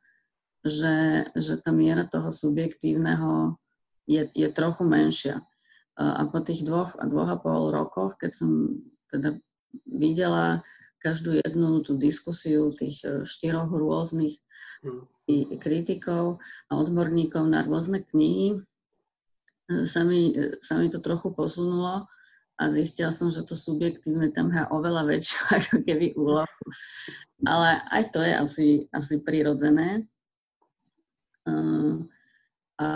že, 0.64 1.28
že 1.36 1.59
tá 1.59 1.74
miera 1.74 2.07
toho 2.07 2.32
subjektívneho 2.32 3.59
je, 4.07 4.28
je 4.32 4.47
trochu 4.51 4.84
menšia. 4.88 5.43
A 5.99 6.24
po 6.32 6.39
tých 6.39 6.64
dvoch 6.64 6.95
a 6.95 7.03
dvoch 7.05 7.30
a 7.30 7.38
pol 7.38 7.72
rokoch, 7.76 8.16
keď 8.18 8.32
som 8.32 8.80
teda 9.12 9.36
videla 9.86 10.64
každú 11.03 11.41
jednu 11.43 11.82
tú 11.84 11.97
diskusiu 11.97 12.72
tých 12.78 13.01
e, 13.03 13.26
štyroch 13.26 13.74
rôznych. 13.74 14.38
Kritikov 15.62 16.42
a 16.68 16.72
odborníkov 16.76 17.46
na 17.48 17.64
rôzne 17.64 18.04
knihy, 18.04 18.62
sa 19.88 20.04
mi, 20.04 20.36
sa 20.60 20.76
mi 20.76 20.92
to 20.92 21.00
trochu 21.00 21.32
posunulo 21.32 22.10
a 22.62 22.64
zistila 22.70 23.10
som, 23.10 23.34
že 23.34 23.42
to 23.42 23.58
subjektívne 23.58 24.30
tam 24.30 24.54
hrá 24.54 24.70
oveľa 24.70 25.10
väčšiu 25.10 25.40
ako 25.58 25.76
keby 25.82 26.14
úlohu. 26.14 26.62
Ale 27.42 27.82
aj 27.90 28.04
to 28.14 28.20
je 28.22 28.34
asi, 28.38 28.68
asi 28.94 29.16
prirodzené. 29.18 30.06
Uh, 31.42 32.06
a, 32.78 32.88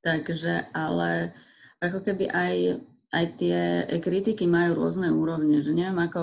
takže, 0.00 0.72
ale 0.72 1.36
ako 1.84 2.00
keby 2.00 2.32
aj, 2.32 2.80
aj 3.08 3.26
tie 3.40 3.58
kritiky 4.04 4.44
majú 4.44 4.84
rôzne 4.84 5.08
úrovne, 5.08 5.64
že 5.64 5.72
neviem, 5.72 5.96
ako, 5.96 6.22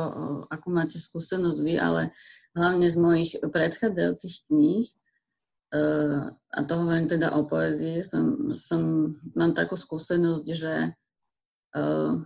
ako 0.53 0.67
máte 0.69 1.01
skúsenosť 1.01 1.59
vy, 1.65 1.75
ale 1.81 2.13
hlavne 2.53 2.87
z 2.87 2.97
mojich 3.01 3.31
predchádzajúcich 3.41 4.45
kníh, 4.49 4.87
a 6.55 6.59
to 6.63 6.73
hovorím 6.77 7.09
teda 7.09 7.33
o 7.35 7.43
poezii, 7.43 8.05
som, 8.05 8.53
som, 8.55 9.11
mám 9.35 9.51
takú 9.57 9.75
skúsenosť, 9.75 10.45
že 10.55 10.95
uh, 11.75 12.21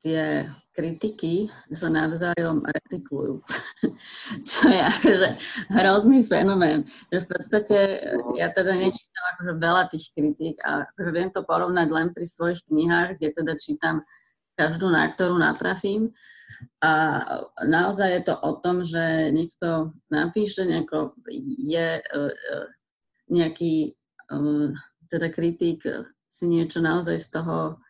tie 0.00 0.46
kritiky 0.70 1.50
sa 1.74 1.90
navzájom 1.90 2.62
recyklujú. 2.64 3.42
Čo 4.48 4.60
je 4.70 4.80
akože 4.80 5.28
hrozný 5.74 6.24
fenomén. 6.24 6.86
Že 7.12 7.18
v 7.20 7.28
podstate 7.28 7.78
ja 8.38 8.48
teda 8.54 8.72
nečítam 8.76 9.24
akože 9.36 9.52
veľa 9.60 9.82
tých 9.92 10.14
kritík 10.14 10.56
a 10.64 10.88
akože 10.88 11.10
viem 11.10 11.30
to 11.34 11.44
porovnať 11.44 11.88
len 11.90 12.08
pri 12.14 12.24
svojich 12.24 12.64
knihách, 12.70 13.18
kde 13.18 13.28
teda 13.34 13.52
čítam 13.58 14.06
každú, 14.56 14.88
na 14.92 15.08
ktorú 15.08 15.40
natrafím. 15.40 16.12
A 16.84 16.92
naozaj 17.64 18.20
je 18.20 18.22
to 18.28 18.34
o 18.36 18.52
tom, 18.60 18.84
že 18.84 19.32
niekto 19.32 19.96
napíše, 20.12 20.68
nejako 20.68 21.16
je 21.56 21.88
e, 21.96 22.02
e, 22.04 22.56
nejaký 23.32 23.74
e, 23.88 23.90
teda 25.08 25.32
kritik 25.32 25.80
si 26.28 26.44
niečo 26.46 26.84
naozaj 26.84 27.16
z 27.16 27.28
toho 27.32 27.80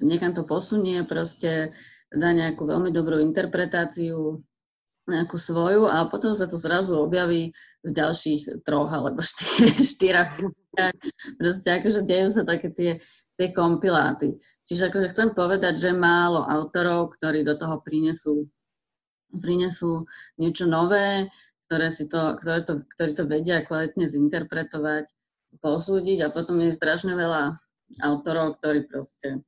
niekam 0.00 0.34
to 0.34 0.42
posunie, 0.46 1.02
proste 1.06 1.74
dá 2.10 2.30
nejakú 2.30 2.66
veľmi 2.66 2.94
dobrú 2.94 3.18
interpretáciu, 3.20 4.42
nejakú 5.04 5.36
svoju 5.36 5.84
a 5.84 6.08
potom 6.08 6.32
sa 6.32 6.48
to 6.48 6.56
zrazu 6.56 6.96
objaví 6.96 7.52
v 7.84 7.90
ďalších 7.92 8.64
troch 8.64 8.88
alebo 8.88 9.20
štyrach. 9.92 10.40
Proste 11.36 11.68
akože 11.68 12.00
dejú 12.02 12.28
sa 12.32 12.42
také 12.42 12.72
tie, 12.72 12.92
tie 13.36 13.48
kompiláty. 13.52 14.40
Čiže 14.64 14.88
akože 14.88 15.12
chcem 15.12 15.28
povedať, 15.36 15.76
že 15.76 15.90
málo 15.92 16.42
autorov, 16.48 17.14
ktorí 17.20 17.44
do 17.44 17.54
toho 17.54 17.84
prinesú, 17.84 18.48
prinesú 19.28 20.08
niečo 20.40 20.64
nové, 20.64 21.28
ktoré, 21.68 21.92
si 21.92 22.08
to, 22.08 22.40
ktoré 22.40 22.64
to, 22.64 22.86
ktorí 22.96 23.12
to 23.12 23.24
vedia 23.28 23.60
kvalitne 23.60 24.08
zinterpretovať, 24.08 25.04
posúdiť 25.60 26.18
a 26.26 26.32
potom 26.32 26.58
je 26.64 26.72
strašne 26.72 27.12
veľa 27.12 27.60
autorov, 28.02 28.58
ktorí 28.58 28.88
proste 28.88 29.44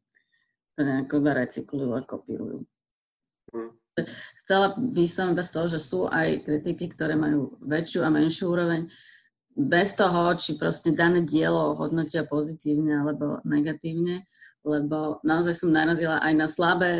nejako 0.84 1.24
iba 1.24 1.32
recyklujú 1.32 1.90
a 1.96 2.00
kopírujú. 2.04 2.58
Mm. 3.54 3.72
Chcela 4.44 4.76
by 4.76 5.04
som 5.08 5.32
bez 5.32 5.48
toho, 5.48 5.66
že 5.72 5.80
sú 5.80 6.04
aj 6.04 6.44
kritiky, 6.44 6.92
ktoré 6.92 7.16
majú 7.16 7.56
väčšiu 7.64 8.04
a 8.04 8.12
menšiu 8.12 8.52
úroveň, 8.52 8.92
bez 9.56 9.96
toho, 9.96 10.36
či 10.36 10.60
proste 10.60 10.92
dané 10.92 11.24
dielo 11.24 11.72
hodnotia 11.80 12.28
pozitívne 12.28 12.92
alebo 12.92 13.40
negatívne, 13.48 14.28
lebo 14.68 15.24
naozaj 15.24 15.56
som 15.56 15.72
narazila 15.72 16.20
aj 16.20 16.32
na 16.36 16.44
slabé, 16.44 16.92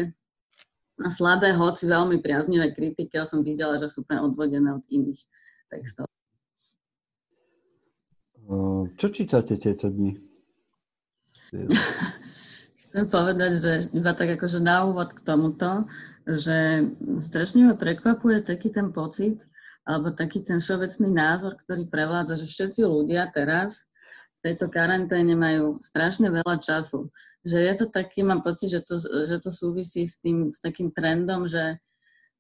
na 0.97 1.13
slabé, 1.13 1.53
hoci 1.53 1.85
veľmi 1.85 2.25
priaznivé 2.25 2.73
kritiky, 2.73 3.13
ale 3.21 3.29
som 3.29 3.45
videla, 3.45 3.77
že 3.77 3.93
sú 3.93 4.01
úplne 4.01 4.25
odvodené 4.25 4.73
od 4.73 4.85
iných 4.89 5.21
textov. 5.69 6.09
Čo 8.97 9.07
čítate 9.13 9.61
tieto 9.61 9.93
dni? 9.93 10.17
Chcem 12.97 13.13
povedať, 13.13 13.53
že 13.61 13.73
iba 13.93 14.17
tak 14.17 14.41
akože 14.41 14.57
na 14.57 14.89
úvod 14.89 15.13
k 15.13 15.21
tomuto, 15.21 15.85
že 16.25 16.89
strašne 17.21 17.69
ma 17.69 17.77
prekvapuje 17.77 18.41
taký 18.41 18.73
ten 18.73 18.89
pocit, 18.89 19.45
alebo 19.85 20.17
taký 20.17 20.41
ten 20.41 20.65
všeobecný 20.65 21.13
názor, 21.13 21.61
ktorý 21.61 21.93
prevládza, 21.93 22.41
že 22.41 22.49
všetci 22.49 22.89
ľudia 22.89 23.29
teraz 23.29 23.85
v 24.41 24.49
tejto 24.49 24.73
karanténe 24.73 25.37
majú 25.37 25.77
strašne 25.85 26.33
veľa 26.33 26.57
času. 26.57 27.13
Že 27.45 27.69
je 27.69 27.75
to 27.85 27.87
taký, 27.93 28.25
mám 28.25 28.41
pocit, 28.41 28.73
že 28.73 28.81
to, 28.81 28.97
že 28.99 29.45
to 29.45 29.53
súvisí 29.53 30.09
s, 30.09 30.17
tým, 30.17 30.49
s 30.49 30.65
takým 30.65 30.89
trendom, 30.89 31.45
že 31.45 31.77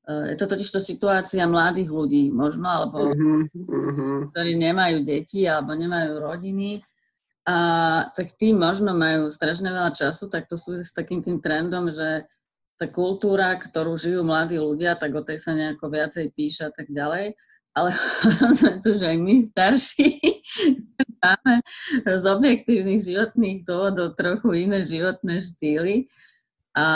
uh, 0.08 0.24
je 0.32 0.40
to 0.40 0.48
totiž 0.48 0.72
to 0.72 0.80
situácia 0.80 1.44
mladých 1.44 1.92
ľudí 1.92 2.32
možno, 2.32 2.64
alebo 2.64 3.12
uh-huh, 3.12 4.32
ktorí 4.32 4.56
nemajú 4.56 5.04
deti 5.04 5.44
alebo 5.44 5.76
nemajú 5.76 6.16
rodiny. 6.16 6.80
A 7.46 7.56
tak 8.10 8.34
tí 8.34 8.50
možno 8.50 8.90
majú 8.90 9.30
strašne 9.30 9.70
veľa 9.70 9.94
času, 9.94 10.26
tak 10.26 10.50
to 10.50 10.58
súvisí 10.58 10.90
s 10.90 10.96
takým 10.98 11.22
tým 11.22 11.38
trendom, 11.38 11.94
že 11.94 12.26
tá 12.76 12.90
kultúra, 12.90 13.54
ktorú 13.54 13.94
žijú 13.94 14.26
mladí 14.26 14.58
ľudia, 14.58 14.98
tak 14.98 15.14
o 15.14 15.22
tej 15.22 15.38
sa 15.38 15.54
nejako 15.54 15.88
viacej 15.88 16.34
píše 16.34 16.66
a 16.66 16.72
tak 16.74 16.90
ďalej. 16.90 17.38
Ale 17.70 17.94
sme 18.58 18.82
tu, 18.82 18.98
že 18.98 19.14
aj 19.14 19.18
my 19.22 19.34
starší 19.46 20.10
máme 21.22 21.54
z 22.02 22.24
objektívnych 22.26 23.00
životných 23.06 23.62
dôvodov 23.62 24.18
trochu 24.18 24.66
iné 24.66 24.82
životné 24.82 25.38
štýly. 25.38 26.10
A 26.74 26.86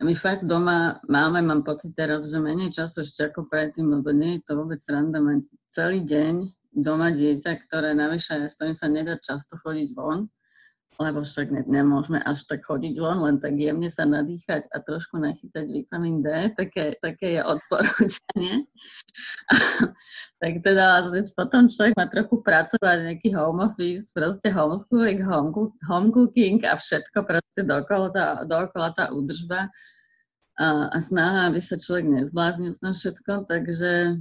my 0.00 0.12
fakt 0.12 0.44
doma 0.44 1.00
máme, 1.08 1.40
mám 1.40 1.64
pocit 1.64 1.96
teraz, 1.96 2.28
že 2.28 2.36
menej 2.36 2.68
času 2.68 3.00
ešte 3.00 3.32
ako 3.32 3.48
predtým, 3.48 3.88
lebo 3.88 4.12
nie 4.12 4.38
je 4.38 4.44
to 4.44 4.52
vôbec 4.60 4.80
randa 4.92 5.24
mať 5.24 5.48
celý 5.72 6.04
deň 6.04 6.59
doma 6.70 7.10
dieťa, 7.10 7.52
ktoré 7.66 7.92
navyše 7.92 8.46
s 8.46 8.54
ktorým 8.56 8.76
sa 8.78 8.86
nedá 8.86 9.18
často 9.18 9.58
chodiť 9.58 9.90
von 9.94 10.30
lebo 11.00 11.24
však 11.24 11.48
ne, 11.48 11.62
nemôžeme 11.64 12.20
až 12.20 12.44
tak 12.44 12.60
chodiť 12.68 13.00
von, 13.00 13.24
len 13.24 13.40
tak 13.40 13.56
jemne 13.56 13.88
sa 13.88 14.04
nadýchať 14.04 14.68
a 14.68 14.84
trošku 14.84 15.16
nachytať 15.16 15.64
vitamín 15.64 16.20
D, 16.20 16.52
také, 16.52 16.92
také 17.00 17.40
je 17.40 17.42
odporúčanie. 17.42 18.68
tak 20.44 20.52
teda 20.60 21.08
potom 21.32 21.72
človek 21.72 21.96
má 21.96 22.04
trochu 22.04 22.44
pracovať, 22.44 22.96
nejaký 23.08 23.32
home 23.32 23.64
office, 23.64 24.12
proste 24.12 24.52
homeschooling, 24.52 25.24
home, 25.24 25.72
home 25.88 26.12
cooking 26.12 26.60
a 26.68 26.76
všetko 26.76 27.24
proste 27.24 27.64
dookola 27.64 28.12
tá, 28.12 28.26
dookola 28.44 28.92
tá 28.92 29.08
údržba 29.08 29.72
a, 30.60 30.92
a 30.92 30.98
snaha, 31.00 31.48
aby 31.48 31.64
sa 31.64 31.80
človek 31.80 32.12
nezbláznil 32.12 32.76
na 32.84 32.92
všetko, 32.92 33.48
takže 33.48 34.20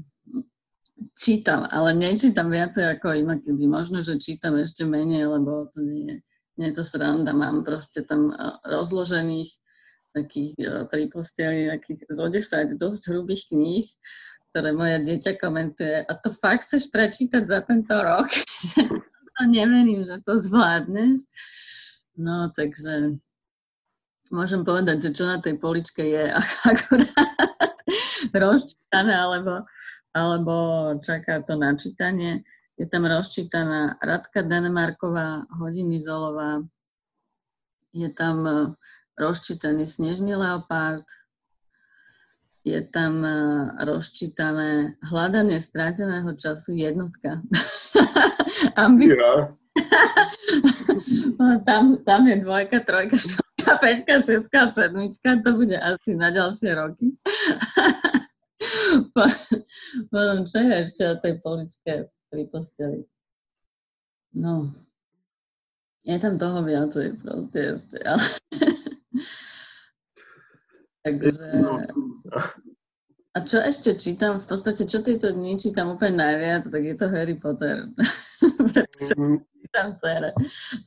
čítam, 1.15 1.67
ale 1.69 1.95
nečítam 1.95 2.51
viacej 2.51 2.99
ako 2.99 3.15
inokedy. 3.15 3.65
Možno, 3.67 4.03
že 4.03 4.19
čítam 4.19 4.59
ešte 4.59 4.83
menej, 4.83 5.27
lebo 5.27 5.67
to 5.71 5.79
nie 5.83 6.03
je 6.07 6.15
nie 6.59 6.75
je 6.75 6.75
to 6.75 6.83
sranda, 6.83 7.31
mám 7.31 7.63
proste 7.63 8.03
tam 8.03 8.35
rozložených 8.67 9.47
takých 10.11 10.59
pri 10.91 11.07
posteli 11.07 11.71
takých 11.71 12.03
zo 12.11 12.27
10 12.27 12.75
dosť 12.75 13.15
hrubých 13.15 13.47
kníh, 13.47 13.87
ktoré 14.51 14.75
moje 14.75 14.99
dieťa 15.07 15.39
komentuje. 15.39 16.03
A 16.03 16.11
to 16.19 16.35
fakt 16.35 16.67
chceš 16.67 16.91
prečítať 16.91 17.47
za 17.47 17.63
tento 17.63 17.95
rok? 17.95 18.27
to 19.39 19.41
neverím, 19.47 20.03
že 20.03 20.19
to 20.27 20.35
zvládneš. 20.35 21.23
No, 22.19 22.51
takže 22.51 23.15
môžem 24.27 24.67
povedať, 24.67 24.99
že 24.99 25.15
čo 25.15 25.23
na 25.31 25.39
tej 25.39 25.55
poličke 25.55 26.03
je 26.03 26.35
akurát 26.75 27.31
rozčítané, 28.35 29.15
alebo, 29.15 29.63
alebo 30.13 30.95
čaká 31.03 31.41
to 31.41 31.55
na 31.55 31.75
čítanie. 31.77 32.43
Je 32.79 32.87
tam 32.87 33.05
rozčítaná 33.05 33.99
Radka 33.99 34.41
Danemarková, 34.41 35.45
Hodiny 35.59 35.99
Zolová, 35.99 36.63
je 37.93 38.09
tam 38.09 38.47
e, 38.47 38.55
rozčítaný 39.19 39.83
Snežný 39.83 40.35
leopard, 40.35 41.03
je 42.63 42.79
tam 42.87 43.25
e, 43.25 43.35
rozčítané 43.83 44.95
hľadanie 45.03 45.59
stráteného 45.59 46.31
času 46.37 46.77
jednotka. 46.77 47.41
Ambi- 48.79 49.11
ja. 49.11 49.51
tam, 51.67 51.97
tam 52.03 52.21
je 52.27 52.35
dvojka, 52.39 52.79
trojka, 52.85 53.17
štvorka, 53.17 53.71
peťka, 53.81 54.15
šestka, 54.21 54.59
sedmička, 54.69 55.29
to 55.43 55.49
bude 55.57 55.75
asi 55.75 56.15
na 56.15 56.29
ďalšie 56.31 56.71
roky. 56.77 57.11
Potom 60.11 60.37
čo 60.45 60.57
je 60.61 60.73
ešte 60.85 61.01
na 61.05 61.15
tej 61.19 61.33
poličke? 61.43 62.09
pri 62.29 62.45
posteli. 62.45 63.01
No, 64.37 64.69
je 66.05 66.15
tam 66.21 66.37
toho 66.37 66.61
viacej 66.61 67.17
proste 67.17 67.59
ešte, 67.75 67.97
ale... 68.05 68.21
Takže... 71.03 71.33
A 73.29 73.37
čo 73.45 73.57
ešte 73.61 73.97
čítam? 73.97 74.37
V 74.41 74.45
podstate, 74.45 74.85
čo 74.85 75.01
tieto 75.01 75.33
dni 75.33 75.57
čítam 75.57 75.93
úplne 75.93 76.21
najviac, 76.21 76.69
tak 76.69 76.81
je 76.85 76.95
to 76.97 77.09
Harry 77.09 77.35
Potter. 77.35 77.89
Mhm. 78.39 79.43
čítam 79.59 79.99
cere. 79.99 80.31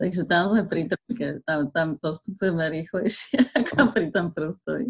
Takže 0.00 0.24
tam 0.24 0.48
sme 0.48 0.64
pri 0.64 0.88
trojke, 0.88 1.44
tam, 1.44 1.68
tam 1.68 2.00
postupujeme 2.00 2.64
rýchlejšie 2.72 3.44
ako 3.60 3.92
pri 3.92 4.08
tom 4.08 4.32
Prustovi. 4.32 4.88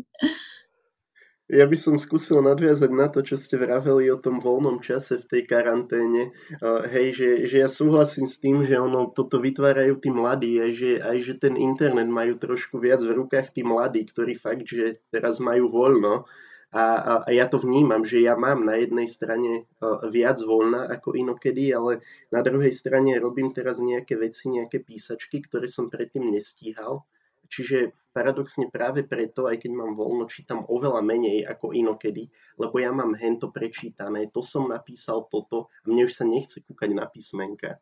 Ja 1.51 1.67
by 1.67 1.75
som 1.75 1.99
skúsil 1.99 2.39
nadviazať 2.39 2.91
na 2.95 3.11
to, 3.11 3.19
čo 3.27 3.35
ste 3.35 3.59
vraveli 3.59 4.07
o 4.15 4.17
tom 4.17 4.39
voľnom 4.39 4.79
čase 4.79 5.19
v 5.19 5.27
tej 5.27 5.43
karanténe. 5.51 6.31
Uh, 6.63 6.87
hej, 6.87 7.19
že, 7.19 7.29
že 7.51 7.57
ja 7.67 7.69
súhlasím 7.69 8.31
s 8.31 8.39
tým, 8.39 8.63
že 8.63 8.79
ono 8.79 9.11
toto 9.11 9.43
vytvárajú 9.43 9.99
tí 9.99 10.15
mladí, 10.15 10.63
aj 10.63 10.73
že, 10.73 10.91
aj 11.03 11.17
že 11.19 11.35
ten 11.43 11.59
internet 11.59 12.07
majú 12.07 12.39
trošku 12.39 12.79
viac 12.79 13.03
v 13.03 13.19
rukách 13.19 13.59
tí 13.59 13.67
mladí, 13.67 14.07
ktorí 14.07 14.39
fakt, 14.39 14.71
že 14.71 15.03
teraz 15.11 15.43
majú 15.43 15.67
voľno. 15.67 16.31
A, 16.73 16.85
a, 16.97 17.13
a 17.27 17.31
ja 17.35 17.51
to 17.53 17.61
vnímam, 17.61 18.01
že 18.01 18.25
ja 18.25 18.33
mám 18.33 18.65
na 18.65 18.81
jednej 18.81 19.05
strane 19.05 19.69
uh, 19.83 20.09
viac 20.09 20.41
voľna 20.41 20.89
ako 20.89 21.19
inokedy, 21.19 21.69
ale 21.75 22.01
na 22.33 22.41
druhej 22.41 22.73
strane 22.73 23.19
robím 23.21 23.53
teraz 23.53 23.77
nejaké 23.77 24.17
veci, 24.17 24.49
nejaké 24.49 24.81
písačky, 24.81 25.45
ktoré 25.45 25.69
som 25.69 25.93
predtým 25.93 26.33
nestíhal. 26.33 27.05
Čiže 27.53 27.93
paradoxne 28.17 28.73
práve 28.73 29.05
preto, 29.05 29.45
aj 29.45 29.61
keď 29.61 29.73
mám 29.77 29.93
voľno, 29.93 30.25
čítam 30.25 30.65
oveľa 30.65 31.05
menej 31.05 31.45
ako 31.45 31.77
inokedy, 31.77 32.33
lebo 32.57 32.81
ja 32.81 32.97
mám 32.97 33.13
hento 33.13 33.53
prečítané, 33.53 34.33
to 34.33 34.41
som 34.41 34.73
napísal 34.73 35.29
toto 35.29 35.69
a 35.85 35.93
mne 35.93 36.09
už 36.09 36.17
sa 36.17 36.25
nechce 36.25 36.65
kúkať 36.65 36.97
na 36.97 37.05
písmenka. 37.05 37.77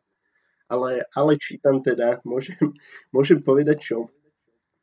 Ale, 0.67 1.07
ale 1.15 1.39
čítam 1.39 1.79
teda, 1.79 2.19
môžem, 2.27 2.59
môžem 3.15 3.39
povedať 3.39 3.79
čo? 3.79 4.11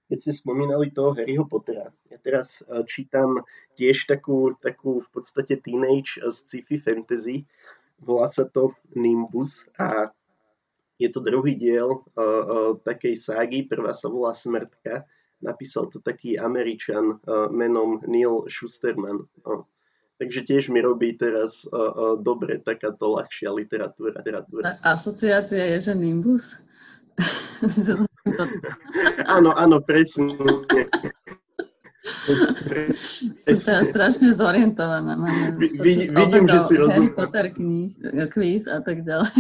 Keď 0.08 0.18
ste 0.24 0.32
spomínali 0.32 0.88
toho 0.88 1.12
Harryho 1.12 1.44
Pottera, 1.44 1.92
ja 2.08 2.16
teraz 2.16 2.64
e, 2.64 2.80
čítam 2.88 3.44
tiež 3.76 4.08
takú, 4.08 4.56
takú 4.56 5.04
v 5.04 5.08
podstate 5.12 5.60
teenage 5.60 6.16
sci-fi 6.16 6.80
fantasy, 6.80 7.44
volá 8.00 8.24
sa 8.24 8.48
to 8.48 8.72
Nimbus 8.96 9.68
a 9.76 10.08
je 10.98 11.08
to 11.08 11.22
druhý 11.22 11.54
diel 11.54 11.90
uh, 11.90 12.20
uh, 12.20 12.72
takej 12.82 13.14
ságy, 13.14 13.64
prvá 13.70 13.94
sa 13.94 14.10
volá 14.10 14.34
Smrtka 14.34 15.06
Napísal 15.38 15.86
to 15.86 16.02
taký 16.02 16.34
Američan 16.34 17.14
uh, 17.14 17.46
menom 17.54 18.02
Neil 18.10 18.42
Schusterman. 18.50 19.22
Uh, 19.46 19.62
takže 20.18 20.42
tiež 20.42 20.66
mi 20.74 20.82
robí 20.82 21.14
teraz 21.14 21.62
uh, 21.70 21.78
uh, 21.78 22.14
dobre 22.18 22.58
takáto 22.58 23.14
ľahšia 23.14 23.54
literatúra. 23.54 24.18
literatúra. 24.18 24.82
A 24.82 24.98
asociácia 24.98 25.78
je, 25.78 25.78
že 25.78 25.94
Nimbus? 25.94 26.58
áno, 29.30 29.54
áno, 29.54 29.78
presne. 29.78 30.34
Som 33.46 33.58
teraz 33.62 33.94
strašne 33.94 34.34
zorientovaná. 34.34 35.14
Máme 35.14 35.54
Vid, 35.54 36.10
vidím, 36.10 36.50
že 36.50 36.58
si 36.66 36.74
rozumiem. 36.74 37.14
Harry 37.14 37.18
Potter 37.18 37.46
kníh, 37.54 37.94
quiz 38.34 38.66
a 38.66 38.82
tak 38.82 39.06
ďalej. 39.06 39.38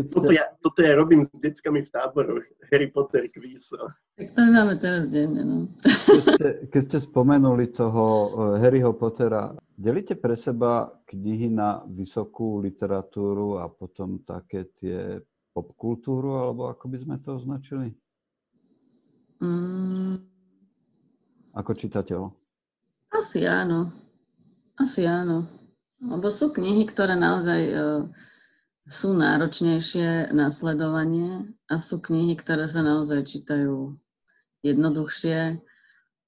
Keď 0.00 0.08
ste... 0.08 0.16
toto, 0.16 0.32
ja, 0.32 0.44
toto 0.64 0.80
ja 0.80 0.92
robím 0.96 1.20
s 1.20 1.28
deckami 1.36 1.84
v 1.84 1.92
táboroch. 1.92 2.46
Harry 2.72 2.88
Potter 2.88 3.28
quiz. 3.28 3.76
Tak 4.16 4.32
to 4.32 4.40
máme 4.48 4.80
teraz 4.80 5.04
denne, 5.12 5.44
no. 5.44 5.58
Keď 5.84 6.22
ste, 6.24 6.48
keď 6.72 6.82
ste 6.88 6.98
spomenuli 7.04 7.68
toho 7.68 8.04
eh, 8.08 8.64
Harryho 8.64 8.96
Pottera, 8.96 9.52
delíte 9.76 10.16
pre 10.16 10.40
seba 10.40 10.88
knihy 11.04 11.52
na 11.52 11.84
vysokú 11.84 12.64
literatúru 12.64 13.60
a 13.60 13.68
potom 13.68 14.24
také 14.24 14.72
tie 14.72 15.20
popkultúru, 15.52 16.40
alebo 16.40 16.72
ako 16.72 16.84
by 16.88 16.98
sme 17.04 17.16
to 17.20 17.36
označili? 17.36 17.92
Mm. 19.44 20.24
Ako 21.52 21.76
čitateľ? 21.76 22.30
Asi 23.10 23.44
áno. 23.44 23.90
Asi 24.78 25.04
áno. 25.04 25.44
Lebo 26.00 26.32
sú 26.32 26.48
knihy, 26.54 26.88
ktoré 26.88 27.12
naozaj 27.18 27.60
uh, 27.68 28.08
sú 28.88 29.12
náročnejšie 29.12 30.32
na 30.32 30.48
sledovanie 30.48 31.52
a 31.68 31.76
sú 31.76 32.00
knihy, 32.00 32.38
ktoré 32.38 32.64
sa 32.70 32.80
naozaj 32.80 33.28
čítajú 33.28 34.00
jednoduchšie. 34.64 35.60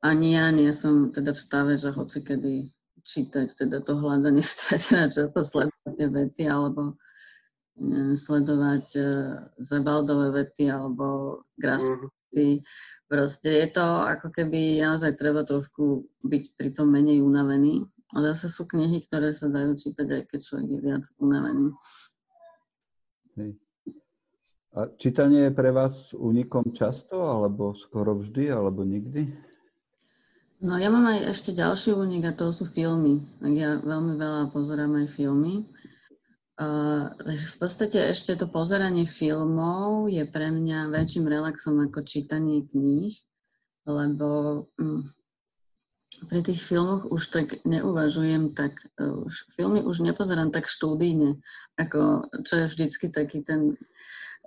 Ani 0.02 0.28
ja 0.34 0.50
nie 0.50 0.68
som 0.74 1.14
teda 1.14 1.32
v 1.32 1.40
stave, 1.40 1.72
že 1.78 1.94
hoci 1.94 2.20
kedy 2.20 2.68
čítať 3.02 3.54
teda 3.54 3.82
to 3.82 3.98
hľadanie 3.98 4.42
stratená 4.46 5.10
často 5.10 5.42
sledovať 5.42 5.92
tie 5.98 6.08
vety 6.08 6.44
alebo 6.46 6.98
neviem, 7.78 8.18
sledovať 8.18 8.86
uh, 8.98 9.06
Zabaldové 9.58 10.44
vety 10.44 10.68
alebo 10.70 11.40
Grasky. 11.56 12.08
Mm. 12.32 12.64
Proste 13.12 13.50
je 13.60 13.68
to 13.68 13.84
ako 14.08 14.32
keby 14.32 14.80
naozaj 14.80 15.20
treba 15.20 15.44
trošku 15.44 16.08
byť 16.24 16.44
pri 16.56 16.72
tom 16.72 16.88
menej 16.88 17.20
unavený. 17.20 17.84
A 18.12 18.20
zase 18.32 18.48
sú 18.52 18.68
knihy, 18.68 19.04
ktoré 19.08 19.32
sa 19.32 19.48
dajú 19.48 19.76
čítať 19.76 20.04
aj 20.04 20.22
keď 20.28 20.40
človek 20.40 20.68
je 20.68 20.80
viac 20.80 21.04
unavený. 21.20 21.72
Hej. 23.36 23.56
A 24.72 24.88
čítanie 24.96 25.48
je 25.48 25.56
pre 25.56 25.68
vás 25.68 26.16
únikom 26.16 26.72
často, 26.72 27.20
alebo 27.20 27.76
skoro 27.76 28.16
vždy, 28.16 28.48
alebo 28.48 28.88
nikdy? 28.88 29.28
No 30.62 30.78
ja 30.78 30.88
mám 30.88 31.10
aj 31.12 31.34
ešte 31.34 31.52
ďalší 31.52 31.92
únik 31.92 32.22
a 32.24 32.32
to 32.32 32.54
sú 32.54 32.64
filmy. 32.64 33.26
Ja 33.42 33.82
veľmi 33.82 34.16
veľa 34.16 34.54
pozerám 34.54 34.94
aj 35.04 35.12
filmy. 35.12 35.68
Uh, 36.56 37.10
v 37.26 37.56
podstate 37.58 37.98
ešte 37.98 38.38
to 38.38 38.46
pozeranie 38.46 39.02
filmov 39.02 40.06
je 40.06 40.22
pre 40.22 40.54
mňa 40.54 40.92
väčším 40.94 41.26
relaxom 41.26 41.82
ako 41.82 42.06
čítanie 42.06 42.62
kníh, 42.70 43.16
lebo 43.88 44.62
um, 44.78 45.02
pri 46.28 46.40
tých 46.44 46.60
filmoch 46.62 47.08
už 47.08 47.22
tak 47.32 47.46
neuvažujem 47.64 48.52
tak, 48.52 48.80
uh, 49.00 49.24
už, 49.24 49.48
filmy 49.52 49.80
už 49.82 50.04
nepozerám 50.04 50.52
tak 50.52 50.68
štúdijne, 50.68 51.40
ako 51.80 52.28
čo 52.44 52.54
je 52.62 52.66
vždycky 52.68 53.06
taký 53.08 53.40
ten, 53.40 53.76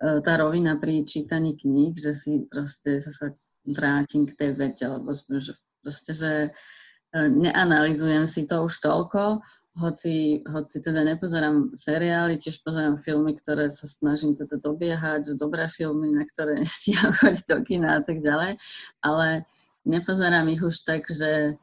uh, 0.01 0.19
tá 0.21 0.37
rovina 0.37 0.77
pri 0.77 1.05
čítaní 1.05 1.57
kníh, 1.57 1.97
že 1.97 2.13
si 2.13 2.45
proste, 2.45 3.01
že 3.01 3.11
sa 3.11 3.27
vrátim 3.65 4.29
k 4.29 4.37
tej 4.37 4.51
vete, 4.53 4.83
alebo 4.85 5.11
že 5.15 5.53
proste, 5.81 6.11
že 6.13 6.31
uh, 6.53 7.27
neanalizujem 7.29 8.29
si 8.29 8.45
to 8.45 8.65
už 8.65 8.79
toľko, 8.79 9.41
hoci, 9.75 10.39
hoci 10.47 10.79
teda 10.79 11.03
nepozerám 11.03 11.75
seriály, 11.75 12.39
tiež 12.39 12.63
pozerám 12.63 12.95
filmy, 12.95 13.35
ktoré 13.35 13.67
sa 13.67 13.91
snažím 13.91 14.31
teda 14.31 14.55
dobiehať, 14.55 15.31
že 15.31 15.33
dobré 15.35 15.67
filmy, 15.67 16.15
na 16.15 16.23
ktoré 16.23 16.59
nestíham 16.63 17.11
chodiť 17.11 17.45
do 17.47 17.59
kina 17.63 17.99
a 17.99 18.01
tak 18.01 18.23
ďalej, 18.23 18.55
ale 19.03 19.43
nepozerám 19.85 20.49
ich 20.49 20.61
už 20.61 20.81
tak, 20.81 21.07
že 21.09 21.57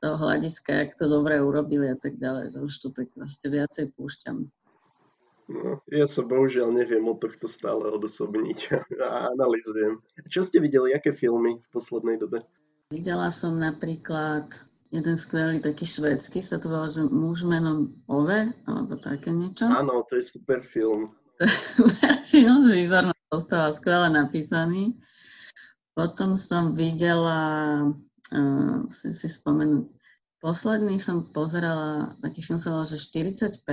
toho 0.00 0.16
hľadiska, 0.16 0.72
jak 0.72 0.90
to 0.96 1.08
dobre 1.08 1.40
urobili 1.40 1.92
a 1.92 1.96
tak 1.96 2.20
ďalej, 2.20 2.52
že 2.52 2.58
už 2.60 2.74
to 2.78 2.88
tak 2.92 3.08
vlastne 3.16 3.48
viacej 3.48 3.84
púšťam. 3.96 4.48
No, 5.46 5.78
ja 5.94 6.10
sa 6.10 6.26
bohužiaľ 6.26 6.74
neviem 6.74 7.06
od 7.06 7.22
tohto 7.22 7.46
stále 7.46 7.86
odosobniť 7.86 8.58
a 9.06 9.30
analizujem. 9.30 10.02
Čo 10.26 10.42
ste 10.42 10.58
videli, 10.58 10.92
aké 10.92 11.14
filmy 11.14 11.62
v 11.62 11.68
poslednej 11.70 12.18
dobe? 12.18 12.42
Videla 12.90 13.30
som 13.30 13.54
napríklad 13.54 14.50
jeden 14.90 15.16
skvelý 15.18 15.58
taký 15.62 15.86
švédsky, 15.86 16.42
sa 16.42 16.58
to 16.58 16.70
volá, 16.70 16.90
že 16.90 17.02
muž 17.02 17.46
menom 17.46 17.94
Ove, 18.06 18.54
alebo 18.66 18.94
také 18.98 19.30
niečo. 19.34 19.66
Áno, 19.66 20.06
to 20.06 20.18
je 20.18 20.24
super 20.26 20.62
film. 20.70 21.14
Super 21.76 22.16
film, 22.32 22.64
výborná 22.72 23.12
postava, 23.28 23.68
skvelé 23.68 24.08
napísaný. 24.08 24.96
Potom 25.96 26.36
som 26.36 26.76
videla 26.76 27.40
uh, 28.36 28.84
musím 28.84 29.12
si 29.16 29.28
spomenúť, 29.32 29.88
posledný 30.44 31.00
som 31.00 31.24
pozerala, 31.24 32.20
taký 32.20 32.44
film 32.44 32.60
sa 32.60 32.76
volal, 32.76 32.84
že 32.84 33.00
45, 33.00 33.64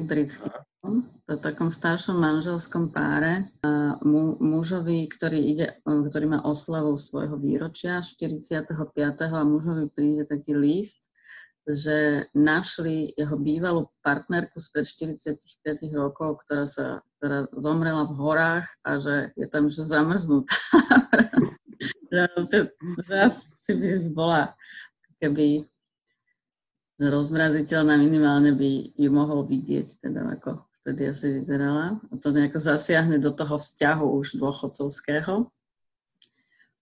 britský 0.00 0.48
film, 0.80 1.12
po 1.28 1.36
takom 1.36 1.68
staršom 1.68 2.16
manželskom 2.16 2.88
páre, 2.88 3.52
a 3.60 4.00
mu, 4.00 4.40
mužovi, 4.40 5.04
ktorý, 5.04 5.38
ide, 5.52 5.66
ktorý 5.84 6.32
má 6.32 6.40
oslavu 6.48 6.96
svojho 6.96 7.36
výročia, 7.36 8.00
45. 8.00 8.72
a 9.20 9.40
mužovi 9.44 9.92
príde 9.92 10.24
taký 10.24 10.56
list, 10.56 11.11
že 11.62 12.26
našli 12.34 13.14
jeho 13.14 13.38
bývalú 13.38 13.90
partnerku 14.02 14.58
spred 14.58 14.82
45 14.84 15.38
rokov, 15.94 16.42
ktorá 16.46 16.66
sa 16.66 17.02
ktorá 17.22 17.46
zomrela 17.54 18.02
v 18.10 18.18
horách 18.18 18.66
a 18.82 18.98
že 18.98 19.30
je 19.38 19.46
tam 19.46 19.70
že 19.70 19.86
zamrznutá. 19.86 20.58
že, 22.10 22.66
si 23.30 23.72
by 23.78 24.10
bola 24.10 24.58
keby 25.22 25.62
rozmraziteľná, 26.98 27.94
minimálne 27.94 28.50
by 28.58 28.98
ju 28.98 29.10
mohol 29.14 29.46
vidieť, 29.46 30.02
teda 30.02 30.34
ako 30.34 30.66
vtedy 30.82 31.14
asi 31.14 31.38
vyzerala. 31.38 32.02
A 32.10 32.14
to 32.18 32.34
nejako 32.34 32.58
zasiahne 32.58 33.22
do 33.22 33.30
toho 33.30 33.54
vzťahu 33.54 34.06
už 34.18 34.42
dôchodcovského. 34.42 35.46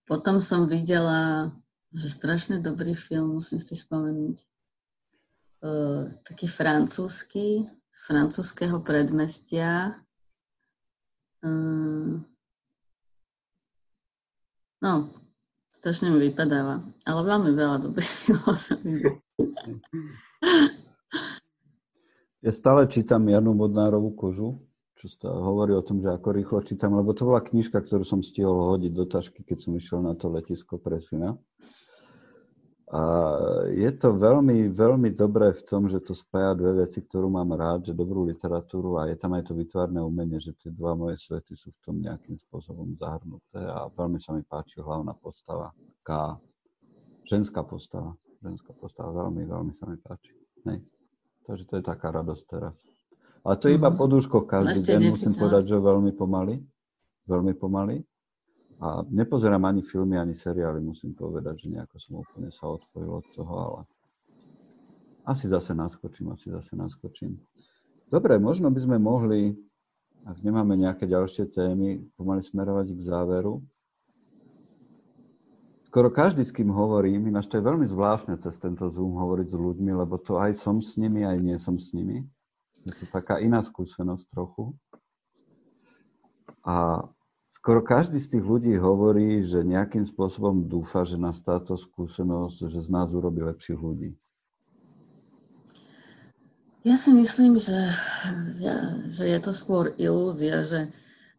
Potom 0.08 0.40
som 0.40 0.64
videla, 0.72 1.52
že 1.92 2.08
strašne 2.08 2.64
dobrý 2.64 2.96
film, 2.96 3.38
musím 3.38 3.60
si 3.60 3.76
spomenúť, 3.76 4.40
uh, 5.64 6.10
taký 6.26 6.46
francúzsky, 6.48 7.64
z 7.90 8.00
francúzského 8.06 8.80
predmestia. 8.80 10.00
Uh, 11.40 12.20
no, 14.84 15.08
Strašne 15.80 16.12
mi 16.12 16.20
vypadáva. 16.28 16.84
Ale 17.08 17.20
veľmi 17.24 17.56
veľa 17.56 17.80
dobrých 17.80 18.36
som 18.68 18.80
Ja 22.44 22.52
stále 22.52 22.84
čítam 22.84 23.24
Janu 23.24 23.56
Bodnárovú 23.56 24.12
kožu, 24.12 24.60
čo 25.00 25.08
stále 25.08 25.40
hovorí 25.40 25.72
o 25.72 25.80
tom, 25.80 26.04
že 26.04 26.12
ako 26.12 26.36
rýchlo 26.36 26.60
čítam, 26.60 27.00
lebo 27.00 27.16
to 27.16 27.24
bola 27.24 27.40
knižka, 27.40 27.80
ktorú 27.80 28.04
som 28.04 28.20
stihol 28.20 28.76
hodiť 28.76 28.92
do 28.92 29.08
tašky, 29.08 29.40
keď 29.40 29.56
som 29.64 29.72
išiel 29.72 30.04
na 30.04 30.12
to 30.12 30.28
letisko 30.28 30.76
pre 30.76 31.00
syna. 31.00 31.40
A 32.90 33.00
je 33.70 33.86
to 33.94 34.18
veľmi, 34.18 34.66
veľmi 34.74 35.14
dobré 35.14 35.54
v 35.54 35.62
tom, 35.62 35.86
že 35.86 36.02
to 36.02 36.10
spája 36.10 36.58
dve 36.58 36.82
veci, 36.82 36.98
ktorú 36.98 37.30
mám 37.30 37.54
rád, 37.54 37.86
že 37.86 37.94
dobrú 37.94 38.26
literatúru 38.26 38.98
a 38.98 39.06
je 39.06 39.14
tam 39.14 39.38
aj 39.38 39.46
to 39.46 39.54
vytvárne 39.54 40.02
umenie, 40.02 40.42
že 40.42 40.58
tie 40.58 40.74
dva 40.74 40.98
moje 40.98 41.22
svety 41.22 41.54
sú 41.54 41.70
v 41.70 41.80
tom 41.86 42.02
nejakým 42.02 42.34
spôsobom 42.34 42.98
zahrnuté 42.98 43.62
a 43.62 43.86
veľmi 43.94 44.18
sa 44.18 44.34
mi 44.34 44.42
páči 44.42 44.82
hlavná 44.82 45.14
postava 45.14 45.70
K. 46.02 46.34
Ženská 47.30 47.62
postava. 47.62 48.18
Ženská 48.42 48.74
postava 48.74 49.14
veľmi, 49.14 49.46
veľmi 49.46 49.70
sa 49.70 49.86
mi 49.86 49.94
páči. 49.94 50.34
Nej. 50.66 50.82
Takže 51.46 51.70
to 51.70 51.74
je 51.78 51.84
taká 51.86 52.10
radosť 52.10 52.44
teraz. 52.50 52.74
Ale 53.46 53.54
to 53.54 53.70
je 53.70 53.78
iba 53.78 53.94
mhm. 53.94 53.96
podúško 54.02 54.50
každý 54.50 54.82
deň, 54.82 55.14
musím 55.14 55.38
povedať, 55.38 55.70
že 55.70 55.78
veľmi 55.78 56.10
pomaly. 56.18 56.58
Veľmi 57.30 57.54
pomaly. 57.54 58.02
A 58.80 59.04
nepozerám 59.12 59.60
ani 59.68 59.84
filmy, 59.84 60.16
ani 60.16 60.32
seriály, 60.32 60.80
musím 60.80 61.12
povedať, 61.12 61.68
že 61.68 61.76
nejako 61.76 61.96
som 62.00 62.24
úplne 62.24 62.48
sa 62.48 62.64
odpojil 62.64 63.12
od 63.12 63.26
toho, 63.36 63.54
ale 63.60 63.80
asi 65.28 65.52
zase 65.52 65.76
naskočím, 65.76 66.32
asi 66.32 66.48
zase 66.48 66.72
naskočím. 66.72 67.36
Dobre, 68.08 68.40
možno 68.40 68.72
by 68.72 68.80
sme 68.80 68.96
mohli, 68.96 69.52
ak 70.24 70.40
nemáme 70.40 70.80
nejaké 70.80 71.04
ďalšie 71.04 71.52
témy, 71.52 72.00
pomaly 72.16 72.40
smerovať 72.40 72.96
k 72.96 73.00
záveru. 73.04 73.60
Skoro 75.92 76.08
každý, 76.08 76.40
s 76.46 76.54
kým 76.54 76.72
hovorím, 76.72 77.28
ináč 77.28 77.52
to 77.52 77.60
je 77.60 77.66
veľmi 77.66 77.84
zvláštne 77.84 78.40
cez 78.40 78.56
tento 78.56 78.88
Zoom 78.88 79.12
hovoriť 79.20 79.48
s 79.52 79.56
ľuďmi, 79.60 79.92
lebo 79.92 80.16
to 80.16 80.40
aj 80.40 80.56
som 80.56 80.80
s 80.80 80.96
nimi, 80.96 81.20
aj 81.26 81.36
nie 81.36 81.58
som 81.60 81.76
s 81.76 81.92
nimi. 81.92 82.24
Je 82.88 82.96
to 82.96 83.04
taká 83.12 83.36
iná 83.42 83.60
skúsenosť 83.60 84.24
trochu. 84.32 84.72
A 86.64 87.04
skoro 87.50 87.84
každý 87.84 88.16
z 88.16 88.38
tých 88.38 88.44
ľudí 88.46 88.74
hovorí, 88.80 89.44
že 89.44 89.66
nejakým 89.66 90.06
spôsobom 90.06 90.64
dúfa, 90.64 91.04
že 91.04 91.20
nás 91.20 91.42
táto 91.44 91.76
skúsenosť, 91.76 92.70
že 92.70 92.80
z 92.80 92.88
nás 92.88 93.12
urobí 93.12 93.44
lepších 93.44 93.78
ľudí. 93.78 94.16
Ja 96.80 96.96
si 96.96 97.12
myslím, 97.12 97.60
že, 97.60 97.92
ja, 98.56 99.04
že 99.12 99.28
je 99.28 99.38
to 99.44 99.52
skôr 99.52 99.92
ilúzia, 100.00 100.64
že 100.64 100.88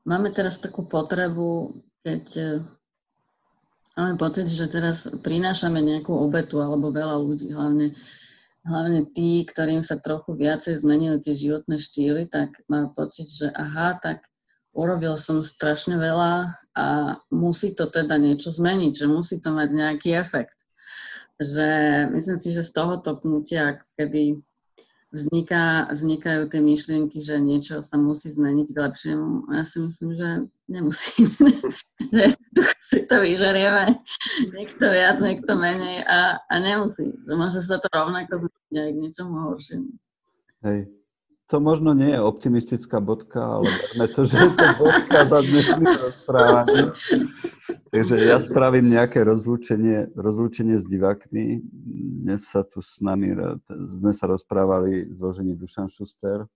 máme 0.06 0.30
teraz 0.30 0.62
takú 0.62 0.86
potrebu 0.86 1.82
keď 2.02 2.26
e, 2.38 2.50
máme 3.98 4.18
pocit, 4.18 4.50
že 4.50 4.66
teraz 4.70 5.06
prinášame 5.22 5.82
nejakú 5.82 6.14
obetu 6.14 6.58
alebo 6.60 6.90
veľa 6.90 7.18
ľudí, 7.22 7.54
hlavne, 7.54 7.94
hlavne 8.66 9.06
tí, 9.14 9.46
ktorým 9.46 9.86
sa 9.86 10.02
trochu 10.02 10.34
viacej 10.34 10.82
zmenili 10.82 11.22
tie 11.22 11.38
životné 11.38 11.78
štýly, 11.78 12.26
tak 12.28 12.58
majú 12.66 12.94
pocit, 12.94 13.30
že 13.30 13.54
aha, 13.54 14.02
tak 14.02 14.26
urobil 14.72 15.20
som 15.20 15.44
strašne 15.44 16.00
veľa 16.00 16.56
a 16.72 16.86
musí 17.32 17.76
to 17.76 17.92
teda 17.92 18.16
niečo 18.16 18.52
zmeniť, 18.52 19.04
že 19.04 19.08
musí 19.08 19.44
to 19.44 19.52
mať 19.52 19.70
nejaký 19.72 20.16
efekt. 20.16 20.56
Že 21.42 21.68
myslím 22.16 22.38
si, 22.40 22.50
že 22.56 22.64
z 22.64 22.72
tohoto 22.72 23.18
pnutia 23.20 23.84
keby 24.00 24.40
vzniká, 25.12 25.92
vznikajú 25.92 26.48
tie 26.48 26.62
myšlienky, 26.64 27.20
že 27.20 27.36
niečo 27.44 27.84
sa 27.84 28.00
musí 28.00 28.32
zmeniť 28.32 28.68
k 28.72 28.78
lepšiemu. 28.80 29.52
Ja 29.52 29.64
si 29.68 29.84
myslím, 29.84 30.16
že 30.16 30.30
nemusí. 30.72 31.28
že 32.16 32.32
tu 32.56 32.62
si 32.80 33.04
to 33.04 33.20
vyžerieme. 33.20 34.00
Niekto 34.56 34.86
viac, 34.88 35.20
niekto 35.20 35.52
menej 35.60 36.08
a, 36.08 36.40
a 36.48 36.56
nemusí. 36.64 37.12
Môže 37.28 37.60
sa 37.60 37.76
to 37.84 37.92
rovnako 37.92 38.48
zmeniť 38.48 38.76
aj 38.80 38.90
k 38.96 39.02
niečomu 39.04 39.36
horšiemu. 39.52 39.92
Hej. 40.64 41.01
To 41.52 41.60
možno 41.60 41.92
nie 41.92 42.16
je 42.16 42.24
optimistická 42.24 43.04
bodka, 43.04 43.60
ale 43.60 43.68
verme 43.68 44.08
to, 44.16 44.24
že 44.24 44.40
je 44.40 44.52
to 44.56 44.68
bodka 44.80 45.20
za 45.28 45.40
dnešný 45.44 45.84
rozprávanie. 45.84 46.84
Takže 47.92 48.16
ja 48.24 48.40
spravím 48.40 48.88
nejaké 48.88 49.20
rozlúčenie, 49.28 50.16
rozlúčenie 50.16 50.80
s 50.80 50.88
divákmi. 50.88 51.60
Dnes 52.24 52.48
sa 52.48 52.64
tu 52.64 52.80
s 52.80 53.04
nami, 53.04 53.36
sme 53.68 54.16
sa 54.16 54.32
rozprávali 54.32 55.12
zložení 55.12 55.52
Dušan 55.60 55.92
Šuster, 55.92 56.48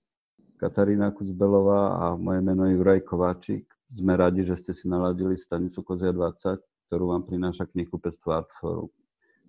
Katarína 0.55 1.11
Kucbelová 1.11 1.99
a 1.99 2.05
moje 2.15 2.39
meno 2.39 2.63
Juraj 2.63 3.03
Kováčik. 3.03 3.67
Sme 3.91 4.15
radi, 4.15 4.47
že 4.47 4.55
ste 4.55 4.71
si 4.71 4.87
naladili 4.87 5.35
stanicu 5.35 5.83
Kozia 5.83 6.15
20, 6.15 6.55
ktorú 6.87 7.11
vám 7.11 7.27
prináša 7.27 7.67
knihkupectvo 7.67 8.31
Artforum. 8.31 8.87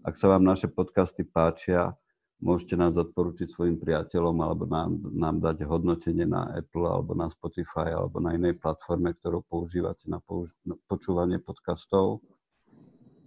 Ak 0.03 0.19
sa 0.19 0.27
vám 0.27 0.43
naše 0.43 0.67
podcasty 0.67 1.23
páčia, 1.23 1.95
Môžete 2.37 2.77
nás 2.77 2.93
odporučiť 2.93 3.49
svojim 3.49 3.81
priateľom 3.81 4.37
alebo 4.45 4.69
nám, 4.69 5.01
nám 5.09 5.41
dať 5.41 5.65
hodnotenie 5.65 6.29
na 6.29 6.53
Apple 6.53 6.85
alebo 6.85 7.17
na 7.17 7.33
Spotify 7.33 7.97
alebo 7.97 8.21
na 8.21 8.37
inej 8.37 8.61
platforme, 8.61 9.17
ktorú 9.17 9.41
používate 9.49 10.05
na, 10.05 10.21
použ- 10.21 10.53
na 10.69 10.77
počúvanie 10.85 11.41
podcastov. 11.41 12.21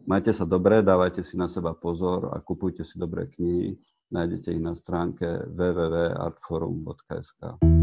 Majte 0.05 0.30
sa 0.30 0.45
dobre, 0.45 0.86
dávajte 0.86 1.26
si 1.26 1.41
na 1.41 1.49
seba 1.49 1.74
pozor 1.74 2.30
a 2.34 2.38
kupujte 2.38 2.86
si 2.86 3.01
dobré 3.01 3.26
knihy. 3.34 3.82
Nájdete 4.14 4.53
ich 4.53 4.62
na 4.62 4.78
stránke 4.78 5.26
www.artforum.sk. 5.53 7.78